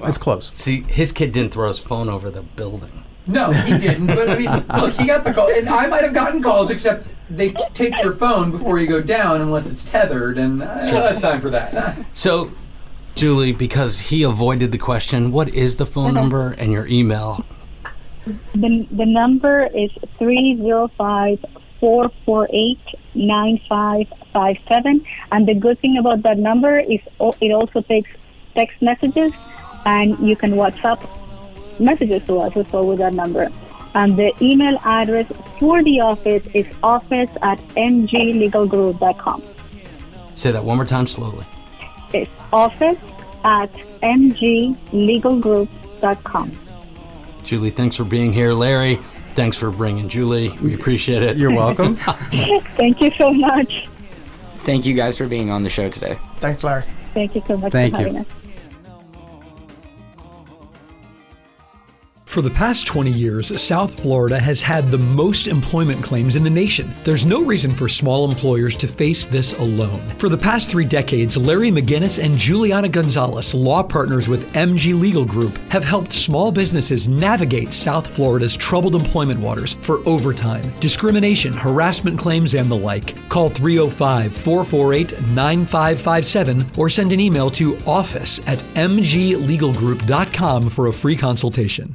It's 0.00 0.16
close. 0.16 0.48
See, 0.54 0.84
his 0.84 1.12
kid 1.12 1.32
didn't 1.32 1.52
throw 1.52 1.68
his 1.68 1.78
phone 1.78 2.08
over 2.08 2.30
the 2.30 2.40
building. 2.40 3.04
No, 3.26 3.52
he 3.52 3.76
didn't. 3.76 4.06
But 4.06 4.30
I 4.30 4.38
mean, 4.38 4.64
look, 4.80 4.94
he 4.94 5.06
got 5.06 5.22
the 5.22 5.34
call, 5.34 5.50
and 5.50 5.68
I 5.68 5.86
might 5.88 6.02
have 6.04 6.14
gotten 6.14 6.42
calls, 6.42 6.70
except 6.70 7.12
they 7.28 7.50
take 7.74 7.92
your 8.02 8.12
phone 8.14 8.50
before 8.50 8.78
you 8.78 8.86
go 8.86 9.02
down 9.02 9.42
unless 9.42 9.66
it's 9.66 9.84
tethered, 9.84 10.38
and 10.38 10.62
uh, 10.62 10.88
Sure. 10.88 11.00
that's 11.00 11.20
time 11.20 11.42
for 11.42 11.50
that. 11.50 11.94
So, 12.14 12.52
Julie, 13.16 13.52
because 13.52 14.00
he 14.00 14.22
avoided 14.22 14.72
the 14.72 14.78
question, 14.78 15.30
what 15.30 15.50
is 15.50 15.76
the 15.76 15.84
phone 15.84 16.14
number 16.14 16.52
and 16.52 16.72
your 16.72 16.86
email? 16.86 17.44
The, 18.26 18.86
the 18.90 19.06
number 19.06 19.66
is 19.66 19.90
305 20.18 21.44
448 21.80 22.78
9557. 23.14 25.06
And 25.32 25.46
the 25.46 25.54
good 25.54 25.78
thing 25.80 25.98
about 25.98 26.22
that 26.22 26.38
number 26.38 26.78
is 26.78 27.00
oh, 27.20 27.34
it 27.40 27.52
also 27.52 27.82
takes 27.82 28.10
text 28.54 28.80
messages, 28.80 29.32
and 29.84 30.18
you 30.18 30.36
can 30.36 30.52
WhatsApp 30.52 31.06
messages 31.78 32.22
to 32.26 32.38
us 32.38 32.56
as 32.56 32.72
well 32.72 32.86
with 32.86 32.98
that 32.98 33.12
number. 33.14 33.50
And 33.94 34.16
the 34.16 34.32
email 34.40 34.78
address 34.84 35.30
for 35.58 35.82
the 35.84 36.00
office 36.00 36.42
is 36.54 36.66
office 36.82 37.30
at 37.42 37.58
mglegalgroup.com. 37.76 39.42
Say 40.34 40.50
that 40.50 40.64
one 40.64 40.78
more 40.78 40.86
time 40.86 41.06
slowly. 41.06 41.46
It's 42.12 42.28
office 42.52 42.98
at 43.44 43.72
mglegalgroup.com. 44.02 46.58
Julie, 47.44 47.70
thanks 47.70 47.96
for 47.96 48.04
being 48.04 48.32
here. 48.32 48.52
Larry, 48.52 48.96
thanks 49.34 49.56
for 49.56 49.70
bringing 49.70 50.08
Julie. 50.08 50.50
We 50.58 50.74
appreciate 50.74 51.22
it. 51.22 51.36
You're 51.36 51.54
welcome. 51.54 51.96
Thank 52.76 53.00
you 53.00 53.10
so 53.12 53.32
much. 53.32 53.88
Thank 54.58 54.86
you 54.86 54.94
guys 54.94 55.18
for 55.18 55.26
being 55.26 55.50
on 55.50 55.62
the 55.62 55.68
show 55.68 55.90
today. 55.90 56.18
Thanks, 56.36 56.64
Larry. 56.64 56.84
Thank 57.12 57.34
you 57.34 57.42
so 57.46 57.56
much 57.56 57.72
Thank 57.72 57.94
for 57.94 58.00
you. 58.00 58.06
having 58.06 58.20
us. 58.22 58.26
For 62.34 62.42
the 62.42 62.50
past 62.50 62.84
20 62.88 63.12
years, 63.12 63.62
South 63.62 64.00
Florida 64.00 64.40
has 64.40 64.60
had 64.60 64.90
the 64.90 64.98
most 64.98 65.46
employment 65.46 66.02
claims 66.02 66.34
in 66.34 66.42
the 66.42 66.50
nation. 66.50 66.92
There's 67.04 67.24
no 67.24 67.44
reason 67.44 67.70
for 67.70 67.88
small 67.88 68.28
employers 68.28 68.74
to 68.78 68.88
face 68.88 69.24
this 69.24 69.52
alone. 69.60 70.00
For 70.18 70.28
the 70.28 70.36
past 70.36 70.68
three 70.68 70.84
decades, 70.84 71.36
Larry 71.36 71.70
McGinnis 71.70 72.20
and 72.20 72.36
Juliana 72.36 72.88
Gonzalez, 72.88 73.54
law 73.54 73.84
partners 73.84 74.26
with 74.26 74.52
MG 74.54 74.98
Legal 74.98 75.24
Group, 75.24 75.56
have 75.70 75.84
helped 75.84 76.12
small 76.12 76.50
businesses 76.50 77.06
navigate 77.06 77.72
South 77.72 78.04
Florida's 78.04 78.56
troubled 78.56 78.96
employment 78.96 79.38
waters 79.38 79.74
for 79.74 80.00
overtime, 80.04 80.64
discrimination, 80.80 81.52
harassment 81.52 82.18
claims, 82.18 82.56
and 82.56 82.68
the 82.68 82.74
like. 82.74 83.16
Call 83.28 83.48
305 83.48 84.34
448 84.34 85.20
9557 85.28 86.72
or 86.76 86.90
send 86.90 87.12
an 87.12 87.20
email 87.20 87.48
to 87.52 87.78
office 87.86 88.40
at 88.48 88.58
mglegalgroup.com 88.74 90.68
for 90.68 90.88
a 90.88 90.92
free 90.92 91.16
consultation. 91.16 91.94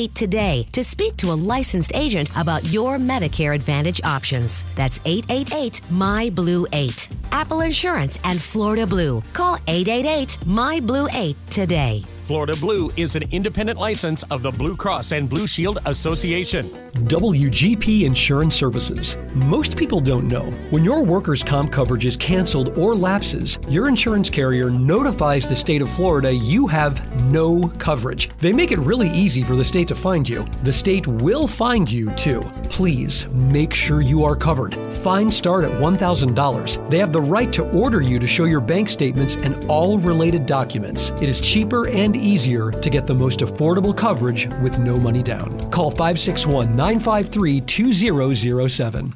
today 0.07 0.65
to 0.71 0.83
speak 0.83 1.17
to 1.17 1.31
a 1.31 1.39
licensed 1.53 1.91
agent 1.95 2.31
about 2.35 2.63
your 2.71 2.97
Medicare 2.97 3.55
Advantage 3.55 4.01
options. 4.03 4.63
That's 4.75 4.99
888 5.05 5.81
My 5.91 6.29
Blue 6.29 6.65
8. 6.71 7.09
Apple 7.31 7.61
Insurance 7.61 8.19
and 8.23 8.41
Florida 8.41 8.85
Blue. 8.85 9.21
Call 9.33 9.57
888 9.67 10.45
My 10.45 10.79
Blue 10.79 11.07
8 11.13 11.35
today. 11.49 12.03
Florida 12.21 12.55
Blue 12.55 12.91
is 12.95 13.15
an 13.15 13.23
independent 13.31 13.79
license 13.79 14.23
of 14.23 14.43
the 14.43 14.51
Blue 14.51 14.75
Cross 14.75 15.11
and 15.11 15.27
Blue 15.27 15.47
Shield 15.47 15.79
Association. 15.85 16.69
WGP 17.05 18.03
Insurance 18.03 18.55
Services. 18.55 19.17
Most 19.33 19.75
people 19.75 19.99
don't 19.99 20.27
know 20.27 20.51
when 20.69 20.85
your 20.85 21.03
workers' 21.03 21.43
comp 21.43 21.71
coverage 21.71 22.05
is 22.05 22.15
canceled 22.15 22.77
or 22.77 22.95
lapses, 22.95 23.57
your 23.67 23.87
insurance 23.87 24.29
carrier 24.29 24.69
notifies 24.69 25.47
the 25.47 25.55
state 25.55 25.81
of 25.81 25.89
Florida 25.89 26.31
you 26.31 26.67
have 26.67 27.01
no 27.31 27.67
coverage. 27.79 28.29
They 28.39 28.53
make 28.53 28.71
it 28.71 28.79
really 28.79 29.09
easy 29.09 29.41
for 29.41 29.55
the 29.55 29.65
state 29.65 29.87
to 29.87 29.95
find 29.95 30.29
you. 30.29 30.45
The 30.63 30.73
state 30.73 31.07
will 31.07 31.47
find 31.47 31.89
you 31.89 32.11
too. 32.11 32.41
Please 32.69 33.27
make 33.29 33.73
sure 33.73 34.01
you 34.01 34.23
are 34.23 34.35
covered. 34.35 34.75
Fines 35.01 35.35
start 35.35 35.63
at 35.63 35.71
$1,000. 35.71 36.89
They 36.89 36.99
have 36.99 37.11
the 37.11 37.21
right 37.21 37.51
to 37.53 37.67
order 37.71 38.01
you 38.01 38.19
to 38.19 38.27
show 38.27 38.45
your 38.45 38.61
bank 38.61 38.89
statements 38.89 39.35
and 39.37 39.65
all 39.65 39.97
related 39.97 40.45
documents. 40.45 41.09
It 41.21 41.29
is 41.29 41.41
cheaper 41.41 41.87
and 41.87 42.10
easier 42.17 42.71
to 42.71 42.89
get 42.89 43.05
the 43.07 43.13
most 43.15 43.39
affordable 43.39 43.95
coverage 43.95 44.47
with 44.61 44.79
no 44.79 44.97
money 44.97 45.23
down. 45.23 45.69
Call 45.71 45.91
561 45.91 46.75
953 46.75 47.61
2007. 47.61 49.13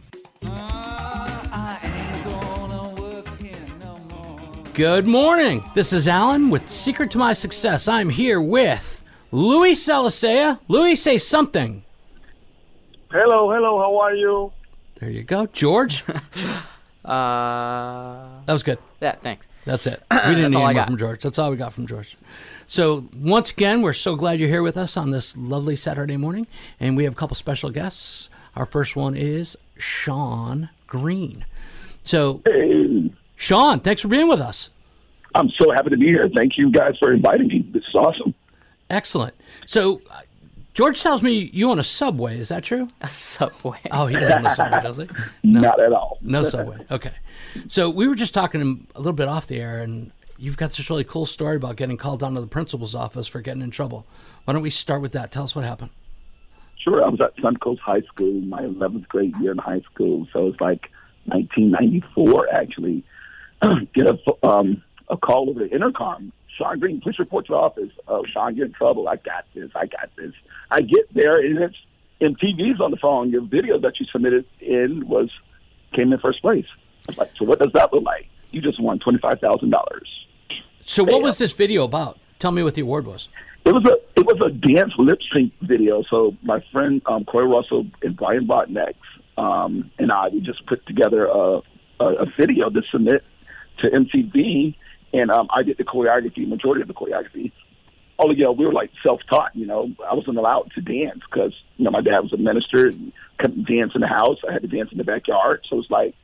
Good 4.73 5.07
morning. 5.07 5.63
This 5.73 5.93
is 5.93 6.05
Allen 6.07 6.49
with 6.49 6.69
Secret 6.69 7.09
to 7.11 7.17
My 7.17 7.31
Success. 7.33 7.87
I'm 7.87 8.09
here 8.09 8.41
with 8.41 9.01
Louis 9.31 9.71
Salasea. 9.73 10.59
Louis, 10.67 10.95
say 10.97 11.17
something. 11.17 11.83
Hello, 13.09 13.49
hello, 13.49 13.79
how 13.79 13.97
are 14.01 14.13
you? 14.13 14.51
There 14.99 15.09
you 15.09 15.23
go. 15.23 15.45
George? 15.47 16.03
Uh, 17.05 18.41
That 18.47 18.53
was 18.53 18.63
good. 18.63 18.79
yeah, 18.99 19.11
thanks. 19.21 19.47
That's 19.63 19.85
it. 19.85 20.01
We 20.11 20.17
didn't 20.17 20.41
That's 20.41 20.53
need 20.55 20.59
more 20.59 20.73
got. 20.73 20.87
from 20.87 20.97
George. 20.97 21.21
That's 21.21 21.37
all 21.37 21.51
we 21.51 21.55
got 21.55 21.71
from 21.71 21.85
George. 21.85 22.17
So 22.67 23.07
once 23.15 23.51
again, 23.51 23.81
we're 23.81 23.93
so 23.93 24.15
glad 24.15 24.39
you're 24.39 24.49
here 24.49 24.63
with 24.63 24.77
us 24.77 24.97
on 24.97 25.11
this 25.11 25.37
lovely 25.37 25.75
Saturday 25.75 26.17
morning, 26.17 26.47
and 26.79 26.97
we 26.97 27.03
have 27.03 27.13
a 27.13 27.15
couple 27.15 27.35
special 27.35 27.69
guests. 27.69 28.29
Our 28.55 28.65
first 28.65 28.95
one 28.95 29.15
is 29.15 29.55
Sean 29.77 30.69
Green. 30.87 31.45
So, 32.03 32.41
Sean, 33.35 33.79
thanks 33.79 34.01
for 34.01 34.07
being 34.07 34.27
with 34.27 34.39
us. 34.39 34.69
I'm 35.35 35.49
so 35.61 35.71
happy 35.71 35.89
to 35.89 35.97
be 35.97 36.05
here. 36.07 36.25
Thank 36.37 36.57
you 36.57 36.71
guys 36.71 36.95
for 36.99 37.13
inviting 37.13 37.47
me. 37.47 37.65
This 37.71 37.83
is 37.83 37.95
awesome. 37.95 38.33
Excellent. 38.89 39.33
So, 39.65 40.01
uh, 40.09 40.21
George 40.73 41.01
tells 41.01 41.21
me 41.21 41.49
you 41.53 41.69
own 41.69 41.79
a 41.79 41.83
Subway. 41.83 42.37
Is 42.37 42.49
that 42.49 42.63
true? 42.63 42.87
A 43.01 43.09
Subway. 43.09 43.79
Oh, 43.91 44.07
he 44.07 44.15
doesn't 44.15 44.39
own 44.39 44.45
a 44.45 44.55
Subway, 44.55 44.81
does 44.81 44.97
he? 44.97 45.07
Not 45.43 45.79
at 45.79 45.91
all. 45.91 46.17
No 46.21 46.43
Subway. 46.43 46.85
Okay. 46.91 47.11
So 47.67 47.89
we 47.89 48.07
were 48.07 48.15
just 48.15 48.33
talking 48.33 48.87
a 48.95 48.99
little 48.99 49.13
bit 49.13 49.27
off 49.27 49.47
the 49.47 49.59
air, 49.59 49.81
and 49.81 50.11
you've 50.37 50.57
got 50.57 50.71
this 50.71 50.89
really 50.89 51.03
cool 51.03 51.25
story 51.25 51.55
about 51.55 51.75
getting 51.75 51.97
called 51.97 52.19
down 52.19 52.33
to 52.35 52.41
the 52.41 52.47
principal's 52.47 52.95
office 52.95 53.27
for 53.27 53.41
getting 53.41 53.61
in 53.61 53.71
trouble. 53.71 54.05
Why 54.45 54.53
don't 54.53 54.61
we 54.61 54.69
start 54.69 55.01
with 55.01 55.13
that? 55.13 55.31
Tell 55.31 55.43
us 55.43 55.55
what 55.55 55.65
happened. 55.65 55.91
Sure, 56.77 57.03
I 57.03 57.09
was 57.09 57.19
at 57.21 57.35
Suncoast 57.37 57.79
High 57.79 58.01
School, 58.01 58.41
my 58.41 58.61
11th 58.61 59.07
grade 59.07 59.33
year 59.41 59.51
in 59.51 59.57
high 59.57 59.81
school. 59.91 60.27
So 60.31 60.47
it's 60.47 60.61
like 60.61 60.89
1994, 61.25 62.49
actually. 62.53 63.03
Get 63.93 64.07
a, 64.07 64.47
um, 64.47 64.83
a 65.09 65.17
call 65.17 65.49
over 65.49 65.59
the 65.61 65.69
intercom. 65.73 66.31
Sean 66.57 66.79
Green, 66.79 67.01
please 67.01 67.19
report 67.19 67.47
to 67.47 67.53
the 67.53 67.57
office. 67.57 67.91
Oh, 68.07 68.23
Sean, 68.31 68.55
you're 68.55 68.67
in 68.67 68.73
trouble. 68.73 69.07
I 69.07 69.15
got 69.15 69.45
this. 69.53 69.71
I 69.75 69.87
got 69.87 70.09
this. 70.15 70.33
I 70.71 70.81
get 70.81 71.13
there, 71.13 71.39
and 71.39 71.57
it's 71.57 71.75
MTV's 72.21 72.79
on 72.79 72.91
the 72.91 72.97
phone. 72.97 73.29
Your 73.29 73.41
video 73.41 73.79
that 73.79 73.99
you 73.99 74.05
submitted 74.11 74.45
in 74.61 75.07
was 75.07 75.29
came 75.93 76.13
in 76.13 76.19
first 76.19 76.41
place. 76.41 76.65
Like, 77.17 77.31
so 77.37 77.45
what 77.45 77.59
does 77.59 77.71
that 77.73 77.91
look 77.93 78.03
like? 78.03 78.27
You 78.55 78.61
just 78.61 78.81
won 78.81 78.99
$25,000. 78.99 79.73
So 80.85 81.03
what 81.03 81.21
was 81.21 81.37
this 81.37 81.51
video 81.51 81.83
about? 81.83 82.19
Tell 82.39 82.51
me 82.51 82.63
what 82.63 82.75
the 82.75 82.81
award 82.81 83.05
was. 83.05 83.27
It 83.65 83.73
was 83.73 83.83
a 83.85 84.19
it 84.19 84.25
was 84.25 84.39
a 84.45 84.51
dance 84.51 84.93
lip 84.97 85.17
sync 85.33 85.51
video. 85.61 86.03
So 86.09 86.37
my 86.43 86.63
friend 86.71 87.01
um, 87.07 87.25
Corey 87.25 87.47
Russell 87.47 87.87
and 88.03 88.15
Brian 88.15 88.47
Botnex 88.47 88.93
um, 89.37 89.91
and 89.97 90.11
I 90.11 90.29
we 90.29 90.41
just 90.41 90.65
put 90.65 90.85
together 90.85 91.25
a, 91.25 91.61
a, 91.99 92.05
a 92.05 92.25
video 92.37 92.69
to 92.69 92.81
submit 92.91 93.23
to 93.79 93.89
MTV, 93.89 94.75
and 95.13 95.31
um, 95.31 95.47
I 95.53 95.63
did 95.63 95.77
the 95.77 95.83
choreography, 95.83 96.47
majority 96.47 96.81
of 96.81 96.87
the 96.87 96.93
choreography. 96.93 97.51
All 98.17 98.31
of 98.31 98.37
you 98.37 98.45
know, 98.45 98.53
we 98.53 98.65
were 98.65 98.73
like 98.73 98.91
self 99.05 99.19
taught. 99.29 99.55
You 99.55 99.65
know, 99.65 99.91
I 100.09 100.13
wasn't 100.13 100.37
allowed 100.37 100.71
to 100.75 100.81
dance 100.81 101.19
because 101.29 101.53
you 101.77 101.85
know 101.85 101.91
my 101.91 102.01
dad 102.01 102.19
was 102.19 102.31
a 102.31 102.37
minister 102.37 102.87
and 102.87 103.11
couldn't 103.37 103.67
dance 103.67 103.91
in 103.93 104.01
the 104.01 104.07
house. 104.07 104.37
I 104.47 104.53
had 104.53 104.61
to 104.61 104.67
dance 104.67 104.91
in 104.91 104.97
the 104.97 105.03
backyard. 105.03 105.65
So 105.69 105.79
it's 105.79 105.91
like, 105.91 106.15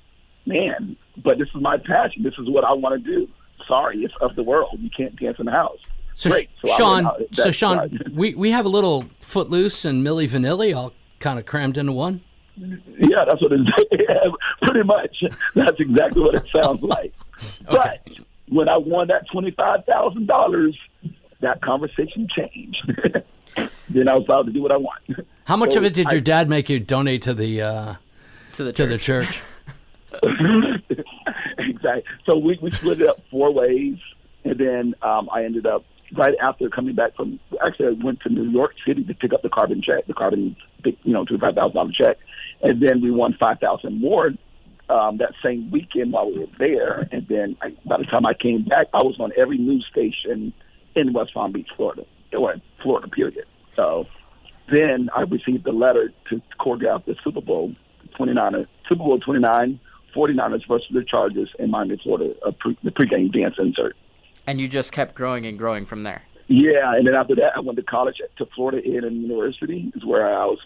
man, 0.46 0.96
but 1.24 1.38
this 1.38 1.48
is 1.54 1.62
my 1.62 1.78
passion. 1.78 2.24
This 2.24 2.34
is 2.40 2.50
what 2.50 2.64
I 2.64 2.74
want 2.74 3.04
to 3.04 3.12
do. 3.18 3.28
Sorry, 3.68 4.00
it's 4.04 4.14
of 4.22 4.36
the 4.36 4.44
world. 4.44 4.78
You 4.80 4.90
can't 4.96 5.16
dance 5.20 5.38
in 5.40 5.46
the 5.46 5.52
house. 5.52 5.80
So 6.16 6.30
Great. 6.30 6.50
So 6.66 6.76
Sean, 6.78 7.06
out. 7.06 7.22
so 7.32 7.52
Sean, 7.52 7.78
right. 7.78 7.92
we, 8.14 8.36
we 8.36 8.52
have 8.52 8.66
a 8.66 8.70
little 8.70 9.06
Footloose 9.22 9.86
and 9.86 10.06
Milli 10.06 10.28
Vanilli 10.30 10.76
all 10.76 10.94
kind 11.20 11.40
of 11.40 11.46
crammed 11.46 11.78
into 11.78 11.94
one. 11.94 12.22
Yeah, 12.58 13.24
that's 13.26 13.42
what 13.42 13.52
it's 13.54 13.70
yeah, 13.92 14.16
pretty 14.64 14.84
much. 14.84 15.24
That's 15.56 15.80
exactly 15.80 16.22
what 16.22 16.36
it 16.36 16.46
sounds 16.54 16.82
like. 16.84 17.14
But 17.66 18.08
when 18.50 18.70
I 18.70 18.78
won 18.78 19.08
that 19.08 19.24
twenty 19.32 19.50
five 19.52 19.80
thousand 19.92 20.28
dollars, 20.28 20.78
that 21.40 21.60
conversation 21.62 22.28
changed. 22.36 22.86
then 23.90 24.08
I 24.08 24.14
was 24.14 24.26
allowed 24.30 24.44
to 24.48 24.52
do 24.52 24.62
what 24.62 24.72
I 24.72 24.78
want. 24.78 25.02
How 25.46 25.56
much 25.58 25.72
So 25.74 25.80
of 25.80 25.86
it 25.86 25.96
did 25.96 26.08
I- 26.08 26.12
your 26.12 26.22
dad 26.22 26.50
make 26.50 26.70
you 26.70 26.80
donate 26.80 27.24
to 27.24 27.34
the 27.34 27.62
uh, 27.62 27.96
to 28.54 28.64
the 28.66 28.74
church? 28.74 28.76
to 28.78 28.86
the 28.88 28.98
church? 29.00 29.42
exactly. 31.58 32.04
So 32.26 32.38
we, 32.38 32.58
we 32.62 32.72
split 32.72 33.02
it 33.02 33.08
up 33.08 33.18
four 33.30 33.54
ways, 33.54 33.98
and 34.44 34.60
then 34.60 34.96
um, 35.02 35.30
I 35.34 35.44
ended 35.44 35.66
up 35.66 35.84
right 36.18 36.36
after 36.42 36.70
coming 36.70 36.96
back 36.96 37.16
from. 37.16 37.40
Actually, 37.66 37.88
I 37.88 38.04
went 38.04 38.22
to 38.22 38.30
New 38.30 38.50
York 38.50 38.74
City 38.86 39.04
to 39.04 39.14
pick 39.14 39.34
up 39.34 39.42
the 39.42 39.50
carbon 39.50 39.82
check, 39.82 40.08
the 40.08 40.14
carbon, 40.14 40.56
you 40.84 41.14
know, 41.14 41.26
twenty 41.26 41.42
five 41.42 41.56
thousand 41.56 41.76
dollar 41.76 41.92
check, 41.92 42.18
and 42.62 42.82
then 42.82 43.02
we 43.02 43.12
won 43.12 43.36
five 43.40 43.60
thousand 43.60 44.00
more 44.00 44.32
um, 44.90 45.18
that 45.18 45.34
same 45.44 45.72
weekend 45.72 46.12
while 46.12 46.30
we 46.30 46.40
were 46.40 46.48
there. 46.60 47.08
And 47.12 47.26
then 47.28 47.58
I, 47.62 47.70
by 47.86 47.98
the 47.98 48.06
time 48.06 48.26
I 48.26 48.34
came 48.34 48.66
back, 48.66 48.88
I 48.94 49.04
was 49.04 49.16
on 49.20 49.32
every 49.38 49.58
news 49.58 49.88
station 49.92 50.54
in 50.96 51.14
West 51.14 51.34
Palm 51.34 51.52
Beach, 51.52 51.70
Florida, 51.76 52.04
or 52.38 52.56
Florida, 52.84 53.08
period. 53.08 53.46
So 53.76 54.06
then 54.72 55.10
I 55.16 55.22
received 55.22 55.66
a 55.68 55.72
letter 55.72 56.12
to 56.30 56.42
choreograph 56.60 57.06
the 57.06 57.16
Super 57.24 57.42
Bowl 57.42 57.74
29, 58.18 58.68
Super 58.90 59.04
Bowl 59.04 59.20
29, 59.20 59.80
49ers 60.16 60.68
versus 60.68 60.88
the 60.92 61.04
Chargers 61.04 61.50
in 61.60 61.72
Miami, 61.72 62.00
Florida, 62.02 62.34
pre, 62.60 62.78
the 62.84 62.92
pregame 62.92 63.32
dance 63.32 63.56
insert. 63.58 63.96
And 64.48 64.60
you 64.60 64.68
just 64.68 64.92
kept 64.92 65.16
growing 65.16 65.46
and 65.46 65.58
growing 65.58 65.86
from 65.86 66.04
there. 66.04 66.24
Yeah, 66.48 66.96
and 66.96 67.08
then 67.08 67.14
after 67.14 67.36
that, 67.36 67.54
I 67.56 67.60
went 67.62 67.78
to 67.78 67.84
college 67.84 68.18
at, 68.22 68.36
to 68.38 68.46
Florida 68.54 68.80
A&M 68.86 69.22
University, 69.22 69.92
is 69.96 70.06
where 70.06 70.28
I 70.28 70.46
was 70.46 70.60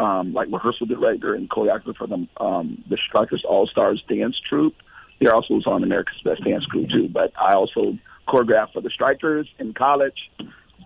um, 0.00 0.32
like 0.32 0.48
rehearsal 0.50 0.86
director 0.86 1.34
and 1.34 1.48
choreographer 1.50 1.96
for 1.96 2.06
the 2.06 2.26
um, 2.38 2.82
the 2.88 2.98
Strikers 3.08 3.44
All 3.46 3.66
Stars 3.66 4.02
dance 4.08 4.36
troupe. 4.48 4.74
There 5.20 5.34
also 5.34 5.54
was 5.54 5.66
on 5.66 5.82
America's 5.82 6.20
Best 6.24 6.44
Dance 6.44 6.64
Crew 6.66 6.86
too, 6.86 7.08
but 7.08 7.32
I 7.38 7.54
also 7.54 7.98
choreographed 8.28 8.72
for 8.72 8.82
the 8.82 8.90
Strikers 8.90 9.48
in 9.58 9.74
college. 9.74 10.30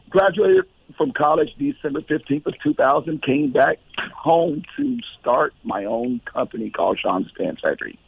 Graduated 0.09 0.65
from 0.97 1.13
college 1.13 1.49
December 1.59 2.03
fifteenth 2.03 2.47
of 2.47 2.55
two 2.63 2.75
thousand. 2.75 3.23
Came 3.23 3.53
back 3.53 3.79
home 4.15 4.63
to 4.77 4.99
start 5.21 5.55
my 5.65 5.85
own 5.85 6.21
company 6.33 6.71
called 6.71 6.99
Sean's 7.01 7.31
Dance 7.39 7.61
Factory. 7.63 7.99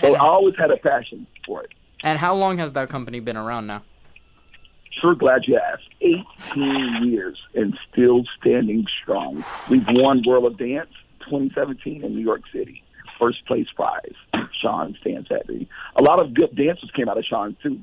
So 0.00 0.14
I 0.14 0.20
always 0.20 0.54
had 0.56 0.70
a 0.70 0.76
passion 0.76 1.26
for 1.46 1.64
it. 1.64 1.70
And 2.04 2.18
how 2.18 2.34
long 2.34 2.58
has 2.58 2.72
that 2.72 2.88
company 2.88 3.20
been 3.20 3.36
around 3.36 3.66
now? 3.66 3.82
Sure 5.00 5.14
glad 5.14 5.42
you 5.46 5.58
asked. 5.58 5.88
18 6.00 7.08
years 7.10 7.38
and 7.54 7.76
still 7.90 8.22
standing 8.40 8.84
strong. 9.02 9.44
We've 9.68 9.86
won 9.88 10.22
World 10.26 10.46
of 10.46 10.58
Dance 10.58 10.90
2017 11.20 12.04
in 12.04 12.14
New 12.14 12.22
York 12.22 12.42
City. 12.52 12.82
First 13.18 13.44
place 13.46 13.66
prize, 13.74 14.14
Sean's 14.62 14.96
Dance 15.04 15.26
Factory. 15.28 15.68
A 15.96 16.02
lot 16.02 16.20
of 16.20 16.34
good 16.34 16.54
dancers 16.54 16.90
came 16.94 17.08
out 17.08 17.18
of 17.18 17.24
Sean's 17.24 17.56
too. 17.62 17.80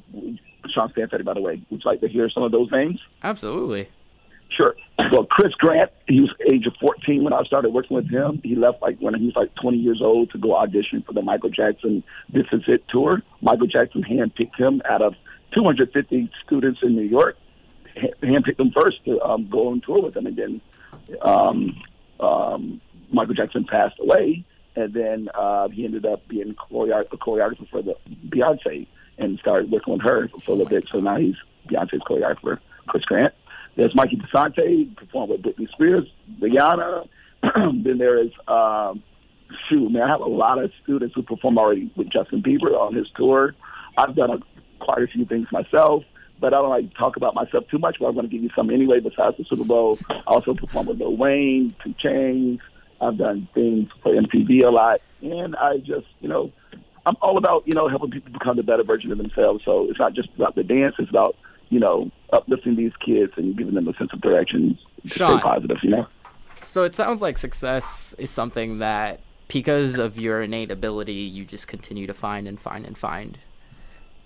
Sean's 0.74 0.93
Dance 0.93 1.12
Factory, 1.12 1.24
by 1.24 1.34
the 1.34 1.41
way. 1.41 1.62
Would 1.70 1.84
you 1.84 1.89
like 1.89 2.01
to 2.01 2.08
hear 2.08 2.30
some 2.30 2.43
of 2.43 2.51
those 2.51 2.72
names? 2.72 2.99
Absolutely. 3.22 3.89
Sure. 4.50 4.76
Well, 5.12 5.26
Chris 5.26 5.54
Grant, 5.56 5.91
he 6.08 6.22
was 6.22 6.30
age 6.52 6.66
of 6.66 6.74
14 6.80 7.24
when 7.24 7.34
I 7.34 7.43
started 7.43 7.70
working 7.74 7.96
with 7.96 8.10
him. 8.10 8.39
He 8.43 8.56
left 8.56 8.82
like 8.82 8.98
when 9.00 9.14
he 9.16 9.26
was 9.26 9.36
like 9.36 9.54
20 9.56 9.78
years 9.78 10.02
old 10.02 10.32
to 10.32 10.38
go 10.38 10.56
audition 10.56 11.04
for 11.06 11.14
the 11.14 11.22
Michael 11.22 11.50
Jackson 11.50 12.04
This 12.32 12.46
Is 12.52 12.62
It 12.68 12.84
tour. 12.89 13.22
Michael 13.41 13.68
Jackson 13.68 14.04
handpicked 14.04 14.56
him 14.58 14.82
out 14.89 15.02
of 15.02 15.16
250 15.54 16.30
students 16.46 16.80
in 16.84 16.96
New 16.96 17.04
York, 17.04 17.38
ha- 17.96 18.14
handpicked 18.24 18.60
him 18.60 18.72
first 18.76 19.04
to 19.06 19.22
um, 19.22 19.50
go 19.50 19.70
on 19.70 19.82
tour 19.82 20.02
with 20.02 20.16
him. 20.16 20.26
And 20.28 20.38
then 20.38 20.62
um, 21.22 21.82
um, 22.20 22.82
Michael 23.12 23.34
Jackson 23.34 23.66
passed 23.66 23.96
away, 24.00 24.46
and 24.76 24.93
then 24.93 25.30
uh, 25.34 25.68
he 25.70 25.86
ended 25.86 26.06
up 26.06 26.28
being 26.28 26.56
choreo- 26.56 27.06
a 27.12 27.18
choreographer 27.18 27.68
for 27.70 27.82
the 27.82 27.96
Beyonce 28.30 28.88
and 29.18 29.39
started 29.39 29.72
working 29.72 29.93
with 29.93 30.02
her 30.04 30.30
for 30.46 30.52
a 30.52 30.56
little 30.56 30.70
bit. 30.70 30.88
So 30.91 31.00
now 31.00 31.18
he's 31.18 31.36
Beyonce's 31.70 32.02
choreographer, 32.08 32.60
Chris 32.88 33.04
Grant. 33.06 33.34
There's 33.76 33.93
Mikey 33.95 34.17
DeSante, 34.17 34.95
performed 34.95 35.32
with 35.32 35.41
Britney 35.41 35.69
Spears, 35.71 36.05
Rihanna. 36.39 37.07
then 37.84 37.97
there 37.97 38.23
is, 38.23 38.32
um, 38.47 39.03
shoot, 39.69 39.89
man, 39.91 40.03
I 40.03 40.09
have 40.09 40.21
a 40.21 40.26
lot 40.26 40.63
of 40.63 40.71
students 40.84 41.13
who 41.15 41.23
perform 41.23 41.57
already 41.57 41.91
with 41.95 42.09
Justin 42.09 42.41
Bieber 42.41 42.73
on 42.80 42.95
his 42.95 43.07
tour. 43.15 43.53
I've 43.97 44.15
done 44.15 44.32
a, 44.32 44.84
quite 44.84 45.03
a 45.03 45.07
few 45.07 45.26
things 45.26 45.47
myself, 45.51 46.03
but 46.39 46.53
I 46.53 46.57
don't 46.57 46.69
like 46.69 46.89
to 46.89 46.95
talk 46.95 47.17
about 47.17 47.36
myself 47.36 47.65
too 47.69 47.78
much, 47.78 47.97
but 47.99 48.07
I'm 48.07 48.13
going 48.13 48.28
to 48.28 48.32
give 48.32 48.43
you 48.43 48.49
some 48.55 48.69
anyway 48.69 48.99
besides 48.99 49.38
the 49.38 49.45
Super 49.49 49.65
Bowl. 49.65 49.99
I 50.09 50.21
also 50.28 50.53
perform 50.53 50.88
with 50.88 50.99
Lil 50.99 51.17
Wayne, 51.17 51.76
2 51.84 51.93
Chainz. 52.03 52.59
I've 53.01 53.17
done 53.17 53.47
things 53.53 53.89
for 54.01 54.13
MTV 54.13 54.65
a 54.65 54.69
lot. 54.69 55.01
And 55.21 55.55
I 55.57 55.78
just, 55.78 56.07
you 56.21 56.30
know, 56.30 56.51
I'm 57.05 57.15
all 57.21 57.38
about, 57.38 57.67
you 57.67 57.73
know, 57.73 57.88
helping 57.88 58.11
people 58.11 58.32
become 58.32 58.57
the 58.57 58.63
better 58.63 58.84
version 58.84 59.11
of 59.11 59.17
themselves. 59.17 59.63
So 59.65 59.88
it's 59.89 59.99
not 59.99 60.13
just 60.13 60.30
about 60.36 60.55
the 60.55 60.63
dance, 60.63 60.95
it's 60.97 61.09
about, 61.09 61.36
you 61.69 61.80
know, 61.80 62.09
uplifting 62.36 62.75
these 62.75 62.91
kids 63.03 63.33
and 63.38 63.57
giving 63.57 63.73
them 63.73 63.88
a 63.88 63.93
sense 63.95 64.11
of 64.13 64.21
direction 64.21 64.77
to 65.03 65.07
Sean. 65.07 65.38
stay 65.39 65.43
positive, 65.43 65.77
you 65.83 65.89
know? 65.91 66.07
So 66.63 66.83
it 66.83 66.95
sounds 66.95 67.21
like 67.21 67.38
success 67.38 68.13
is 68.17 68.29
something 68.29 68.79
that, 68.79 69.21
because 69.47 69.97
of 69.99 70.17
your 70.19 70.41
innate 70.41 70.71
ability, 70.71 71.13
you 71.13 71.45
just 71.45 71.67
continue 71.67 72.07
to 72.07 72.13
find 72.13 72.47
and 72.47 72.59
find 72.59 72.86
and 72.86 72.97
find. 72.97 73.38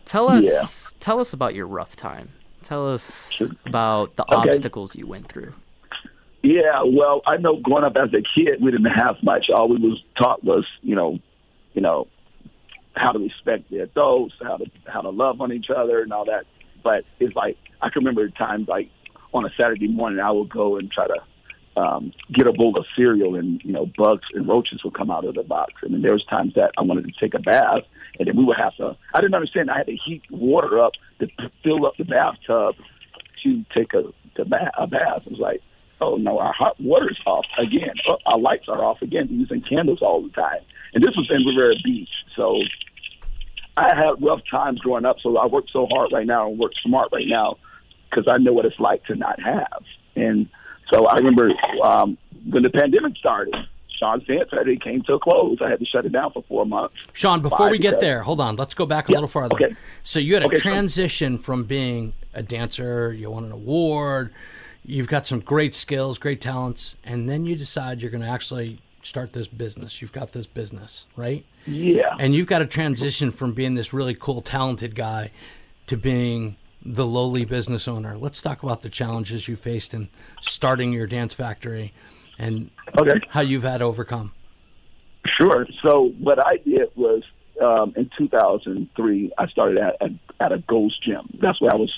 Tell 0.06 0.30
us, 0.30 0.46
Yeah. 0.94 0.98
tell 1.00 1.20
us 1.20 1.34
about 1.34 1.54
your 1.56 1.68
rough 1.68 1.96
time. 1.96 2.30
Tell 2.64 2.92
us 2.92 3.42
about 3.66 4.16
the 4.16 4.24
Okay. 4.24 4.50
obstacles 4.50 4.96
you 4.96 5.06
went 5.08 5.28
through. 5.28 5.54
Yeah, 6.42 6.84
well, 6.86 7.22
I 7.28 7.38
know 7.38 7.58
growing 7.58 7.84
up 7.84 7.98
as 7.98 8.14
a 8.14 8.22
kid, 8.22 8.62
we 8.62 8.72
didn't 8.72 8.92
have 8.92 9.22
much. 9.22 9.50
All 9.54 9.68
we 9.68 9.76
was 9.78 10.02
taught 10.22 10.44
was, 10.44 10.66
you 10.82 10.96
know, 10.96 11.20
you 11.74 11.82
know, 11.82 12.08
how 12.96 13.12
to 13.12 13.20
respect 13.20 13.70
the 13.70 13.80
adults, 13.80 14.34
how 14.42 14.58
to 14.58 14.66
how 14.88 15.02
to 15.02 15.10
love 15.10 15.42
on 15.42 15.52
each 15.54 15.70
other, 15.70 16.02
and 16.02 16.12
all 16.14 16.26
that. 16.26 16.46
But 16.84 17.04
it's 17.20 17.36
like 17.36 17.58
I 17.82 17.90
can 17.90 18.04
remember 18.04 18.28
times 18.30 18.68
like 18.68 18.90
on 19.34 19.46
a 19.46 19.50
Saturday 19.62 19.88
morning, 19.88 20.20
I 20.20 20.32
would 20.32 20.50
go 20.50 20.78
and 20.78 20.92
try 20.92 21.08
to 21.08 21.80
um, 21.80 22.12
get 22.34 22.48
a 22.48 22.52
bowl 22.52 22.78
of 22.78 22.86
cereal, 22.96 23.36
and 23.36 23.62
you 23.64 23.72
know, 23.72 23.86
bugs 23.98 24.26
and 24.34 24.48
roaches 24.48 24.84
would 24.84 24.94
come 24.94 25.12
out 25.12 25.26
of 25.26 25.36
the 25.36 25.44
box. 25.44 25.74
And 25.82 25.94
then 25.94 26.02
there 26.02 26.14
was 26.14 26.26
times 26.26 26.54
that 26.56 26.72
I 26.78 26.82
wanted 26.82 27.06
to 27.06 27.12
take 27.20 27.34
a 27.34 27.40
bath, 27.40 27.84
and 28.18 28.28
then 28.28 28.36
we 28.36 28.44
would 28.44 28.58
have 28.58 28.76
to. 28.78 28.98
I 29.14 29.22
didn't 29.22 29.36
understand. 29.36 29.72
I 29.72 29.78
had 29.78 29.88
to 29.88 29.96
heat 29.96 30.24
water 30.30 30.80
up 30.84 30.94
to 31.20 31.28
fill 31.64 31.86
up 31.86 31.94
the 31.98 32.06
bathtub 32.06 32.76
to 33.44 33.64
take 33.74 33.94
a 33.94 34.04
the 34.36 34.46
bath. 34.46 34.74
A 34.78 34.88
bath. 34.88 35.24
It 35.26 35.32
was 35.32 35.40
like, 35.40 35.62
oh 36.02 36.18
no, 36.18 36.40
our 36.40 36.54
hot 36.54 36.80
water's 36.82 37.20
off 37.26 37.46
again. 37.58 37.96
Oh, 38.10 38.18
our 38.26 38.40
lights 38.40 38.66
are 38.68 38.84
off 38.84 39.02
again. 39.02 39.28
We're 39.30 39.40
using 39.40 39.62
candles 39.62 40.00
all 40.02 40.22
the 40.22 40.30
time. 40.30 40.62
And 40.94 41.04
this 41.04 41.16
was 41.16 41.30
in 41.30 41.46
Riviera 41.46 41.76
Beach, 41.84 42.10
so 42.36 42.58
I 43.78 43.96
had 43.96 44.22
rough 44.22 44.42
times 44.50 44.80
growing 44.80 45.06
up. 45.06 45.18
So 45.22 45.38
I 45.38 45.46
work 45.46 45.66
so 45.72 45.88
hard 45.90 46.12
right 46.12 46.26
now 46.26 46.50
and 46.50 46.60
work 46.60 46.72
smart 46.84 47.10
right 47.14 47.28
now 47.28 47.58
because 48.10 48.26
I 48.28 48.38
know 48.38 48.54
what 48.54 48.66
it's 48.66 48.80
like 48.80 49.04
to 49.06 49.16
not 49.16 49.40
have. 49.42 49.84
And 50.16 50.50
so 50.94 51.06
I 51.08 51.16
remember 51.18 51.52
um, 51.84 52.18
when 52.50 52.64
the 52.64 52.70
pandemic 52.70 53.16
started, 53.18 53.56
Sean's 54.00 54.26
Dance 54.26 54.50
Factory 54.50 54.78
came 54.78 55.02
to 55.04 55.14
a 55.14 55.20
close. 55.20 55.58
I 55.62 55.70
had 55.70 55.80
to 55.80 55.86
shut 55.86 56.06
it 56.06 56.12
down 56.14 56.32
for 56.32 56.44
four 56.48 56.66
months. 56.66 56.96
Sean, 57.14 57.42
before 57.42 57.58
Five 57.58 57.72
we 57.72 57.80
get 57.80 58.00
there, 58.00 58.24
hold 58.24 58.40
on. 58.40 58.56
Let's 58.56 58.74
go 58.74 58.86
back 58.86 59.10
a 59.10 59.12
little 59.12 59.28
farther. 59.28 59.56
okay. 59.56 59.76
So 60.04 60.20
you 60.20 60.34
had 60.36 60.44
a 60.44 60.48
Okay, 60.48 60.58
transition 60.58 61.38
from 61.38 61.66
being 61.66 62.14
a 62.34 62.42
dancer, 62.42 63.12
you 63.12 63.30
won 63.30 63.44
an 63.44 63.52
award, 63.52 64.34
you've 64.86 65.08
got 65.08 65.28
some 65.28 65.40
great 65.42 65.76
skills, 65.76 66.18
great 66.18 66.40
talents, 66.40 66.96
and 67.04 67.28
then 67.28 67.46
you 67.46 67.56
decide 67.56 68.02
you're 68.02 68.12
going 68.12 68.24
to 68.24 68.30
actually 68.30 68.80
start 69.04 69.34
this 69.34 69.48
business. 69.48 70.02
You've 70.02 70.14
got 70.14 70.32
this 70.32 70.46
business, 70.48 71.06
right? 71.16 71.46
Yeah. 71.66 72.16
And 72.20 72.34
you've 72.34 72.48
got 72.48 72.60
to 72.60 72.66
transition 72.66 73.32
from 73.32 73.54
being 73.54 73.76
this 73.76 73.92
really 73.94 74.14
cool, 74.16 74.42
talented 74.42 74.96
guy 74.96 75.32
to 75.88 75.98
being 75.98 76.56
the 76.84 77.06
lowly 77.06 77.46
business 77.46 77.88
owner. 77.88 78.18
Let's 78.18 78.42
talk 78.42 78.64
about 78.64 78.82
the 78.82 78.90
challenges 78.90 79.48
you 79.48 79.56
faced 79.56 79.94
in 79.94 80.10
starting 80.42 80.92
your 80.94 81.08
dance 81.08 81.34
factory 81.34 81.94
and 82.38 82.72
Okay. 82.98 83.20
how 83.30 83.42
you've 83.42 83.64
had 83.64 83.80
to 83.80 83.86
overcome. 83.86 84.32
Sure. 85.40 85.68
So 85.86 86.14
what 86.20 86.46
I 86.46 86.58
did 86.58 86.90
was 86.96 87.24
um, 87.62 87.94
in 87.98 88.10
2003, 88.18 89.32
I 89.38 89.48
started 89.48 89.78
at, 89.78 89.96
at 90.02 90.12
at 90.40 90.52
a 90.54 90.60
Ghost 90.60 91.04
Gym. 91.04 91.38
That's 91.42 91.60
where 91.62 91.72
I 91.74 91.76
was. 91.76 91.94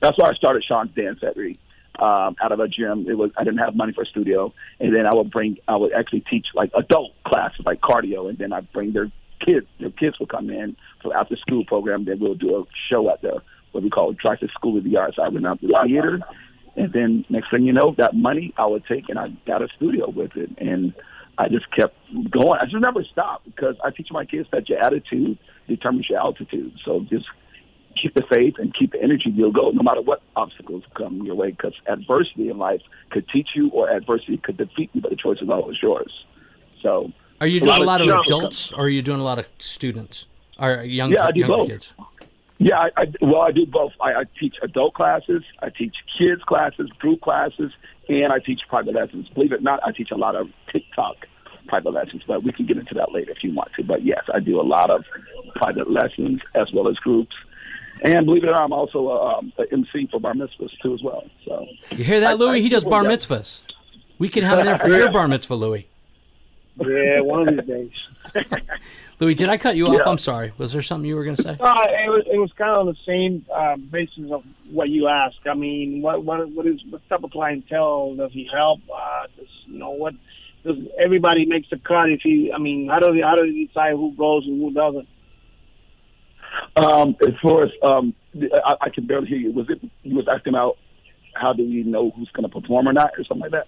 That's 0.00 0.16
where 0.18 0.30
I 0.30 0.34
started 0.34 0.62
Sean's 0.68 0.94
Dance 0.94 1.18
Factory. 1.20 1.58
Um, 1.98 2.36
out 2.40 2.52
of 2.52 2.60
a 2.60 2.68
gym, 2.68 3.06
it 3.08 3.14
was 3.18 3.30
I 3.36 3.42
didn't 3.44 3.58
have 3.58 3.74
money 3.74 3.92
for 3.94 4.02
a 4.02 4.06
studio, 4.06 4.52
and 4.78 4.94
then 4.94 5.06
I 5.06 5.14
would 5.14 5.30
bring 5.30 5.56
I 5.66 5.76
would 5.76 5.92
actually 5.94 6.20
teach 6.30 6.48
like 6.54 6.70
adult 6.76 7.12
classes 7.24 7.64
like 7.64 7.80
cardio, 7.80 8.28
and 8.28 8.36
then 8.38 8.52
I'd 8.52 8.70
bring 8.72 8.92
their 8.92 9.10
kids. 9.44 9.66
Their 9.80 9.90
kids 9.90 10.20
would 10.20 10.28
come 10.28 10.50
in 10.50 10.76
for 11.02 11.16
after 11.16 11.36
school 11.36 11.64
program. 11.64 12.04
Then 12.04 12.20
we'll 12.20 12.34
do 12.34 12.54
a 12.56 12.64
show 12.90 13.10
at 13.10 13.22
the 13.22 13.42
what 13.72 13.82
we 13.82 13.90
call 13.90 14.14
Triton 14.14 14.48
School 14.54 14.78
of 14.78 14.84
the 14.84 14.96
Arts. 14.96 15.16
I 15.22 15.28
went 15.28 15.46
out 15.46 15.60
to 15.60 15.66
the 15.68 15.80
theater, 15.86 16.20
and 16.76 16.92
then 16.92 17.24
next 17.28 17.50
thing 17.50 17.62
you 17.64 17.72
know, 17.72 17.94
that 17.98 18.14
money 18.14 18.52
I 18.56 18.66
would 18.66 18.84
take 18.86 19.08
and 19.08 19.18
I 19.18 19.28
got 19.46 19.62
a 19.62 19.68
studio 19.76 20.10
with 20.10 20.36
it, 20.36 20.50
and 20.58 20.92
I 21.36 21.48
just 21.48 21.70
kept 21.74 21.94
going. 22.30 22.58
I 22.60 22.64
just 22.64 22.82
never 22.82 23.04
stopped 23.04 23.44
because 23.46 23.76
I 23.84 23.90
teach 23.90 24.08
my 24.10 24.24
kids 24.24 24.48
that 24.52 24.68
your 24.68 24.78
attitude 24.84 25.38
determines 25.68 26.08
your 26.10 26.18
altitude. 26.18 26.72
So 26.84 27.00
just 27.08 27.26
keep 28.00 28.14
the 28.14 28.22
faith 28.30 28.54
and 28.58 28.74
keep 28.76 28.92
the 28.92 29.02
energy. 29.02 29.30
You'll 29.34 29.52
go 29.52 29.70
no 29.70 29.82
matter 29.82 30.00
what 30.02 30.20
obstacles 30.36 30.82
come 30.96 31.22
your 31.22 31.34
way 31.34 31.50
because 31.50 31.74
adversity 31.86 32.48
in 32.48 32.58
life 32.58 32.80
could 33.10 33.28
teach 33.28 33.48
you 33.54 33.70
or 33.70 33.90
adversity 33.90 34.36
could 34.38 34.56
defeat 34.56 34.90
you, 34.92 35.00
but 35.00 35.10
the 35.10 35.16
choice 35.16 35.38
is 35.40 35.48
always 35.48 35.76
yours. 35.82 36.12
So 36.82 37.12
Are 37.40 37.46
you 37.46 37.60
doing 37.60 37.82
a 37.82 37.84
lot 37.84 38.00
of 38.00 38.06
jump- 38.08 38.26
adults 38.26 38.72
or 38.72 38.84
are 38.84 38.88
you 38.88 39.02
doing 39.02 39.20
a 39.20 39.24
lot 39.24 39.38
of 39.38 39.46
students 39.58 40.26
or 40.60 40.82
young, 40.84 41.10
Yeah, 41.12 41.26
I 41.26 41.32
do 41.32 41.46
both. 41.46 41.68
kids? 41.68 41.92
Yeah, 42.58 42.76
I, 42.76 42.88
I 42.96 43.04
well, 43.20 43.40
I 43.42 43.52
do 43.52 43.66
both. 43.66 43.92
I, 44.00 44.10
I 44.14 44.24
teach 44.38 44.56
adult 44.62 44.94
classes, 44.94 45.42
I 45.60 45.70
teach 45.70 45.94
kids 46.18 46.42
classes, 46.42 46.88
group 46.98 47.20
classes, 47.20 47.70
and 48.08 48.32
I 48.32 48.40
teach 48.40 48.60
private 48.68 48.94
lessons. 48.94 49.28
Believe 49.28 49.52
it 49.52 49.60
or 49.60 49.62
not, 49.62 49.80
I 49.86 49.92
teach 49.92 50.10
a 50.10 50.16
lot 50.16 50.34
of 50.34 50.48
TikTok 50.72 51.16
private 51.68 51.90
lessons, 51.92 52.22
but 52.26 52.42
we 52.42 52.52
can 52.52 52.66
get 52.66 52.76
into 52.78 52.94
that 52.94 53.12
later 53.12 53.30
if 53.30 53.44
you 53.44 53.54
want 53.54 53.70
to. 53.76 53.84
But 53.84 54.04
yes, 54.04 54.22
I 54.34 54.40
do 54.40 54.60
a 54.60 54.62
lot 54.62 54.90
of 54.90 55.04
private 55.54 55.90
lessons 55.90 56.40
as 56.54 56.66
well 56.74 56.88
as 56.88 56.96
groups. 56.96 57.34
And 58.04 58.26
believe 58.26 58.42
it 58.44 58.48
or 58.48 58.52
not, 58.52 58.62
I'm 58.62 58.72
also 58.72 59.08
a, 59.08 59.38
um, 59.38 59.52
a 59.58 59.72
MC 59.72 60.08
for 60.10 60.18
bar 60.20 60.34
mitzvahs 60.34 60.70
too 60.82 60.94
as 60.94 61.02
well. 61.02 61.24
So 61.44 61.66
You 61.90 62.04
hear 62.04 62.20
that, 62.20 62.30
I- 62.30 62.34
Louis? 62.34 62.58
I- 62.58 62.62
he 62.62 62.68
does 62.68 62.84
bar 62.84 63.04
yeah. 63.04 63.10
mitzvahs. 63.10 63.60
We 64.18 64.28
can 64.28 64.42
have 64.44 64.58
him 64.60 64.66
there 64.66 64.78
for 64.78 64.90
your 64.90 65.10
bar 65.12 65.28
mitzvah, 65.28 65.54
Louis. 65.54 65.86
Yeah, 66.80 67.20
one 67.20 67.48
of 67.48 67.56
these 67.56 67.66
days. 67.66 67.90
Louis, 69.20 69.34
did 69.34 69.48
I 69.48 69.56
cut 69.56 69.76
you 69.76 69.88
off? 69.88 69.94
Yeah. 69.98 70.10
I'm 70.10 70.18
sorry. 70.18 70.52
Was 70.58 70.72
there 70.72 70.82
something 70.82 71.08
you 71.08 71.16
were 71.16 71.24
going 71.24 71.36
to 71.36 71.42
say? 71.42 71.56
Uh, 71.58 71.84
it 71.88 72.08
was 72.08 72.24
it 72.32 72.38
was 72.38 72.52
kind 72.56 72.70
of 72.70 72.78
on 72.78 72.86
the 72.86 72.96
same 73.04 73.44
uh, 73.52 73.76
basis 73.76 74.30
of 74.30 74.44
what 74.70 74.90
you 74.90 75.08
asked. 75.08 75.40
I 75.46 75.54
mean, 75.54 76.02
what 76.02 76.24
what 76.24 76.48
what 76.50 76.66
is 76.66 76.80
what 76.88 77.06
type 77.08 77.24
of 77.24 77.30
clientele 77.32 78.14
does 78.14 78.32
he 78.32 78.48
help? 78.52 78.80
Uh, 78.88 79.26
does, 79.36 79.48
you 79.66 79.78
know, 79.78 79.90
what 79.90 80.14
does 80.64 80.76
everybody 80.98 81.46
makes 81.46 81.68
the 81.70 81.78
cut? 81.78 82.10
If 82.10 82.20
he, 82.22 82.52
I 82.54 82.58
mean, 82.58 82.88
how 82.88 83.00
do 83.00 83.12
they, 83.12 83.22
how 83.22 83.34
do 83.34 83.52
they 83.52 83.64
decide 83.64 83.92
who 83.92 84.12
goes 84.12 84.46
and 84.46 84.60
who 84.60 84.72
doesn't? 84.72 85.08
Um, 86.76 87.16
as 87.26 87.34
far 87.42 87.64
as 87.64 87.70
um, 87.82 88.14
I, 88.36 88.74
I 88.82 88.90
can 88.90 89.06
barely 89.06 89.26
hear 89.26 89.38
you. 89.38 89.52
Was 89.52 89.68
it 89.68 89.80
you 90.04 90.14
was 90.14 90.28
asking 90.28 90.54
about 90.54 90.78
how 91.34 91.52
do 91.52 91.64
we 91.64 91.82
know 91.82 92.10
who's 92.10 92.30
going 92.30 92.48
to 92.48 92.60
perform 92.60 92.88
or 92.88 92.92
not, 92.92 93.12
or 93.18 93.24
something 93.24 93.42
like 93.42 93.52
that? 93.52 93.66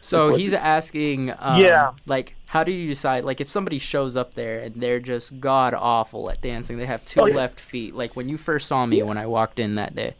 So 0.00 0.34
he's 0.34 0.52
asking, 0.54 1.32
um, 1.38 1.60
Yeah. 1.60 1.90
like, 2.06 2.34
how 2.46 2.64
do 2.64 2.72
you 2.72 2.88
decide? 2.88 3.24
Like, 3.24 3.40
if 3.40 3.48
somebody 3.48 3.78
shows 3.78 4.16
up 4.16 4.34
there 4.34 4.60
and 4.60 4.74
they're 4.76 5.00
just 5.00 5.38
god 5.40 5.74
awful 5.74 6.30
at 6.30 6.40
dancing, 6.40 6.78
they 6.78 6.86
have 6.86 7.04
two 7.04 7.20
Oh, 7.20 7.26
yeah. 7.26 7.34
left 7.36 7.60
feet. 7.60 7.94
Like 7.94 8.16
when 8.16 8.28
you 8.28 8.36
first 8.38 8.68
saw 8.68 8.86
me 8.86 9.02
when 9.02 9.18
I 9.18 9.26
walked 9.26 9.58
in 9.58 9.74
that 9.74 9.94
day, 9.94 10.14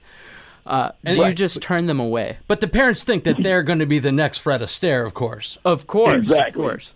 uh, 0.67 0.91
And- 1.05 1.17
do 1.17 1.25
you 1.25 1.33
just 1.33 1.63
turn 1.63 1.87
them 1.87 2.01
away? 2.01 2.37
But 2.47 2.61
the 2.61 2.69
parents 2.69 3.03
think 3.05 3.25
that 3.25 3.43
they're 3.43 3.63
going 3.63 3.79
to 3.79 3.87
be 3.87 3.99
the 3.99 4.13
next 4.13 4.39
Fred 4.39 4.61
Astaire, 4.61 5.07
of 5.07 5.15
course. 5.15 5.57
Of 5.65 5.87
course, 5.87 6.15
Exactly. 6.15 6.63
of 6.65 6.71
course. 6.71 6.93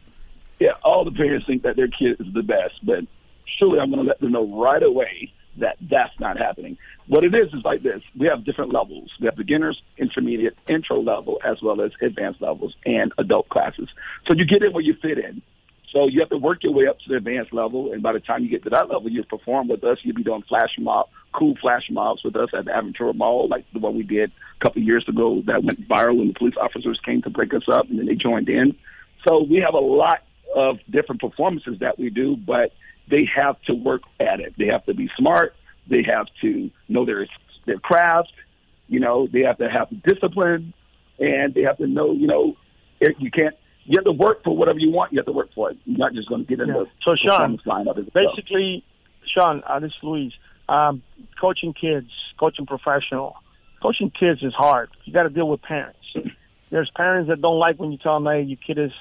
Yeah, 0.61 0.73
all 0.85 1.05
the 1.05 1.11
parents 1.13 1.47
think 1.47 1.63
that 1.63 1.77
their 1.77 1.89
kid 1.89 2.21
is 2.21 2.33
the 2.35 2.43
best, 2.43 2.75
but 2.85 3.05
surely 3.59 3.79
I'm 3.81 3.91
going 3.91 4.03
to 4.03 4.09
let 4.09 4.21
them 4.21 4.33
know 4.33 4.47
right 4.47 4.83
away 4.83 5.33
that 5.57 5.77
that's 5.91 6.19
not 6.21 6.37
happening. 6.39 6.77
What 7.09 7.25
it 7.25 7.35
is 7.35 7.53
is 7.53 7.65
like 7.65 7.83
this: 7.83 8.01
we 8.17 8.27
have 8.27 8.45
different 8.45 8.73
levels. 8.73 9.11
We 9.21 9.27
have 9.27 9.37
beginners, 9.37 9.81
intermediate, 9.99 10.57
intro 10.69 11.03
level, 11.03 11.41
as 11.45 11.61
well 11.63 11.81
as 11.81 11.93
advanced 12.01 12.41
levels 12.41 12.75
and 12.87 13.13
adult 13.19 13.49
classes. 13.49 13.89
So 14.29 14.35
you 14.35 14.47
get 14.47 14.63
in 14.63 14.73
where 14.73 14.83
you 14.83 14.95
fit 15.03 15.19
in. 15.19 15.43
So 15.93 16.09
you 16.09 16.21
have 16.21 16.31
to 16.31 16.39
work 16.39 16.63
your 16.63 16.73
way 16.73 16.87
up 16.87 16.99
to 17.01 17.09
the 17.09 17.17
advanced 17.17 17.53
level, 17.53 17.93
and 17.93 18.03
by 18.03 18.15
the 18.15 18.21
time 18.21 18.43
you 18.43 18.49
get 18.49 18.63
to 18.65 18.71
that 18.71 18.89
level, 18.89 19.11
you 19.11 19.23
perform 19.25 19.69
with 19.69 19.85
us. 19.85 19.99
You'll 20.03 20.17
be 20.17 20.23
doing 20.23 20.43
flash 20.49 20.71
mob, 20.79 21.09
cool 21.33 21.55
flash 21.61 21.83
mobs 21.91 22.25
with 22.25 22.35
us 22.35 22.49
at 22.57 22.65
the 22.65 22.71
Aventura 22.71 23.15
Mall, 23.15 23.47
like 23.47 23.67
the 23.75 23.79
one 23.79 23.95
we 23.95 24.03
did 24.03 24.31
a 24.31 24.65
couple 24.65 24.81
of 24.81 24.87
years 24.87 25.05
ago 25.07 25.43
that 25.47 25.63
went 25.63 25.87
viral 25.87 26.17
when 26.17 26.29
the 26.29 26.35
police 26.35 26.55
officers 26.59 26.99
came 27.05 27.21
to 27.23 27.31
break 27.31 27.53
us 27.53 27.65
up, 27.71 27.91
and 27.91 27.99
then 27.99 28.07
they 28.07 28.15
joined 28.15 28.49
in. 28.49 28.75
So 29.29 29.43
we 29.43 29.57
have 29.57 29.75
a 29.75 29.79
lot 29.79 30.23
of 30.57 30.79
different 30.91 31.21
performances 31.21 31.79
that 31.81 31.99
we 31.99 32.09
do, 32.09 32.37
but 32.37 32.73
they 33.11 33.29
have 33.37 33.61
to 33.63 33.75
work 33.75 34.03
at 34.19 34.41
it. 34.41 34.55
They 34.57 34.69
have 34.69 34.87
to 34.87 34.95
be 34.95 35.11
smart. 35.19 35.55
They 35.89 36.03
have 36.05 36.27
to 36.43 36.71
know 36.89 37.05
their 37.05 37.27
their 37.67 37.79
craft. 37.79 38.33
You 38.89 39.01
know, 39.01 39.27
they 39.33 39.41
have 39.41 39.59
to 39.59 39.69
have 39.71 39.89
discipline, 40.03 40.75
and 41.19 41.55
they 41.55 41.63
have 41.63 41.79
to 41.79 41.87
know. 41.87 42.13
You 42.13 42.27
know, 42.27 42.57
if 43.01 43.17
you 43.19 43.31
can't. 43.31 43.55
You 43.85 43.95
have 43.99 44.05
to 44.05 44.13
work 44.13 44.45
for 44.45 44.57
whatever 44.57 44.79
you 44.79 44.93
want. 44.93 45.13
You 45.13 45.19
have 45.19 45.27
to 45.27 45.33
work 45.33 45.49
for 45.57 45.73
it. 45.73 45.77
You're 45.87 45.99
not 45.99 46.13
just 46.15 46.29
going 46.29 46.43
to 46.43 46.47
get 46.47 46.61
in 46.61 46.69
Yeah. 46.69 46.85
the 46.85 46.87
So, 47.05 47.17
Sean, 47.17 47.59
line 47.67 47.89
of 47.89 47.99
it. 47.99 48.13
Basically, 48.15 48.85
Sean, 49.27 49.61
uh, 49.67 49.81
this 49.81 49.89
is 49.91 49.97
Luis. 50.05 50.33
Um, 50.69 51.03
coaching 51.41 51.75
kids, 51.75 52.07
coaching 52.39 52.65
professional, 52.65 53.35
coaching 53.83 54.11
kids 54.17 54.41
is 54.45 54.55
hard. 54.55 54.91
You 55.05 55.13
got 55.13 55.25
to 55.25 55.31
deal 55.31 55.49
with 55.49 55.63
parents. 55.63 55.99
There's 56.71 56.91
parents 56.95 57.29
that 57.29 57.43
don't 57.43 57.59
like 57.59 57.81
when 57.81 57.91
you 57.91 57.99
tell 57.99 58.21
them, 58.21 58.33
"Hey, 58.33 58.43
your 58.43 58.57
kid 58.65 58.79
is 58.79 58.93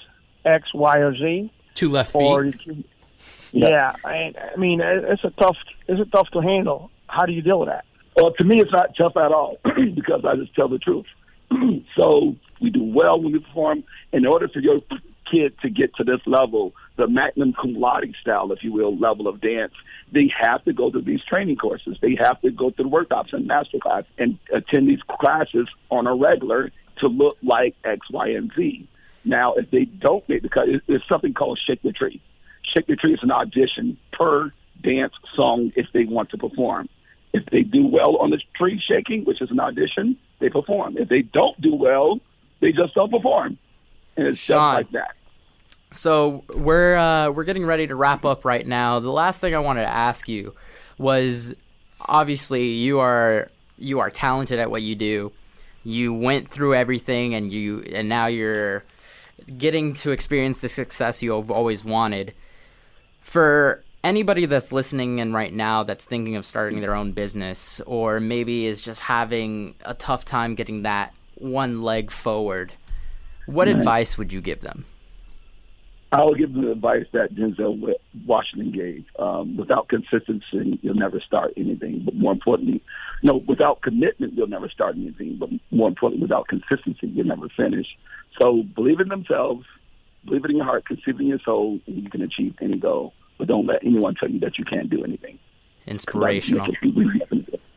X, 0.43 0.73
Y, 0.73 0.97
or 0.97 1.15
Z." 1.15 1.51
Two 1.75 1.89
left 1.89 2.15
Or 2.15 2.43
feet. 2.43 2.65
your 2.65 2.75
kid- 2.75 2.83
yeah, 3.51 3.93
I, 4.03 4.33
I 4.53 4.57
mean, 4.57 4.81
it's 4.81 5.23
a 5.23 5.29
tough, 5.31 5.57
it's 5.87 6.01
a 6.01 6.05
tough 6.05 6.29
to 6.33 6.39
handle. 6.41 6.91
How 7.07 7.25
do 7.25 7.33
you 7.33 7.41
deal 7.41 7.59
with 7.59 7.69
that? 7.69 7.85
Well, 8.15 8.33
to 8.33 8.43
me, 8.43 8.55
it's 8.59 8.71
not 8.71 8.95
tough 8.99 9.15
at 9.17 9.31
all 9.31 9.57
because 9.95 10.23
I 10.25 10.35
just 10.35 10.53
tell 10.55 10.67
the 10.67 10.79
truth. 10.79 11.05
so 11.97 12.35
we 12.61 12.69
do 12.69 12.83
well 12.83 13.21
when 13.21 13.33
we 13.33 13.39
perform. 13.39 13.83
In 14.13 14.25
order 14.25 14.47
for 14.47 14.59
your 14.59 14.79
kid 15.31 15.53
to 15.61 15.69
get 15.69 15.95
to 15.95 16.03
this 16.03 16.19
level, 16.25 16.73
the 16.97 17.07
magnum 17.07 17.53
cum 17.53 17.73
laude 17.73 18.13
style, 18.21 18.51
if 18.51 18.63
you 18.63 18.73
will, 18.73 18.97
level 18.97 19.27
of 19.27 19.39
dance, 19.41 19.73
they 20.13 20.29
have 20.41 20.63
to 20.65 20.73
go 20.73 20.91
through 20.91 21.03
these 21.03 21.23
training 21.23 21.55
courses. 21.55 21.97
They 22.01 22.17
have 22.21 22.41
to 22.41 22.51
go 22.51 22.71
through 22.71 22.89
workshops 22.89 23.31
and 23.33 23.47
master 23.47 23.79
class 23.81 24.03
and 24.17 24.37
attend 24.53 24.87
these 24.87 24.99
classes 25.09 25.67
on 25.89 26.07
a 26.07 26.15
regular 26.15 26.71
to 26.99 27.07
look 27.07 27.37
like 27.41 27.75
X, 27.83 28.01
Y, 28.11 28.29
and 28.29 28.51
Z. 28.55 28.87
Now, 29.23 29.53
if 29.53 29.71
they 29.71 29.85
don't 29.85 30.27
make 30.27 30.41
the 30.41 30.49
cut, 30.49 30.67
it- 30.67 30.83
it's 30.87 31.07
something 31.07 31.33
called 31.33 31.59
Shake 31.65 31.81
the 31.81 31.91
Tree. 31.91 32.21
Shake 32.73 32.87
the 32.87 32.95
Tree 32.95 33.13
is 33.13 33.19
an 33.21 33.31
audition 33.31 33.97
per 34.13 34.51
dance 34.81 35.13
song 35.35 35.71
if 35.75 35.87
they 35.93 36.05
want 36.05 36.29
to 36.31 36.37
perform. 36.37 36.89
If 37.33 37.45
they 37.51 37.61
do 37.61 37.87
well 37.87 38.17
on 38.17 38.29
the 38.29 38.39
tree 38.55 38.81
shaking, 38.85 39.23
which 39.23 39.41
is 39.41 39.51
an 39.51 39.59
audition, 39.59 40.17
they 40.39 40.49
perform. 40.49 40.97
If 40.97 41.07
they 41.07 41.21
don't 41.21 41.59
do 41.61 41.75
well, 41.75 42.19
they 42.59 42.71
just 42.71 42.93
don't 42.93 43.11
perform. 43.11 43.57
And 44.17 44.27
it's 44.27 44.43
just 44.43 44.59
like 44.59 44.91
that. 44.91 45.15
So 45.93 46.43
we're 46.55 46.95
uh, 46.95 47.31
we're 47.31 47.43
getting 47.43 47.65
ready 47.65 47.87
to 47.87 47.95
wrap 47.95 48.25
up 48.25 48.45
right 48.45 48.65
now. 48.65 48.99
The 48.99 49.11
last 49.11 49.41
thing 49.41 49.55
I 49.55 49.59
wanted 49.59 49.81
to 49.81 49.89
ask 49.89 50.27
you 50.27 50.53
was, 50.97 51.53
obviously 52.01 52.69
you 52.69 52.99
are 52.99 53.49
you 53.77 53.99
are 53.99 54.09
talented 54.09 54.59
at 54.59 54.69
what 54.69 54.81
you 54.81 54.95
do. 54.95 55.31
You 55.83 56.13
went 56.13 56.49
through 56.49 56.75
everything, 56.75 57.33
and 57.33 57.51
you 57.51 57.81
and 57.93 58.07
now 58.07 58.27
you're 58.27 58.83
getting 59.57 59.93
to 59.93 60.11
experience 60.11 60.59
the 60.59 60.69
success 60.69 61.23
you 61.23 61.33
have 61.33 61.51
always 61.51 61.83
wanted. 61.83 62.33
For 63.21 63.83
anybody 64.03 64.45
that's 64.45 64.71
listening 64.71 65.19
in 65.19 65.31
right 65.31 65.53
now 65.53 65.83
that's 65.83 66.05
thinking 66.05 66.35
of 66.35 66.43
starting 66.43 66.81
their 66.81 66.95
own 66.95 67.11
business, 67.13 67.79
or 67.85 68.19
maybe 68.19 68.65
is 68.65 68.81
just 68.81 68.99
having 69.01 69.75
a 69.85 69.93
tough 69.93 70.25
time 70.25 70.55
getting 70.55 70.81
that 70.81 71.13
one 71.35 71.81
leg 71.81 72.11
forward, 72.11 72.73
what 73.45 73.67
Right. 73.67 73.77
advice 73.77 74.17
would 74.17 74.33
you 74.33 74.41
give 74.41 74.61
them? 74.61 74.85
I 76.13 76.23
will 76.23 76.35
give 76.35 76.51
them 76.51 76.65
the 76.65 76.71
advice 76.71 77.05
that 77.13 77.33
Denzel 77.33 77.93
Washington 78.25 78.71
gave. 78.71 79.05
Um, 79.17 79.55
without 79.55 79.87
consistency, 79.87 80.77
you'll 80.81 80.95
never 80.95 81.21
start 81.21 81.53
anything. 81.55 82.01
But 82.03 82.15
more 82.15 82.33
importantly, 82.33 82.81
no, 83.23 83.37
without 83.47 83.81
commitment, 83.81 84.33
you'll 84.33 84.47
never 84.47 84.67
start 84.67 84.97
anything. 84.97 85.37
But 85.39 85.51
more 85.69 85.87
importantly, 85.87 86.23
without 86.23 86.49
consistency, 86.49 87.07
you'll 87.07 87.27
never 87.27 87.47
finish. 87.47 87.87
So 88.41 88.63
believe 88.75 88.99
in 88.99 89.07
themselves, 89.07 89.65
believe 90.25 90.45
it 90.45 90.51
in 90.51 90.57
your 90.57 90.65
heart, 90.65 90.85
conceive 90.85 91.15
it 91.15 91.21
in 91.21 91.27
your 91.27 91.39
soul, 91.39 91.79
and 91.87 92.03
you 92.03 92.09
can 92.09 92.21
achieve 92.21 92.55
any 92.61 92.77
goal. 92.77 93.13
But 93.37 93.47
don't 93.47 93.65
let 93.65 93.83
anyone 93.83 94.15
tell 94.15 94.29
you 94.29 94.39
that 94.41 94.57
you 94.57 94.65
can't 94.65 94.89
do 94.89 95.03
anything. 95.03 95.39
Inspirational. 95.87 96.67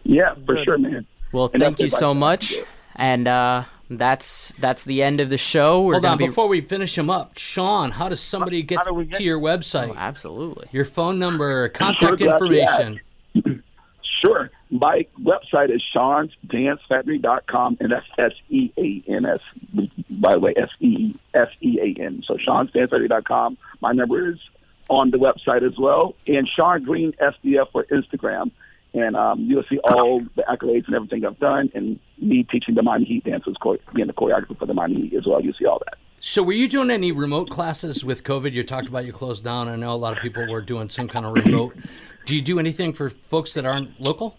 Yeah, 0.05 0.35
for 0.45 0.63
sure, 0.65 0.79
man. 0.79 1.07
Well, 1.33 1.51
And 1.53 1.63
thank 1.63 1.81
you 1.81 1.89
so 1.89 2.11
I 2.11 2.15
much. 2.15 2.55
And 2.97 3.27
uh, 3.27 3.65
that's 3.91 4.55
that's 4.59 4.85
the 4.85 5.03
end 5.03 5.21
of 5.21 5.31
the 5.31 5.39
show. 5.39 5.83
We're 5.83 5.95
Hold 5.95 6.05
on, 6.05 6.19
be 6.19 6.27
before 6.27 6.49
we 6.49 6.61
finish 6.61 6.97
him 6.97 7.11
up, 7.11 7.39
Sean, 7.39 7.91
how 7.91 8.09
does 8.09 8.21
somebody 8.21 8.63
get, 8.63 8.81
to 8.85 9.23
your 9.23 9.41
website? 9.41 9.91
Oh, 9.91 9.95
absolutely. 9.97 10.69
Your 10.71 10.85
phone 10.85 11.19
number, 11.19 11.69
contact 11.71 12.21
Sure, 12.21 12.33
information. 12.33 13.01
Sure. 14.25 14.51
My 14.75 15.07
website 15.23 15.73
is 15.73 15.81
seansdancefactory.com, 15.95 17.77
and 17.79 17.93
that's 17.93 18.07
S 18.19 18.33
E 18.51 18.73
A 18.77 19.05
N 19.09 19.25
S, 19.25 19.39
by 20.11 20.33
the 20.33 20.41
way, 20.41 20.53
S 20.57 20.71
E 20.81 21.15
S 21.33 21.47
E 21.61 21.79
A 21.81 22.03
N. 22.03 22.25
So 22.27 22.37
seansdancefactory.com. 22.45 23.57
My 23.81 23.93
number 23.93 24.31
is 24.31 24.39
on 24.89 25.13
the 25.13 25.19
website 25.19 25.65
as 25.65 25.79
well, 25.79 26.17
and 26.27 26.49
Sean 26.49 26.83
Green 26.83 27.13
SDF 27.13 27.71
for 27.71 27.85
Instagram. 27.85 28.51
And 28.95 29.15
um, 29.15 29.43
you'll 29.43 29.65
see 29.71 29.79
all 29.79 30.23
the 30.35 30.43
accolades 30.43 30.87
and 30.87 30.97
everything 30.97 31.25
I've 31.25 31.39
done, 31.39 31.71
and 31.73 32.01
me 32.19 32.43
teaching 32.43 32.75
the 32.75 32.83
Miami 32.83 33.05
Heat 33.05 33.25
dancers, 33.25 33.57
being 33.95 34.09
the 34.09 34.13
choreographer 34.13 34.59
for 34.59 34.67
the 34.67 34.75
Miami 34.75 35.03
Heat 35.03 35.15
as 35.15 35.27
well. 35.27 35.41
You'll 35.41 35.55
see 35.55 35.67
all 35.67 35.81
that. 35.85 35.99
So, 36.19 36.43
were 36.43 36.53
you 36.53 36.69
doing 36.69 36.91
any 36.91 37.13
remote 37.13 37.49
classes 37.49 38.05
with 38.05 38.25
COVID? 38.25 38.53
You 38.53 38.65
talked 38.65 38.89
about 38.89 39.05
you 39.05 39.13
closed 39.13 39.45
down. 39.45 39.69
I 39.69 39.77
know 39.77 39.93
a 39.93 39.95
lot 39.95 40.17
of 40.17 40.23
people 40.23 40.49
were 40.51 40.63
doing 40.63 40.89
some 40.89 41.07
kind 41.07 41.27
of 41.27 41.35
remote. 41.35 41.77
Do 42.27 42.35
you 42.35 42.43
do 42.43 42.59
anything 42.59 42.93
for 42.93 43.11
folks 43.11 43.55
that 43.55 43.65
aren't 43.65 44.01
local? 44.01 44.37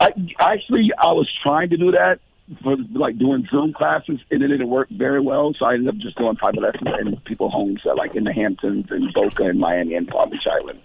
I 0.00 0.12
actually 0.40 0.90
I 0.98 1.12
was 1.12 1.28
trying 1.42 1.70
to 1.70 1.76
do 1.76 1.90
that 1.92 2.20
for 2.62 2.76
like 2.94 3.18
doing 3.18 3.46
Zoom 3.50 3.72
classes, 3.72 4.20
and 4.30 4.42
it 4.42 4.48
didn't 4.48 4.68
work 4.70 4.88
very 4.90 5.20
well. 5.20 5.52
So 5.58 5.66
I 5.66 5.74
ended 5.74 5.88
up 5.88 5.96
just 5.96 6.16
doing 6.16 6.36
private 6.36 6.62
lessons 6.62 6.88
in 7.00 7.16
people 7.26 7.50
homes, 7.50 7.80
uh, 7.84 7.94
like 7.96 8.14
in 8.14 8.24
the 8.24 8.32
Hamptons 8.32 8.86
and 8.90 9.12
Boca 9.12 9.44
and 9.44 9.58
Miami 9.58 9.94
and 9.94 10.08
Palm 10.08 10.30
Beach 10.30 10.46
Island. 10.50 10.80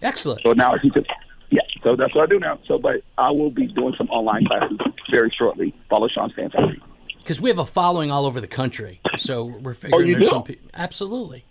Excellent. 0.00 0.42
So 0.44 0.52
now 0.52 0.74
it's 0.74 0.84
just 0.94 1.06
yeah. 1.50 1.60
So 1.82 1.96
that's 1.96 2.14
what 2.14 2.22
I 2.24 2.26
do 2.26 2.38
now. 2.38 2.58
So, 2.66 2.78
but 2.78 3.02
I 3.18 3.30
will 3.30 3.50
be 3.50 3.66
doing 3.66 3.94
some 3.98 4.08
online 4.10 4.46
classes 4.46 4.78
very 5.10 5.32
shortly. 5.36 5.74
Follow 5.90 6.08
Sean 6.08 6.30
Stanford. 6.32 6.80
Because 7.18 7.40
we 7.40 7.50
have 7.50 7.58
a 7.58 7.64
following 7.66 8.10
all 8.10 8.26
over 8.26 8.40
the 8.40 8.48
country. 8.48 9.00
So 9.16 9.44
we're 9.44 9.74
figuring 9.74 10.04
Oh, 10.04 10.06
you 10.08 10.14
there's 10.14 10.26
do? 10.26 10.30
some 10.30 10.42
people. 10.42 10.68
Absolutely. 10.74 11.44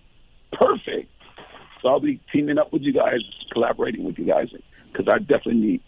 Perfect. 0.51 1.09
So 1.81 1.87
I'll 1.89 1.99
be 2.01 2.19
teaming 2.33 2.57
up 2.57 2.73
with 2.73 2.81
you 2.81 2.91
guys, 2.93 3.19
collaborating 3.53 4.03
with 4.03 4.19
you 4.19 4.25
guys, 4.25 4.49
because 4.91 5.07
I 5.11 5.19
definitely 5.19 5.55
need 5.61 5.81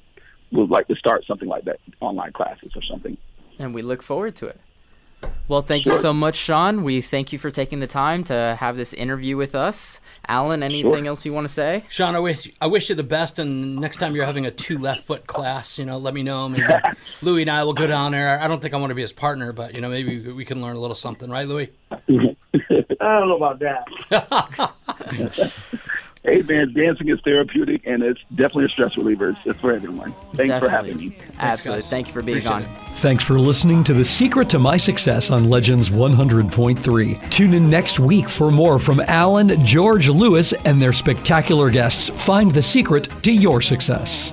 would 0.53 0.69
like 0.69 0.87
to 0.87 0.95
start 0.95 1.25
something 1.25 1.49
like 1.49 1.65
that, 1.65 1.79
online 1.99 2.31
classes 2.31 2.71
or 2.75 2.81
something. 2.83 3.17
and 3.59 3.73
we 3.73 3.81
look 3.81 4.01
forward 4.01 4.35
to 4.37 4.47
it. 4.47 4.59
Well, 5.47 5.61
thank 5.61 5.85
you 5.85 5.93
so 5.93 6.11
much, 6.11 6.35
Sean. 6.35 6.83
We 6.83 6.99
thank 6.99 7.31
you 7.31 7.39
for 7.39 7.49
taking 7.49 7.79
the 7.79 7.87
time 7.87 8.25
to 8.25 8.57
have 8.59 8.75
this 8.75 8.91
interview 8.91 9.37
with 9.37 9.55
us. 9.55 10.01
Allen, 10.27 10.61
anything 10.63 10.91
Sure. 11.03 11.07
else 11.07 11.25
you 11.25 11.31
want 11.31 11.47
to 11.47 11.53
say? 11.53 11.85
Sean, 11.87 12.13
I 12.15 12.19
wish 12.19 12.51
I 12.59 12.67
wish 12.67 12.89
you 12.89 12.95
the 12.95 13.03
best. 13.03 13.39
And 13.39 13.77
next 13.77 13.97
time 13.97 14.15
you're 14.15 14.25
having 14.25 14.45
a 14.45 14.51
two 14.51 14.77
left 14.79 15.05
foot 15.05 15.25
class, 15.25 15.77
you 15.79 15.85
know, 15.85 15.97
let 15.97 16.13
me 16.13 16.23
know. 16.23 16.49
Maybe 16.49 16.65
Louis 17.21 17.43
and 17.43 17.51
I 17.51 17.63
will 17.63 17.73
go 17.73 17.87
down 17.87 18.11
there. 18.11 18.37
I 18.37 18.49
don't 18.49 18.61
think 18.61 18.73
I 18.73 18.77
want 18.77 18.91
to 18.91 18.95
be 18.95 19.01
his 19.01 19.13
partner, 19.13 19.53
but 19.53 19.73
you 19.73 19.79
know, 19.79 19.87
maybe 19.89 20.29
we 20.31 20.43
can 20.43 20.61
learn 20.61 20.75
a 20.75 20.79
little 20.79 20.95
something, 20.95 21.29
right, 21.29 21.47
Louis? 21.47 21.71
I 21.91 21.97
don't 22.09 23.29
know 23.29 23.37
about 23.37 23.59
that. 23.59 23.85
Hey 26.23 26.41
man, 26.41 26.73
dancing 26.73 27.09
is 27.09 27.19
therapeutic 27.25 27.81
and 27.85 28.01
it's 28.01 28.21
definitely 28.35 28.65
a 28.65 28.69
stress 28.69 28.95
reliever. 28.95 29.29
It's, 29.29 29.39
it's 29.45 29.59
for 29.59 29.73
everyone. 29.73 30.15
Thanks 30.35 30.57
for 30.57 30.69
having 30.69 30.95
me. 30.95 31.17
Absolutely. 31.37 31.81
Thank 31.81 32.07
you 32.07 32.13
for 32.13 32.21
being 32.21 32.47
on. 32.47 32.61
It. 32.61 32.69
Thanks 32.95 33.25
for 33.25 33.37
listening 33.37 33.83
to 33.83 33.93
The 33.93 34.05
Secret 34.05 34.47
to 34.49 34.59
My 34.59 34.77
Success 34.77 35.31
on 35.31 35.49
Legends 35.49 35.89
100.3. 35.89 37.29
Tune 37.29 37.53
in 37.53 37.69
next 37.69 37.99
week 37.99 38.29
for 38.29 38.51
more 38.51 38.79
from 38.79 39.01
Allen, 39.01 39.65
George, 39.65 40.07
Lewis, 40.07 40.53
and 40.63 40.81
their 40.81 40.93
spectacular 40.93 41.69
guests. 41.69 42.07
Find 42.09 42.49
the 42.49 42.63
secret 42.63 43.09
to 43.23 43.31
your 43.31 43.61
success. 43.61 44.31